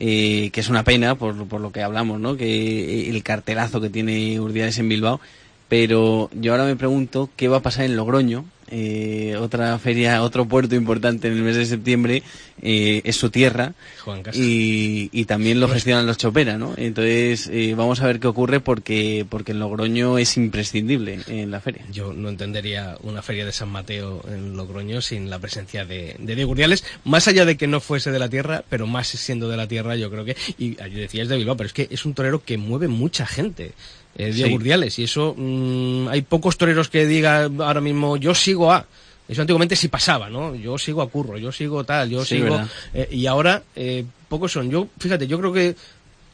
eh, 0.00 0.50
que 0.52 0.60
es 0.60 0.68
una 0.68 0.84
pena 0.84 1.16
por, 1.16 1.46
por 1.48 1.60
lo 1.60 1.72
que 1.72 1.82
hablamos, 1.82 2.20
¿no? 2.20 2.36
Que 2.36 3.10
el 3.10 3.22
cartelazo 3.22 3.80
que 3.80 3.90
tiene 3.90 4.38
Urdiales 4.40 4.78
en 4.78 4.88
Bilbao. 4.88 5.20
Pero 5.68 6.30
yo 6.32 6.52
ahora 6.52 6.64
me 6.64 6.76
pregunto 6.76 7.30
qué 7.36 7.48
va 7.48 7.58
a 7.58 7.62
pasar 7.62 7.84
en 7.84 7.96
Logroño, 7.96 8.46
eh, 8.70 9.34
otra 9.40 9.78
feria, 9.78 10.22
otro 10.22 10.46
puerto 10.46 10.74
importante 10.74 11.28
en 11.28 11.34
el 11.34 11.42
mes 11.42 11.56
de 11.56 11.64
septiembre, 11.64 12.22
eh, 12.60 13.00
es 13.04 13.16
su 13.16 13.30
tierra 13.30 13.72
Juan 14.04 14.22
y, 14.34 15.08
y 15.10 15.24
también 15.24 15.58
lo 15.58 15.68
gestionan 15.68 16.06
los 16.06 16.18
Chopera, 16.18 16.58
¿no? 16.58 16.74
Entonces 16.76 17.48
eh, 17.50 17.74
vamos 17.74 18.02
a 18.02 18.06
ver 18.06 18.20
qué 18.20 18.26
ocurre 18.26 18.60
porque 18.60 19.24
porque 19.28 19.52
el 19.52 19.60
Logroño 19.60 20.18
es 20.18 20.36
imprescindible 20.36 21.20
en 21.28 21.50
la 21.50 21.60
feria. 21.60 21.82
Yo 21.90 22.12
no 22.12 22.28
entendería 22.28 22.96
una 23.02 23.22
feria 23.22 23.46
de 23.46 23.52
San 23.52 23.70
Mateo 23.70 24.22
en 24.28 24.56
Logroño 24.56 25.00
sin 25.00 25.30
la 25.30 25.38
presencia 25.38 25.86
de, 25.86 26.16
de 26.18 26.34
Diego 26.34 26.50
Urdiales, 26.50 26.84
más 27.04 27.26
allá 27.26 27.46
de 27.46 27.56
que 27.56 27.68
no 27.68 27.80
fuese 27.80 28.10
de 28.10 28.18
la 28.18 28.28
tierra, 28.28 28.64
pero 28.68 28.86
más 28.86 29.08
siendo 29.08 29.48
de 29.48 29.56
la 29.56 29.66
tierra, 29.66 29.96
yo 29.96 30.10
creo 30.10 30.26
que, 30.26 30.36
y 30.58 30.76
yo 30.76 31.00
decía 31.00 31.22
es 31.22 31.28
de 31.28 31.36
Bilbao, 31.36 31.56
pero 31.56 31.68
es 31.68 31.72
que 31.72 31.88
es 31.90 32.04
un 32.04 32.12
torero 32.12 32.42
que 32.42 32.58
mueve 32.58 32.88
mucha 32.88 33.26
gente. 33.26 33.72
Eh, 34.16 34.32
Diego 34.32 34.48
Sí. 34.48 34.54
Urdiales, 34.54 34.98
y 34.98 35.04
eso 35.04 35.34
mm, 35.36 36.08
hay 36.08 36.22
pocos 36.22 36.56
toreros 36.58 36.88
que 36.88 37.06
digan 37.06 37.60
ahora 37.60 37.80
mismo 37.80 38.16
yo 38.16 38.34
sigo 38.34 38.72
a. 38.72 38.86
Eso 39.28 39.42
antiguamente 39.42 39.76
sí 39.76 39.88
pasaba, 39.88 40.30
¿no? 40.30 40.54
Yo 40.54 40.78
sigo 40.78 41.02
a 41.02 41.08
Curro, 41.10 41.36
yo 41.36 41.52
sigo 41.52 41.84
tal, 41.84 42.08
yo 42.08 42.24
Sí, 42.24 42.36
sigo. 42.36 42.58
eh, 42.94 43.08
y 43.12 43.26
ahora, 43.26 43.62
eh, 43.76 44.04
pocos 44.28 44.52
son. 44.52 44.70
Yo, 44.70 44.88
fíjate, 44.98 45.26
yo 45.26 45.38
creo 45.38 45.52
que 45.52 45.76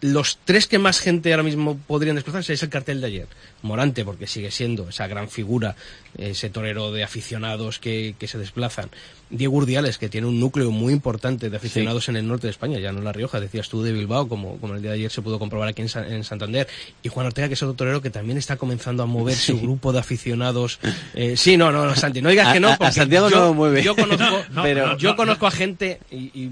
los 0.01 0.39
tres 0.45 0.67
que 0.69 0.79
más 0.79 1.01
gente 1.01 1.33
ahora 1.33 1.43
mismo 1.43 1.77
podrían 1.87 2.15
desplazarse 2.15 2.53
es 2.53 2.63
el 2.63 2.69
cartel 2.69 3.01
de 3.01 3.07
ayer. 3.09 3.27
Morante, 3.63 4.05
porque 4.05 4.27
sigue 4.29 4.51
siendo 4.53 4.91
esa 4.91 5.07
gran 5.09 5.29
figura, 5.29 5.75
ese 6.17 6.51
torero 6.51 6.93
de 6.93 7.03
aficionados 7.03 7.79
que, 7.81 8.15
que 8.19 8.29
se 8.29 8.39
desplazan. 8.39 8.91
Diego 9.37 9.57
Urdiales, 9.57 9.99
que 9.99 10.09
tiene 10.09 10.27
un 10.27 10.39
núcleo 10.41 10.71
muy 10.71 10.93
importante 10.93 11.51
de 11.51 11.57
aficionados 11.57 12.09
en 12.09 12.17
el 12.17 12.27
norte 12.27 12.47
de 12.47 12.53
España, 12.53 12.79
ya 12.79 12.93
no 12.93 12.99
en 12.99 13.05
La 13.05 13.13
Rioja, 13.13 13.41
decías 13.41 13.69
tú 13.69 13.83
de 13.83 13.93
Bilbao, 13.93 14.29
como, 14.29 14.59
como 14.59 14.75
el 14.75 14.83
día 14.83 14.93
de 14.93 14.97
ayer 14.99 15.11
se 15.11 15.23
pudo 15.23 15.39
comprobar 15.39 15.69
aquí 15.69 15.83
en, 15.83 15.89
Sa- 15.89 16.07
en 16.07 16.23
Santander. 16.25 16.69
Y 17.03 17.09
Juan 17.09 17.27
Ortega, 17.27 17.49
que 17.49 17.55
es 17.55 17.63
otro 17.63 17.75
torero 17.75 18.01
que 18.01 18.11
también 18.11 18.39
está 18.39 18.57
comenzando 18.57 19.03
a 19.03 19.07
mover 19.07 19.35
su 19.37 19.61
grupo 19.61 19.93
de 19.93 19.99
aficionados. 19.99 20.79
Eh, 21.15 21.37
sí, 21.37 21.57
no, 21.57 21.73
no, 21.73 21.85
no, 21.87 21.95
Santi, 21.97 22.23
no 22.23 22.31
digas 22.31 22.49
A- 22.49 22.53
que 22.53 22.59
a- 22.59 22.61
no, 22.61 22.69
a 22.71 22.77
porque 22.77 22.93
Santiago 22.93 23.29
yo, 23.29 23.37
no 23.37 23.45
lo 23.47 23.55
mueve. 23.55 23.83
Yo 23.83 23.97
conozco, 23.97 24.45
No, 24.53 24.63
pero- 24.63 24.87
no, 24.89 24.99
yo 24.99 25.11
no, 25.11 25.17
conozco 25.17 25.47
a 25.47 25.51
gente 25.51 25.99
y, 26.11 26.17
y, 26.35 26.51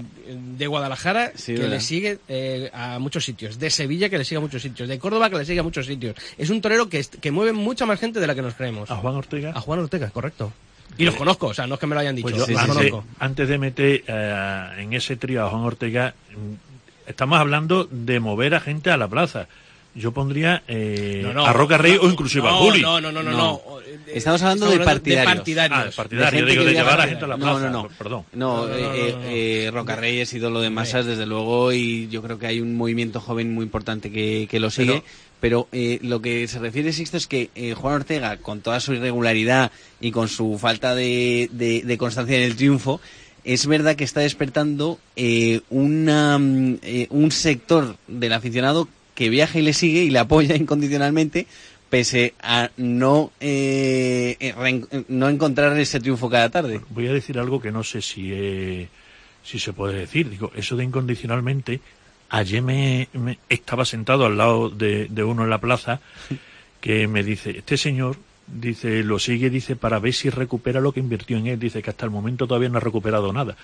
de 0.57 0.67
Guadalajara 0.67 1.31
Sí, 1.35 1.53
que 1.53 1.61
¿verdad? 1.61 1.75
le 1.75 1.79
sigue 1.81 2.19
eh, 2.27 2.69
a 2.73 2.99
muchos 2.99 3.23
sitios, 3.25 3.59
de 3.59 3.69
Sevilla 3.69 4.09
que 4.09 4.17
le 4.17 4.25
sigue 4.25 4.37
a 4.37 4.41
muchos 4.41 4.61
sitios, 4.61 4.89
de 4.89 4.99
Córdoba 4.99 5.29
que 5.29 5.37
le 5.37 5.45
sigue 5.45 5.59
a 5.59 5.63
muchos 5.63 5.85
sitios. 5.85 6.15
Es 6.37 6.49
un 6.49 6.61
torero 6.61 6.89
que, 6.89 7.03
que 7.21 7.31
mueve 7.31 7.53
mucha 7.53 7.85
más 7.85 7.99
gente 7.99 8.19
de 8.19 8.27
la 8.27 8.35
que 8.35 8.41
nos 8.41 8.53
creemos. 8.55 8.91
A 8.91 8.95
Juan 8.97 9.15
Ortega. 9.15 9.51
A 9.55 9.61
Juan 9.61 9.79
Ortega, 9.79 10.09
correcto. 10.09 10.51
Y 10.97 11.05
los 11.05 11.15
conozco, 11.15 11.47
o 11.47 11.53
sea, 11.53 11.65
no 11.67 11.75
es 11.75 11.79
que 11.79 11.87
me 11.87 11.95
lo 11.95 12.01
hayan 12.01 12.15
dicho, 12.15 12.27
Pues 12.29 12.37
yo, 12.37 12.45
Sí, 12.45 12.53
los 12.53 12.61
sí, 12.61 12.67
antes, 12.69 12.83
sí. 12.85 12.89
conozco. 12.91 13.09
antes 13.19 13.47
de 13.49 13.57
meter 13.57 14.03
eh, 14.07 14.67
en 14.79 14.93
ese 14.93 15.15
trío 15.15 15.45
a 15.45 15.49
Juan 15.49 15.63
Ortega, 15.63 16.13
mm, 16.31 17.09
estamos 17.09 17.39
hablando 17.39 17.87
de 17.89 18.19
mover 18.19 18.55
a 18.55 18.59
gente 18.59 18.91
a 18.91 18.97
la 18.97 19.07
plaza. 19.07 19.47
Yo 19.95 20.11
pondría 20.11 20.63
eh, 20.67 21.21
No, 21.23 21.33
no, 21.33 21.45
a 21.45 21.53
Roca 21.53 21.77
Rey 21.77 21.93
no, 21.97 22.01
o 22.01 22.09
inclusive 22.09 22.41
no, 22.47 22.49
a 22.49 22.57
Juli. 22.57 22.81
No, 22.81 22.99
no, 22.99 23.11
no, 23.11 23.21
no. 23.21 23.31
No. 23.31 23.61
Estamos 24.07 24.41
hablando 24.41 24.65
de 24.71 24.79
partidarios. 24.79 25.35
partidarios. 25.35 25.79
Ah, 25.79 25.85
de 25.85 25.91
partidarios, 25.91 26.33
gente 26.41 26.51
digo, 26.51 26.63
de 26.63 26.73
llevar 26.73 26.99
a 26.99 27.07
gente 27.07 27.25
a 27.25 27.27
la 27.27 27.37
no, 27.37 27.43
plaza. 27.45 27.69
no, 27.69 27.83
no. 27.83 27.89
Perdón. 27.89 28.23
No, 28.33 28.57
No, 28.63 28.67
no, 28.69 28.73
eh, 28.73 28.81
no, 28.81 28.93
eh, 28.95 29.11
no, 29.11 29.17
no. 29.19 29.23
eh, 29.29 29.69
Roca 29.71 29.95
Rey 29.95 30.19
es 30.19 30.33
ídolo 30.33 30.61
de 30.61 30.71
masas, 30.71 31.05
desde 31.05 31.27
luego, 31.27 31.71
y 31.73 32.07
yo 32.09 32.23
creo 32.23 32.39
que 32.39 32.47
hay 32.47 32.59
un 32.59 32.75
movimiento 32.75 33.19
joven 33.19 33.53
muy 33.53 33.65
importante 33.65 34.11
que, 34.11 34.47
que 34.49 34.59
lo 34.59 34.71
sigue. 34.71 34.93
Pero, 34.93 35.03
eh, 35.71 35.99
lo 36.01 36.21
que 36.21 36.47
se 36.47 36.59
refiere, 36.59 36.93
Sixto, 36.93 37.17
es 37.17 37.27
que 37.27 37.49
eh, 37.55 37.73
Juan 37.73 37.95
Ortega, 37.95 38.37
con 38.37 38.61
toda 38.61 38.79
su 38.79 38.93
irregularidad 38.93 39.71
y 39.99 40.11
con 40.11 40.27
su 40.29 40.57
falta 40.57 40.95
de, 40.95 41.49
de- 41.51 41.81
de 41.83 41.97
constancia 41.97 42.37
en 42.37 42.43
el 42.43 42.55
triunfo, 42.55 43.01
es 43.43 43.67
verdad 43.67 43.95
que 43.97 44.05
está 44.05 44.21
despertando 44.21 44.99
eh, 45.17 45.59
una, 45.69 46.37
mm, 46.39 46.77
eh, 46.81 47.07
un 47.09 47.31
sector 47.31 47.97
del 48.07 48.31
aficionado 48.31 48.87
que 49.15 49.29
viaja 49.29 49.59
y 49.59 49.63
le 49.63 49.73
sigue 49.73 50.03
y 50.03 50.09
le 50.11 50.19
apoya 50.19 50.55
incondicionalmente 50.63 51.45
pese 51.89 52.33
a 52.41 52.71
no 52.77 53.31
eh, 53.39 54.53
no 55.09 55.29
encontrar 55.29 55.77
ese 55.77 55.99
triunfo 55.99 56.29
cada 56.29 56.49
tarde. 56.49 56.79
Voy 56.89 57.07
a 57.07 57.13
decir 57.13 57.37
algo 57.37 57.61
que 57.61 57.71
no 57.71 57.83
sé 57.83 58.01
si, 58.01 58.87
si 59.43 59.59
se 59.59 59.73
puede 59.73 59.99
decir. 59.99 60.29
Digo, 60.29 60.51
eso 60.55 60.75
de 60.75 60.85
incondicionalmente. 60.85 61.81
Ayer 62.35 62.63
me, 62.63 63.07
me- 63.13 63.37
estaba 63.47 63.85
sentado 63.85 64.25
al 64.25 64.37
lado 64.37 64.69
de, 64.71 65.05
de 65.07 65.23
uno 65.23 65.43
en 65.43 65.51
la 65.51 65.59
plaza 65.59 65.99
que 66.81 67.07
me 67.07 67.21
dice, 67.23 67.51
este 67.59 67.77
señor, 67.77 68.17
dice, 68.47 69.03
lo 69.03 69.19
sigue, 69.19 69.51
dice, 69.51 69.75
para 69.75 69.99
ver 69.99 70.13
si 70.13 70.31
recupera 70.31 70.81
lo 70.81 70.91
que 70.91 70.99
invirtió 70.99 71.37
en 71.37 71.45
él. 71.45 71.59
Dice 71.59 71.83
que 71.83 71.91
hasta 71.91 72.05
el 72.05 72.11
momento 72.11 72.47
todavía 72.47 72.69
no 72.69 72.77
ha 72.77 72.81
recuperado 72.81 73.31
nada. 73.31 73.55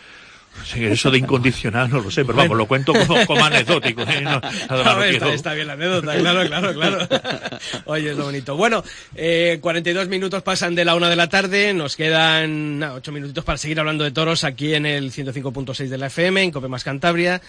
O 0.62 0.66
sea, 0.66 0.80
que 0.80 0.92
eso 0.92 1.10
de 1.12 1.18
incondicional 1.24 1.90
no 1.90 2.00
lo 2.02 2.10
sé, 2.12 2.26
pero 2.26 2.38
vamos, 2.38 2.58
lo 2.58 2.66
cuento 2.68 2.94
como, 2.94 3.26
como 3.28 3.44
anecdótico. 3.44 4.02
¿eh? 4.04 4.22
No, 4.22 4.40
nada 4.40 4.96
no 4.96 5.04
está, 5.04 5.34
está 5.34 5.54
bien 5.56 5.68
la 5.68 5.74
anécdota, 5.74 6.16
claro, 6.18 6.48
claro, 6.48 6.74
claro. 6.74 7.08
Oye, 7.86 8.12
es 8.12 8.18
lo 8.18 8.26
bonito. 8.26 8.56
Bueno, 8.56 8.84
eh, 9.16 9.58
42 9.62 10.08
minutos 10.08 10.42
pasan 10.44 10.76
de 10.76 10.86
la 10.86 10.96
una 10.96 11.10
de 11.10 11.16
la 11.16 11.28
tarde, 11.28 11.74
nos 11.74 11.96
quedan 11.96 12.80
nada, 12.80 12.94
8 12.96 13.12
minutitos 13.12 13.44
para 13.44 13.58
seguir 13.58 13.80
hablando 13.80 14.04
de 14.04 14.12
toros 14.12 14.44
aquí 14.44 14.74
en 14.76 14.86
el 14.86 15.12
105.6 15.12 15.88
de 15.88 15.98
la 15.98 16.08
FM, 16.08 16.42
en 16.44 16.52
Cope 16.52 16.68
Más 16.68 16.84
Cantabria. 16.84 17.42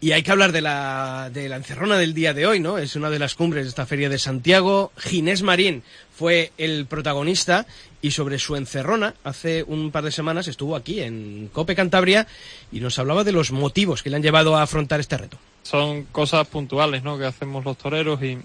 Y 0.00 0.12
hay 0.12 0.22
que 0.22 0.32
hablar 0.32 0.52
de 0.52 0.60
la, 0.60 1.30
de 1.32 1.48
la 1.48 1.56
encerrona 1.56 1.96
del 1.96 2.12
día 2.12 2.34
de 2.34 2.46
hoy, 2.46 2.60
¿no? 2.60 2.76
Es 2.76 2.94
una 2.94 3.08
de 3.08 3.18
las 3.18 3.34
cumbres 3.34 3.64
de 3.64 3.70
esta 3.70 3.86
feria 3.86 4.10
de 4.10 4.18
Santiago. 4.18 4.92
Ginés 4.98 5.42
Marín 5.42 5.82
fue 6.14 6.52
el 6.58 6.84
protagonista 6.86 7.66
y 8.02 8.10
sobre 8.10 8.38
su 8.38 8.54
encerrona, 8.54 9.14
hace 9.24 9.62
un 9.62 9.90
par 9.90 10.04
de 10.04 10.12
semanas 10.12 10.46
estuvo 10.46 10.76
aquí 10.76 11.00
en 11.00 11.48
Cope 11.52 11.74
Cantabria 11.74 12.26
y 12.70 12.80
nos 12.80 12.98
hablaba 12.98 13.24
de 13.24 13.32
los 13.32 13.50
motivos 13.50 14.02
que 14.02 14.10
le 14.10 14.16
han 14.16 14.22
llevado 14.22 14.56
a 14.56 14.62
afrontar 14.62 15.00
este 15.00 15.16
reto. 15.16 15.38
son 15.62 16.04
cosas 16.04 16.46
puntuales 16.46 17.02
¿no? 17.02 17.16
que 17.16 17.24
hacemos 17.24 17.64
los 17.64 17.78
toreros 17.78 18.22
y, 18.22 18.38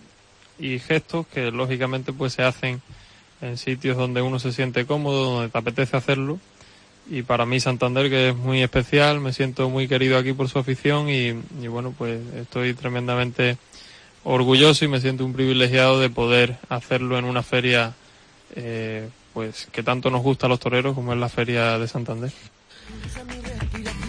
y 0.60 0.80
gestos 0.80 1.28
que 1.28 1.52
lógicamente 1.52 2.14
pues 2.14 2.34
se 2.34 2.44
hacen 2.44 2.82
en 3.42 3.58
sitios 3.58 3.98
donde 3.98 4.22
uno 4.22 4.40
se 4.40 4.54
siente 4.54 4.86
cómodo, 4.86 5.32
donde 5.32 5.50
te 5.50 5.58
apetece 5.58 5.98
hacerlo. 5.98 6.40
Y 7.10 7.24
para 7.24 7.46
mí 7.46 7.60
Santander, 7.60 8.10
que 8.10 8.30
es 8.30 8.36
muy 8.36 8.62
especial, 8.62 9.20
me 9.20 9.34
siento 9.34 9.70
muy 9.70 9.88
querido 9.88 10.18
aquí 10.18 10.34
por 10.34 10.48
su 10.48 10.60
afición 10.60 11.10
y, 11.10 11.34
y 11.62 11.68
bueno, 11.68 11.94
pues 11.98 12.20
estoy 12.36 12.74
tremendamente 12.74 13.58
orgulloso 14.24 14.86
y 14.86 14.88
me 14.88 15.02
siento 15.02 15.26
un 15.26 15.34
privilegiado 15.34 16.00
de 16.00 16.10
poder 16.10 16.58
hacerlo 16.70 17.18
en 17.18 17.26
una 17.26 17.42
feria 17.42 17.94
eh, 18.56 19.10
pues 19.34 19.68
que 19.72 19.84
tanto 19.84 20.10
nos 20.10 20.22
gusta 20.22 20.48
a 20.48 20.50
los 20.50 20.60
toreros 20.60 20.96
como 20.96 21.14
es 21.14 21.20
la 21.20 21.30
feria 21.30 21.78
de 21.78 21.88
Santander. 21.88 22.32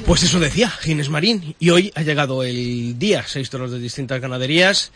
Pues 0.07 0.23
eso 0.23 0.41
decía 0.41 0.71
Ginés 0.71 1.11
Marín. 1.11 1.55
Y 1.59 1.71
hoy 1.71 1.93
ha 1.95 2.03
llegado 2.03 2.43
el 2.43 2.99
día, 2.99 3.25
seis 3.27 3.51
toros 3.51 3.71
de 3.71 3.79
distintas 3.79 4.21
ganaderías. 4.21 4.93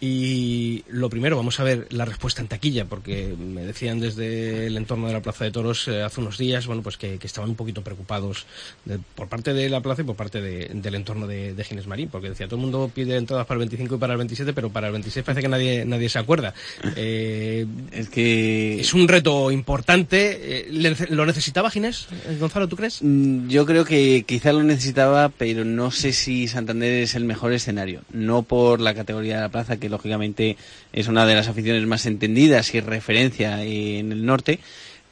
Y 0.00 0.84
lo 0.88 1.08
primero, 1.08 1.36
vamos 1.36 1.58
a 1.58 1.64
ver 1.64 1.86
la 1.90 2.04
respuesta 2.04 2.42
en 2.42 2.48
taquilla, 2.48 2.84
porque 2.84 3.34
me 3.38 3.62
decían 3.64 3.98
desde 3.98 4.66
el 4.66 4.76
entorno 4.76 5.06
de 5.06 5.14
la 5.14 5.22
Plaza 5.22 5.44
de 5.44 5.50
Toros 5.50 5.88
eh, 5.88 6.02
hace 6.02 6.20
unos 6.20 6.36
días, 6.36 6.66
bueno, 6.66 6.82
pues 6.82 6.96
que, 6.98 7.18
que 7.18 7.26
estaban 7.26 7.48
un 7.50 7.56
poquito 7.56 7.82
preocupados 7.82 8.44
de- 8.84 8.98
por 9.14 9.28
parte 9.28 9.54
de 9.54 9.70
la 9.70 9.80
plaza 9.80 10.02
y 10.02 10.04
por 10.04 10.16
parte 10.16 10.42
de- 10.42 10.70
del 10.74 10.94
entorno 10.96 11.26
de, 11.26 11.54
de 11.54 11.64
Ginés 11.64 11.86
Marín, 11.86 12.08
porque 12.10 12.28
decía, 12.28 12.46
todo 12.46 12.56
el 12.56 12.62
mundo 12.62 12.90
pide 12.94 13.16
entradas 13.16 13.46
para 13.46 13.56
el 13.56 13.60
25 13.68 13.94
y 13.94 13.98
para 13.98 14.12
el 14.12 14.18
27, 14.18 14.52
pero 14.52 14.68
para 14.70 14.88
el 14.88 14.92
26 14.92 15.24
parece 15.24 15.40
que 15.42 15.48
nadie, 15.48 15.84
nadie 15.86 16.08
se 16.10 16.18
acuerda. 16.18 16.52
Eh, 16.94 17.66
Es 17.92 18.08
que 18.10 18.80
es 18.80 18.92
un 18.94 19.08
reto 19.08 19.50
importante. 19.50 20.60
Eh, 20.60 20.68
¿le- 20.70 20.94
¿Lo 21.10 21.24
necesitaba 21.24 21.70
Ginés? 21.70 22.08
Eh, 22.28 22.36
Gonzalo, 22.38 22.68
¿tú 22.68 22.76
crees? 22.76 22.98
Mm, 23.02 23.48
Yo 23.48 23.64
creo 23.64 23.84
que 23.84 24.24
quizá 24.26 24.52
lo 24.52 24.62
necesitaba, 24.62 25.30
pero 25.30 25.64
no 25.64 25.90
sé 25.90 26.12
si 26.12 26.48
Santander 26.48 27.02
es 27.02 27.14
el 27.14 27.24
mejor 27.24 27.52
escenario. 27.52 28.02
No 28.12 28.42
por 28.42 28.80
la 28.80 28.94
categoría 28.94 29.36
de 29.36 29.40
la 29.42 29.48
plaza, 29.48 29.76
que 29.78 29.85
lógicamente 29.88 30.56
es 30.92 31.08
una 31.08 31.26
de 31.26 31.34
las 31.34 31.48
aficiones 31.48 31.86
más 31.86 32.06
entendidas 32.06 32.74
y 32.74 32.80
referencia 32.80 33.62
en 33.62 34.12
el 34.12 34.24
norte, 34.26 34.58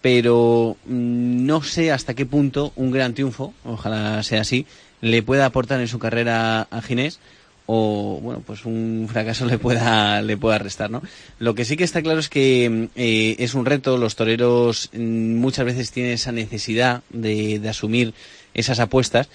pero 0.00 0.76
mm, 0.86 1.46
no 1.46 1.62
sé 1.62 1.92
hasta 1.92 2.14
qué 2.14 2.26
punto 2.26 2.72
un 2.76 2.90
gran 2.90 3.14
triunfo, 3.14 3.54
ojalá 3.64 4.22
sea 4.22 4.42
así, 4.42 4.66
le 5.00 5.22
pueda 5.22 5.46
aportar 5.46 5.80
en 5.80 5.88
su 5.88 5.98
carrera 5.98 6.62
a 6.62 6.82
Ginés 6.82 7.20
o 7.66 8.20
bueno 8.22 8.42
pues 8.44 8.64
un 8.64 9.08
fracaso 9.10 9.46
le 9.46 9.58
pueda 9.58 10.20
le 10.22 10.36
pueda 10.36 10.58
restar 10.58 10.90
no 10.90 11.02
lo 11.38 11.54
que 11.54 11.64
sí 11.64 11.76
que 11.76 11.84
está 11.84 12.02
claro 12.02 12.20
es 12.20 12.28
que 12.28 12.68
mm, 12.68 12.84
eh, 12.96 13.36
es 13.38 13.54
un 13.54 13.66
reto. 13.66 13.96
Los 13.96 14.16
toreros 14.16 14.90
mm, 14.92 15.36
muchas 15.36 15.64
veces 15.64 15.90
tienen 15.90 16.12
esa 16.12 16.32
necesidad 16.32 17.02
de, 17.10 17.58
de 17.58 17.68
asumir 17.68 18.14
esas 18.54 18.80
apuestas. 18.80 19.28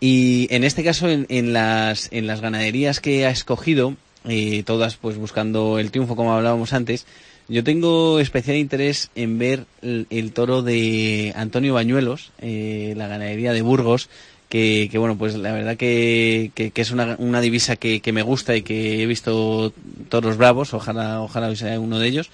Y 0.00 0.48
en 0.50 0.64
este 0.64 0.84
caso 0.84 1.08
en, 1.08 1.26
en 1.28 1.52
las 1.52 2.08
en 2.12 2.26
las 2.26 2.40
ganaderías 2.40 3.00
que 3.00 3.26
ha 3.26 3.30
escogido 3.30 3.94
eh, 4.24 4.62
todas 4.64 4.96
pues 4.96 5.16
buscando 5.16 5.78
el 5.78 5.90
triunfo 5.90 6.16
como 6.16 6.32
hablábamos 6.32 6.72
antes 6.72 7.06
Yo 7.48 7.62
tengo 7.62 8.20
especial 8.20 8.56
interés 8.56 9.10
en 9.14 9.38
ver 9.38 9.66
el, 9.82 10.32
toro 10.32 10.62
de 10.62 11.32
Antonio 11.36 11.74
Bañuelos, 11.74 12.32
eh, 12.40 12.94
la 12.96 13.06
ganadería 13.06 13.52
de 13.52 13.62
Burgos, 13.62 14.08
que, 14.48 14.88
bueno, 14.98 15.18
pues 15.18 15.34
la 15.34 15.52
verdad 15.52 15.76
que, 15.76 16.52
que, 16.54 16.72
es 16.74 16.90
una, 16.92 17.16
una 17.18 17.40
divisa 17.40 17.74
que, 17.74 18.00
que 18.00 18.12
me 18.12 18.22
gusta 18.22 18.54
y 18.54 18.62
que 18.62 19.02
he 19.02 19.06
visto 19.06 19.72
toros 20.08 20.36
bravos, 20.36 20.74
ojalá, 20.74 21.20
ojalá 21.22 21.54
sea 21.56 21.80
uno 21.80 21.98
de 21.98 22.06
ellos. 22.06 22.30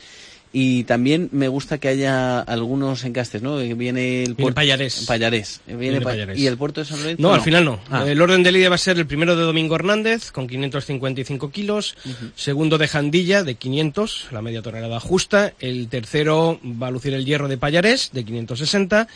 Y 0.53 0.83
también 0.83 1.29
me 1.31 1.47
gusta 1.47 1.79
que 1.79 1.87
haya 1.87 2.41
algunos 2.41 3.05
encastes, 3.05 3.41
¿no? 3.41 3.59
Viene 3.59 4.25
el 4.25 4.35
puerto. 4.35 4.57
Payarés. 4.57 5.05
Payarés. 5.07 5.61
Viene 5.65 5.81
Viene 5.81 6.01
Pa- 6.01 6.11
Payarés. 6.11 6.39
¿Y 6.39 6.49
el 6.49 6.57
puerto 6.57 6.81
de 6.81 6.87
San 6.87 6.99
Lorenzo? 6.99 7.23
No, 7.23 7.33
al 7.33 7.41
final 7.41 7.65
no. 7.65 7.79
Ah. 7.89 8.05
El 8.05 8.21
orden 8.21 8.43
de 8.43 8.51
lidia 8.51 8.69
va 8.69 8.75
a 8.75 8.79
ser 8.79 8.99
el 8.99 9.07
primero 9.07 9.37
de 9.37 9.43
Domingo 9.45 9.77
Hernández, 9.77 10.33
con 10.33 10.49
555 10.49 11.51
kilos. 11.53 11.97
Segundo 12.35 12.79
de 12.79 12.89
Jandilla, 12.89 13.45
de 13.45 13.55
500, 13.55 14.27
la 14.33 14.43
media 14.43 14.61
tonelada 14.61 14.99
justa. 14.99 15.53
El 15.61 15.87
tercero 15.89 16.59
va 16.65 16.89
a 16.89 16.91
lucir 16.91 17.15
el 17.15 17.25
hierro 17.25 17.47
de 17.47 17.57
Payarés, 17.57 18.11
de 18.13 18.25
560. 18.25 19.07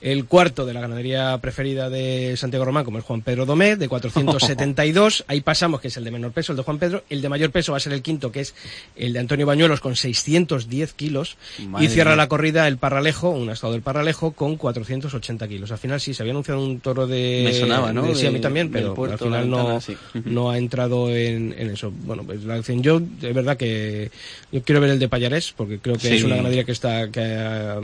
El 0.00 0.26
cuarto 0.26 0.66
de 0.66 0.74
la 0.74 0.80
ganadería 0.80 1.38
preferida 1.38 1.88
de 1.90 2.36
Santiago 2.36 2.64
Román, 2.64 2.84
como 2.84 2.98
es 2.98 3.04
Juan 3.04 3.22
Pedro 3.22 3.46
Domé, 3.46 3.76
de 3.76 3.88
472. 3.88 5.24
Ahí 5.28 5.40
pasamos, 5.40 5.80
que 5.80 5.88
es 5.88 5.96
el 5.96 6.04
de 6.04 6.10
menor 6.10 6.32
peso, 6.32 6.52
el 6.52 6.56
de 6.58 6.62
Juan 6.62 6.78
Pedro. 6.78 7.02
El 7.08 7.22
de 7.22 7.28
mayor 7.28 7.50
peso 7.50 7.72
va 7.72 7.78
a 7.78 7.80
ser 7.80 7.92
el 7.92 8.02
quinto, 8.02 8.30
que 8.30 8.40
es 8.40 8.54
el 8.94 9.12
de 9.14 9.18
Antonio 9.20 9.46
Bañuelos, 9.46 9.80
con 9.80 9.96
610 9.96 10.92
kilos. 10.92 11.36
Madre 11.66 11.86
y 11.86 11.88
cierra 11.88 12.10
mía. 12.12 12.16
la 12.16 12.28
corrida 12.28 12.68
el 12.68 12.76
Parralejo, 12.76 13.30
un 13.30 13.50
estado 13.50 13.72
del 13.72 13.82
Parralejo, 13.82 14.32
con 14.32 14.56
480 14.56 15.48
kilos. 15.48 15.72
Al 15.72 15.78
final 15.78 16.00
sí, 16.00 16.12
se 16.14 16.22
había 16.22 16.32
anunciado 16.32 16.62
un 16.62 16.80
toro 16.80 17.06
de... 17.06 17.42
Me 17.46 17.54
sonaba, 17.54 17.92
¿no? 17.92 18.02
de- 18.06 18.14
sí, 18.14 18.26
a 18.26 18.30
mí 18.30 18.40
también, 18.40 18.70
pero 18.70 18.94
Puerto, 18.94 19.24
al 19.24 19.30
final 19.30 19.50
no, 19.50 19.80
sí. 19.80 19.96
No 20.24 20.50
ha 20.50 20.58
entrado 20.58 21.10
en, 21.14 21.54
en 21.58 21.70
eso. 21.70 21.90
Bueno, 21.90 22.22
pues 22.24 22.44
la 22.44 22.54
acción 22.56 22.82
yo, 22.82 23.00
de 23.00 23.32
verdad 23.32 23.56
que 23.56 24.10
yo 24.52 24.62
quiero 24.62 24.80
ver 24.80 24.90
el 24.90 24.98
de 24.98 25.08
Payarés, 25.08 25.52
porque 25.56 25.78
creo 25.78 25.96
que 25.96 26.08
Sí. 26.08 26.14
es 26.16 26.24
una 26.24 26.36
ganadería 26.36 26.64
que 26.64 26.72
está 26.72 27.10
que, 27.10 27.20
ah, 27.22 27.80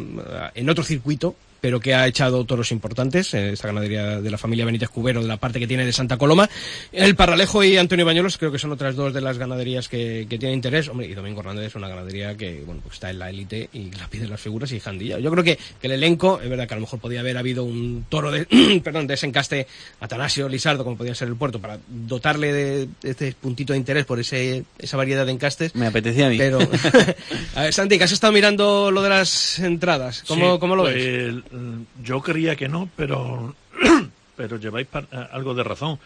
en 0.54 0.68
otro 0.70 0.84
circuito, 0.84 1.34
pero 1.62 1.78
que 1.78 1.94
ha 1.94 2.08
echado 2.08 2.44
toros 2.44 2.72
importantes, 2.72 3.32
eh, 3.34 3.52
esta 3.52 3.68
ganadería 3.68 4.20
de 4.20 4.30
la 4.32 4.36
familia 4.36 4.64
Benítez 4.64 4.88
Cubero, 4.88 5.22
de 5.22 5.28
la 5.28 5.36
parte 5.36 5.60
que 5.60 5.68
tiene 5.68 5.86
de 5.86 5.92
Santa 5.92 6.16
Coloma. 6.16 6.50
El 6.90 7.14
Parralejo 7.14 7.62
y 7.62 7.76
Antonio 7.76 8.04
Bañuelos 8.04 8.36
creo 8.36 8.50
que 8.50 8.58
son 8.58 8.72
otras 8.72 8.96
dos 8.96 9.14
de 9.14 9.20
las 9.20 9.38
ganaderías 9.38 9.88
que, 9.88 10.26
que 10.28 10.38
tienen 10.38 10.56
interés. 10.56 10.88
Hombre, 10.88 11.06
y 11.06 11.14
Domingo 11.14 11.38
Hernández 11.38 11.66
es 11.66 11.74
una 11.76 11.88
ganadería 11.88 12.36
que, 12.36 12.64
bueno, 12.66 12.80
pues 12.82 12.94
está 12.94 13.10
en 13.10 13.20
la 13.20 13.30
élite 13.30 13.68
y 13.72 13.92
la 13.92 14.08
piden 14.08 14.28
las 14.28 14.40
figuras 14.40 14.72
y 14.72 14.80
Jandilla. 14.80 15.20
Yo 15.20 15.30
creo 15.30 15.44
que, 15.44 15.56
que 15.80 15.86
el 15.86 15.92
elenco, 15.92 16.40
es 16.42 16.50
verdad 16.50 16.66
que 16.66 16.74
a 16.74 16.78
lo 16.78 16.80
mejor 16.80 16.98
podía 16.98 17.20
haber 17.20 17.38
habido 17.38 17.62
un 17.62 18.06
toro 18.08 18.32
de, 18.32 18.44
perdón, 18.82 19.06
de 19.06 19.14
ese 19.14 19.26
encaste 19.26 19.68
Atanasio 20.00 20.48
Lizardo, 20.48 20.82
como 20.82 20.96
podía 20.96 21.14
ser 21.14 21.28
el 21.28 21.36
puerto, 21.36 21.60
para 21.60 21.78
dotarle 21.86 22.52
de, 22.52 22.88
de 23.00 23.10
este 23.10 23.36
puntito 23.40 23.72
de 23.72 23.78
interés 23.78 24.04
por 24.04 24.18
ese, 24.18 24.64
esa 24.80 24.96
variedad 24.96 25.24
de 25.24 25.30
encastes. 25.30 25.76
Me 25.76 25.86
apetecía 25.86 26.26
a 26.26 26.30
mí. 26.30 26.38
Pero, 26.38 26.58
a 27.54 27.62
ver, 27.62 27.72
Santi, 27.72 27.98
que 27.98 28.04
has 28.04 28.12
estado 28.12 28.32
mirando 28.32 28.90
lo 28.90 29.00
de 29.00 29.10
las 29.10 29.60
entradas. 29.60 30.24
¿Cómo, 30.26 30.54
Sí, 30.54 30.58
cómo 30.58 30.74
lo 30.74 30.82
pues, 30.82 30.94
ves? 30.96 31.51
Mm, 31.52 32.02
Yo 32.02 32.20
creía 32.20 32.56
que 32.56 32.68
no, 32.68 32.88
pero, 32.96 33.54
pero 34.36 34.56
lleváis 34.58 34.86
par- 34.86 35.08
eh, 35.12 35.26
algo 35.32 35.54
de 35.54 35.62
razón, 35.64 35.98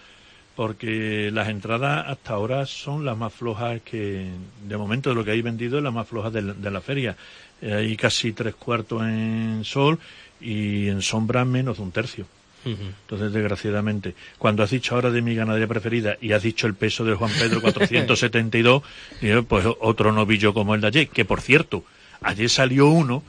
porque 0.55 1.31
las 1.33 1.49
entradas 1.49 2.07
hasta 2.09 2.33
ahora 2.35 2.65
son 2.67 3.05
las 3.05 3.17
más 3.17 3.33
flojas 3.33 3.81
que, 3.83 4.27
de 4.67 4.77
momento, 4.77 5.11
de 5.11 5.17
lo 5.17 5.25
que 5.25 5.33
hay 5.33 5.43
vendido, 5.43 5.77
es 5.79 5.85
la 5.85 5.91
más 5.91 6.09
floja 6.09 6.31
de 6.31 6.43
la, 6.43 6.53
de 6.55 6.71
la 6.71 6.81
feria. 6.81 7.17
Eh, 7.61 7.73
hay 7.75 7.97
casi 7.97 8.33
tres 8.33 8.55
cuartos 8.55 9.03
en 9.03 9.63
sol 9.65 9.99
y 10.41 10.89
en 10.89 11.03
sombra 11.03 11.45
menos 11.45 11.77
de 11.79 11.83
un 11.83 11.93
tercio. 11.93 12.27
Entonces, 12.65 13.33
desgraciadamente, 13.33 14.17
cuando 14.39 14.65
has 14.65 14.71
dicho 14.71 14.95
ahora 14.97 15.11
de 15.13 15.23
mi 15.23 15.37
ganadería 15.37 15.69
preferida 15.69 16.17
y 16.21 16.33
has 16.33 16.43
dicho 16.43 16.67
el 16.67 16.75
peso 16.75 17.05
del 17.05 17.15
Juan 17.15 17.31
Pedro 17.39 17.61
472, 17.63 18.83
digo, 19.21 19.43
pues 19.45 19.65
otro 19.81 20.11
novillo 20.11 20.53
como 20.53 20.75
el 20.75 20.81
de 20.81 20.87
ayer, 20.89 21.09
que 21.09 21.25
por 21.25 21.41
cierto, 21.41 21.85
ayer 22.23 22.51
salió 22.51 22.89
uno 22.89 23.23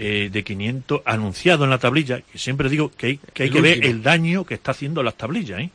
eh, 0.00 0.30
de 0.32 0.44
500 0.44 1.02
anunciado 1.04 1.64
en 1.64 1.70
la 1.70 1.78
tablilla, 1.78 2.20
que 2.20 2.38
siempre 2.38 2.68
digo 2.68 2.92
que 2.96 3.06
hay 3.06 3.16
que, 3.34 3.42
hay 3.42 3.48
El 3.48 3.54
que 3.54 3.60
ver 3.60 3.84
el 3.84 4.00
daño 4.00 4.44
que 4.44 4.54
está 4.54 4.70
haciendo 4.70 5.02
las 5.02 5.16
tablillas, 5.16 5.60
¿eh? 5.60 5.70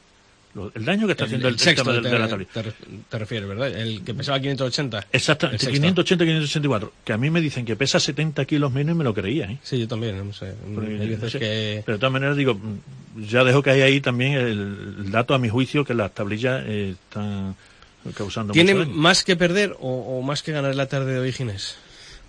El 0.75 0.85
daño 0.85 1.07
que 1.07 1.13
está 1.13 1.25
haciendo 1.25 1.47
el, 1.47 1.57
sexto 1.59 1.83
tema 1.83 1.95
de, 1.95 2.01
te, 2.03 2.09
de 2.09 2.19
la 2.19 2.27
tablilla. 2.29 2.51
te, 2.53 2.71
te 3.09 3.19
refieres, 3.19 3.49
¿verdad? 3.49 3.69
El 3.75 4.03
que 4.03 4.13
pesaba 4.13 4.39
580. 4.39 5.07
Exactamente, 5.11 5.55
El 5.55 5.59
sexto. 5.59 5.81
580, 5.81 6.25
584, 6.25 6.93
que 7.03 7.11
a 7.11 7.17
mí 7.17 7.29
me 7.31 7.41
dicen 7.41 7.65
que 7.65 7.75
pesa 7.75 7.99
70 7.99 8.45
kilos 8.45 8.71
menos 8.71 8.95
y 8.95 8.97
me 8.99 9.03
lo 9.03 9.13
creía, 9.13 9.45
¿eh? 9.51 9.57
Sí, 9.63 9.79
yo 9.79 9.87
también, 9.87 10.25
no 10.25 10.31
sé. 10.31 10.53
Porque, 10.73 10.91
Hay 10.91 11.07
veces 11.09 11.23
no 11.23 11.29
sé, 11.31 11.39
que... 11.39 11.83
Pero 11.85 11.97
de 11.97 11.99
todas 11.99 12.13
maneras 12.13 12.37
digo, 12.37 12.53
mm, 12.53 13.23
ya 13.27 13.43
dejo 13.43 13.63
que 13.63 13.71
hay 13.71 13.81
ahí 13.81 13.99
también 13.99 14.33
el, 14.33 14.95
el 14.99 15.11
dato 15.11 15.33
a 15.33 15.39
mi 15.39 15.49
juicio 15.49 15.83
que 15.83 15.95
las 15.95 16.13
tablillas 16.13 16.63
eh, 16.67 16.91
están 16.91 17.55
causando 18.15 18.53
¿Tiene 18.53 18.75
mucho 18.75 18.85
daño. 18.89 19.01
más 19.01 19.23
que 19.23 19.35
perder 19.35 19.75
o, 19.79 20.19
o 20.19 20.21
más 20.21 20.43
que 20.43 20.51
ganar 20.51 20.75
la 20.75 20.85
tarde 20.87 21.13
de 21.13 21.19
hoy, 21.19 21.31
Ginés? 21.31 21.77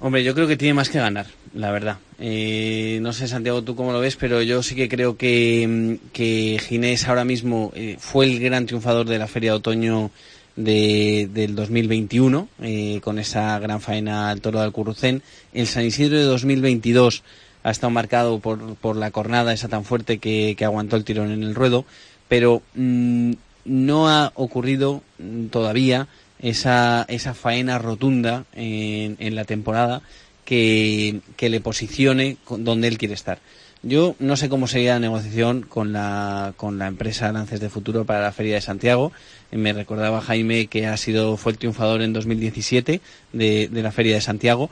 Hombre, 0.05 0.23
yo 0.23 0.35
creo 0.35 0.47
que 0.47 0.59
tiene 0.59 0.75
más 0.75 0.91
que 0.91 0.99
ganar, 0.99 1.29
la 1.55 1.71
verdad. 1.71 1.97
Eh, 2.19 2.99
no 3.01 3.15
sé, 3.15 3.27
Santiago, 3.27 3.63
tú 3.63 3.75
cómo 3.75 3.91
lo 3.91 4.01
ves, 4.01 4.17
pero 4.17 4.43
yo 4.43 4.63
sí 4.63 4.75
que 4.75 4.87
creo 4.87 5.17
que, 5.17 5.99
que 6.13 6.61
Ginés 6.61 7.09
ahora 7.09 7.25
mismo 7.25 7.73
eh, 7.75 7.97
fue 7.99 8.27
el 8.27 8.39
gran 8.39 8.67
triunfador 8.67 9.07
de 9.07 9.19
la 9.19 9.27
Feria 9.27 9.53
de 9.53 9.57
Otoño 9.57 10.11
de, 10.57 11.27
del 11.33 11.55
2021, 11.55 12.49
eh, 12.61 13.01
con 13.03 13.19
esa 13.19 13.59
gran 13.61 13.81
faena 13.81 14.29
al 14.29 14.43
toro 14.43 14.59
de 14.59 14.67
Alcurrucén. 14.67 15.23
El 15.55 15.67
San 15.67 15.87
Isidro 15.87 16.19
de 16.19 16.25
2022 16.25 17.23
ha 17.63 17.71
estado 17.71 17.91
marcado 17.91 18.41
por, 18.41 18.75
por 18.75 18.97
la 18.97 19.11
cornada 19.11 19.55
esa 19.55 19.69
tan 19.69 19.87
fuerte 19.87 20.19
que, 20.19 20.55
que 20.55 20.67
aguantó 20.67 20.97
el 20.97 21.05
tirón 21.05 21.31
en 21.31 21.43
el 21.43 21.55
ruedo, 21.55 21.87
pero 22.29 22.61
mm, 22.75 23.33
no 23.65 24.11
ha 24.11 24.33
ocurrido 24.35 25.03
todavía 25.51 26.09
esa, 26.45 27.07
esa 27.09 27.35
faena 27.35 27.79
rotunda 27.79 28.45
en, 28.55 29.17
en 29.19 29.35
la 29.35 29.45
temporada 29.45 30.03
que, 30.45 31.21
que 31.37 31.49
le 31.49 31.61
posicione 31.61 32.37
donde 32.49 32.89
él 32.89 32.99
quiere 32.99 33.15
estar. 33.15 33.39
Yo 33.83 34.15
no 34.19 34.37
sé 34.37 34.49
cómo 34.49 34.67
sería 34.67 34.95
la 34.95 35.01
negociación 35.01 35.63
con 35.63 35.93
la, 35.93 36.55
con 36.57 36.79
la 36.79 36.87
empresa 36.87 37.33
Lances 37.33 37.61
de 37.61 37.69
Futuro 37.69 38.05
para 38.05 38.23
la 38.23 38.33
Feria 38.33 38.55
de 38.55 38.61
Santiago. 38.61 39.13
Me 39.51 39.73
recordaba 39.73 40.21
Jaime 40.21 40.67
que 40.67 40.87
ha 40.87 40.97
sido, 40.97 41.37
fue 41.37 41.53
el 41.53 41.59
triunfador 41.59 42.03
en 42.03 42.13
2017 42.13 43.01
de, 43.33 43.69
de 43.69 43.83
la 43.83 43.93
Feria 43.93 44.15
de 44.15 44.21
Santiago. 44.21 44.71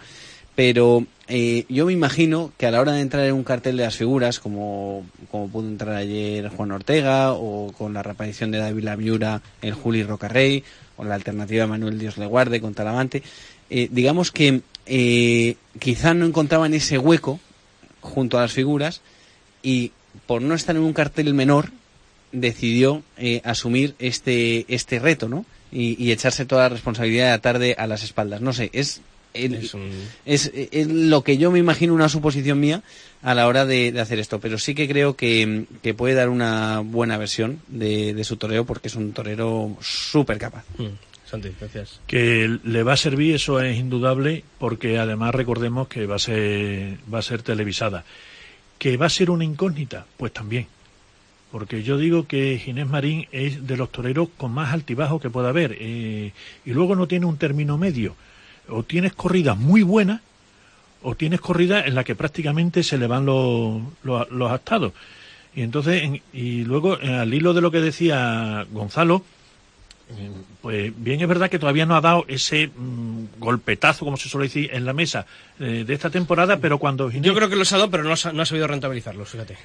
Pero 0.54 1.06
eh, 1.28 1.64
yo 1.68 1.86
me 1.86 1.94
imagino 1.94 2.52
que 2.58 2.66
a 2.66 2.70
la 2.70 2.80
hora 2.80 2.92
de 2.92 3.00
entrar 3.00 3.24
en 3.24 3.34
un 3.34 3.44
cartel 3.44 3.78
de 3.78 3.84
las 3.84 3.96
figuras, 3.96 4.38
como, 4.38 5.06
como 5.30 5.48
pudo 5.48 5.68
entrar 5.68 5.94
ayer 5.94 6.48
Juan 6.48 6.72
Ortega, 6.72 7.32
o 7.32 7.72
con 7.72 7.94
la 7.94 8.02
reaparición 8.02 8.50
de 8.50 8.58
David 8.58 8.84
Laviura, 8.84 9.40
el 9.62 9.72
Juli 9.72 10.02
Rocarrey, 10.02 10.62
o 10.96 11.04
la 11.04 11.14
alternativa 11.14 11.62
de 11.64 11.70
Manuel 11.70 11.98
Dios 11.98 12.18
le 12.18 12.26
guarde 12.26 12.60
con 12.60 12.74
Talavante, 12.74 13.22
eh, 13.70 13.88
digamos 13.90 14.30
que 14.30 14.62
eh, 14.86 15.56
quizá 15.78 16.14
no 16.14 16.26
encontraban 16.26 16.74
ese 16.74 16.98
hueco 16.98 17.40
junto 18.00 18.38
a 18.38 18.42
las 18.42 18.52
figuras 18.52 19.00
y 19.62 19.92
por 20.26 20.42
no 20.42 20.54
estar 20.54 20.76
en 20.76 20.82
un 20.82 20.92
cartel 20.92 21.32
menor 21.34 21.70
decidió 22.32 23.02
eh, 23.16 23.40
asumir 23.44 23.94
este 23.98 24.64
este 24.68 24.98
reto, 24.98 25.28
¿no? 25.28 25.44
Y, 25.70 26.02
y 26.02 26.12
echarse 26.12 26.44
toda 26.44 26.64
la 26.64 26.68
responsabilidad 26.70 27.26
de 27.26 27.30
la 27.30 27.38
tarde 27.40 27.74
a 27.78 27.86
las 27.86 28.02
espaldas. 28.02 28.40
No 28.40 28.52
sé, 28.52 28.70
es 28.74 29.00
el- 29.34 29.54
Es 29.54 29.74
un- 29.74 29.90
es, 30.24 30.50
es 30.54 30.86
lo 30.88 31.22
que 31.22 31.38
yo 31.38 31.50
me 31.50 31.58
imagino 31.58 31.94
una 31.94 32.08
suposición 32.08 32.60
mía 32.60 32.82
a 33.22 33.34
la 33.34 33.46
hora 33.46 33.64
de, 33.66 33.92
de 33.92 34.00
hacer 34.00 34.18
esto, 34.18 34.40
pero 34.40 34.58
sí 34.58 34.74
que 34.74 34.88
creo 34.88 35.16
que, 35.16 35.64
que 35.82 35.94
puede 35.94 36.14
dar 36.14 36.28
una 36.28 36.80
buena 36.80 37.16
versión 37.18 37.60
de, 37.68 38.14
de 38.14 38.24
su 38.24 38.36
toreo 38.36 38.64
porque 38.66 38.88
es 38.88 38.94
un 38.96 39.12
torero 39.12 39.76
súper 39.80 40.38
capaz. 40.38 40.64
Mm, 40.78 40.86
Santi, 41.24 41.50
gracias. 41.58 42.00
que 42.06 42.58
le 42.64 42.82
va 42.82 42.92
a 42.94 42.96
servir 42.96 43.34
eso 43.36 43.60
es 43.60 43.78
indudable 43.78 44.44
porque 44.58 44.98
además 44.98 45.34
recordemos 45.34 45.88
que 45.88 46.06
va 46.06 46.16
a 46.16 46.18
ser 46.18 46.98
va 47.12 47.20
a 47.20 47.22
ser 47.22 47.42
televisada. 47.42 48.04
Que 48.78 48.96
va 48.96 49.06
a 49.06 49.10
ser 49.10 49.30
una 49.30 49.44
incógnita 49.44 50.04
pues 50.16 50.32
también. 50.32 50.66
Porque 51.52 51.82
yo 51.82 51.98
digo 51.98 52.26
que 52.26 52.58
Ginés 52.58 52.86
Marín 52.88 53.26
es 53.30 53.66
de 53.66 53.76
los 53.76 53.92
toreros 53.92 54.28
con 54.36 54.52
más 54.52 54.72
altibajo 54.72 55.20
que 55.20 55.30
pueda 55.30 55.50
haber 55.50 55.76
eh, 55.78 56.32
y 56.64 56.70
luego 56.72 56.96
no 56.96 57.06
tiene 57.06 57.26
un 57.26 57.36
término 57.36 57.76
medio 57.78 58.16
o 58.68 58.82
tienes 58.82 59.12
corridas 59.14 59.56
muy 59.58 59.82
buenas 59.82 60.20
o 61.02 61.14
tienes 61.14 61.40
corridas 61.40 61.86
en 61.86 61.94
las 61.94 62.04
que 62.04 62.14
prácticamente 62.14 62.82
se 62.82 62.96
le 62.98 63.06
van 63.06 63.26
los, 63.26 63.82
los, 64.04 64.30
los 64.30 64.50
astados 64.52 64.92
y 65.54 65.62
entonces 65.62 66.02
en- 66.02 66.22
y 66.32 66.64
luego 66.64 66.98
eh, 67.00 67.14
al 67.14 67.32
hilo 67.34 67.52
de 67.54 67.60
lo 67.60 67.70
que 67.70 67.80
decía 67.80 68.66
Gonzalo 68.70 69.24
pues 70.60 70.92
bien 70.96 71.20
es 71.22 71.28
verdad 71.28 71.48
que 71.48 71.58
todavía 71.58 71.86
no 71.86 71.96
ha 71.96 72.00
dado 72.02 72.24
ese 72.28 72.68
mm, 72.68 73.24
golpetazo, 73.38 74.04
como 74.04 74.16
se 74.18 74.28
suele 74.28 74.46
decir, 74.48 74.68
en 74.72 74.84
la 74.84 74.92
mesa 74.92 75.24
eh, 75.58 75.84
de 75.86 75.94
esta 75.94 76.10
temporada, 76.10 76.58
pero 76.58 76.76
cuando 76.78 77.08
Ginés, 77.10 77.24
Yo 77.26 77.34
creo 77.34 77.48
que 77.48 77.56
los 77.56 77.72
ha 77.72 77.78
dado, 77.78 77.90
pero 77.90 78.04
no, 78.04 78.14
sa- 78.16 78.32
no 78.32 78.42
ha 78.42 78.46
sabido 78.46 78.66
rentabilizarlos, 78.66 79.28
fíjate. 79.30 79.56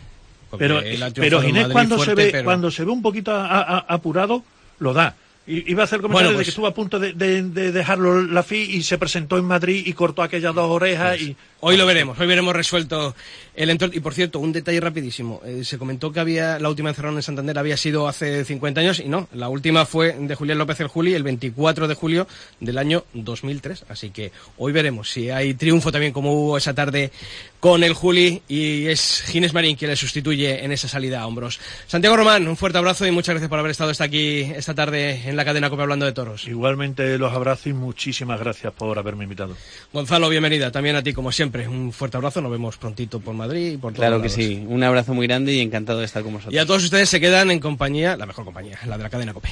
Porque 0.49 0.63
pero, 0.65 0.77
ha 0.77 1.09
pero 1.13 1.41
Ginés 1.41 1.67
cuando 1.67 1.97
fuerte, 1.97 2.15
se 2.15 2.25
ve 2.27 2.31
pero- 2.31 2.45
cuando 2.45 2.71
se 2.71 2.85
ve 2.85 2.91
un 2.91 3.01
poquito 3.01 3.31
a- 3.35 3.45
a- 3.61 3.79
apurado 3.89 4.43
lo 4.79 4.93
da, 4.93 5.15
Iba 5.47 5.83
a 5.83 5.85
hacer 5.85 6.01
comentario 6.01 6.27
Bueno, 6.27 6.29
de 6.31 6.35
pues- 6.35 6.47
que 6.47 6.49
estuvo 6.51 6.67
a 6.67 6.73
punto 6.73 6.99
de, 6.99 7.13
de- 7.13 7.43
de 7.43 7.71
dejarlo 7.71 8.21
la 8.21 8.43
FI 8.43 8.57
y 8.75 8.83
se 8.83 8.97
presentó 8.97 9.37
en 9.37 9.45
Madrid 9.45 9.81
y 9.85 9.93
cortó 9.93 10.21
aquellas 10.21 10.53
dos 10.53 10.69
orejas 10.69 11.19
y 11.21 11.35
Hoy 11.59 11.75
lo 11.75 11.87
veremos, 11.87 12.19
hoy 12.19 12.27
veremos 12.27 12.55
resuelto 12.55 13.15
el 13.55 13.71
entorno. 13.71 13.95
Y 13.95 13.99
por 13.99 14.13
cierto, 14.13 14.37
un 14.39 14.51
detalle 14.53 14.79
rapidísimo. 14.79 15.41
Eh, 15.43 15.63
se 15.63 15.79
comentó 15.79 16.11
que 16.11 16.19
había 16.19 16.59
la 16.59 16.69
última 16.69 16.89
encerrona 16.89 17.17
en 17.17 17.23
Santander 17.23 17.57
había 17.57 17.75
sido 17.77 18.07
hace 18.07 18.45
50 18.45 18.79
años 18.79 18.99
y 18.99 19.09
no, 19.09 19.27
la 19.33 19.49
última 19.49 19.87
fue 19.87 20.13
de 20.19 20.35
Julián 20.35 20.59
López 20.59 20.79
el 20.81 20.87
Juli 20.87 21.15
el 21.15 21.23
24 21.23 21.87
de 21.87 21.95
julio 21.95 22.27
del 22.59 22.77
año 22.77 23.05
2003. 23.15 23.85
Así 23.89 24.11
que 24.11 24.31
hoy 24.57 24.71
veremos 24.71 25.09
si 25.09 25.31
hay 25.31 25.55
triunfo 25.55 25.91
también 25.91 26.13
como 26.13 26.31
hubo 26.33 26.59
esa 26.59 26.75
tarde 26.75 27.09
con 27.59 27.83
el 27.83 27.95
Juli 27.95 28.43
y 28.47 28.85
es 28.85 29.23
Ginés 29.25 29.51
Marín 29.55 29.75
quien 29.77 29.89
le 29.89 29.97
sustituye 29.97 30.63
en 30.63 30.71
esa 30.71 30.87
salida 30.87 31.21
a 31.21 31.25
hombros. 31.25 31.59
Santiago 31.87 32.15
Román, 32.17 32.47
un 32.47 32.55
fuerte 32.55 32.77
abrazo 32.77 33.07
y 33.07 33.09
muchas 33.11 33.33
gracias 33.33 33.49
por 33.49 33.57
haber 33.57 33.71
estado 33.71 33.89
hasta 33.89 34.03
aquí 34.03 34.41
esta 34.55 34.75
tarde 34.75 35.23
en 35.27 35.35
la 35.37 35.45
cadena 35.45 35.69
Copa 35.69 35.83
hablando 35.83 36.05
de 36.05 36.11
toros. 36.11 36.47
igualmente 36.47 37.17
los 37.17 37.31
abrazo 37.31 37.69
y 37.69 37.73
muchísimas 37.73 38.39
gracias 38.39 38.73
por 38.73 38.97
haberme 38.99 39.23
invitado. 39.23 39.55
Gonzalo, 39.93 40.27
bienvenida 40.29 40.71
también 40.71 40.95
a 40.95 41.03
ti 41.03 41.13
como 41.13 41.31
siempre. 41.31 41.67
Un 41.67 41.93
fuerte 41.93 42.17
abrazo, 42.17 42.41
nos 42.41 42.51
vemos 42.51 42.77
prontito 42.77 43.19
por 43.19 43.33
Madrid 43.35 43.73
y 43.73 43.77
por 43.77 43.93
todos 43.93 44.01
Claro 44.01 44.17
que 44.21 44.27
lados. 44.29 44.33
sí. 44.33 44.65
Un 44.67 44.83
abrazo 44.83 45.13
muy 45.13 45.27
grande 45.27 45.53
y 45.53 45.61
encantado 45.61 45.99
de 45.99 46.05
estar 46.05 46.23
con 46.23 46.33
vosotros. 46.33 46.53
Y 46.53 46.57
a 46.57 46.65
todos 46.65 46.83
ustedes 46.83 47.07
se 47.07 47.19
quedan 47.21 47.51
en 47.51 47.59
compañía, 47.59 48.17
la 48.17 48.25
mejor 48.25 48.43
compañía, 48.45 48.79
la 48.87 48.97
de 48.97 49.03
la 49.03 49.09
cadena 49.09 49.33
COPE. 49.33 49.49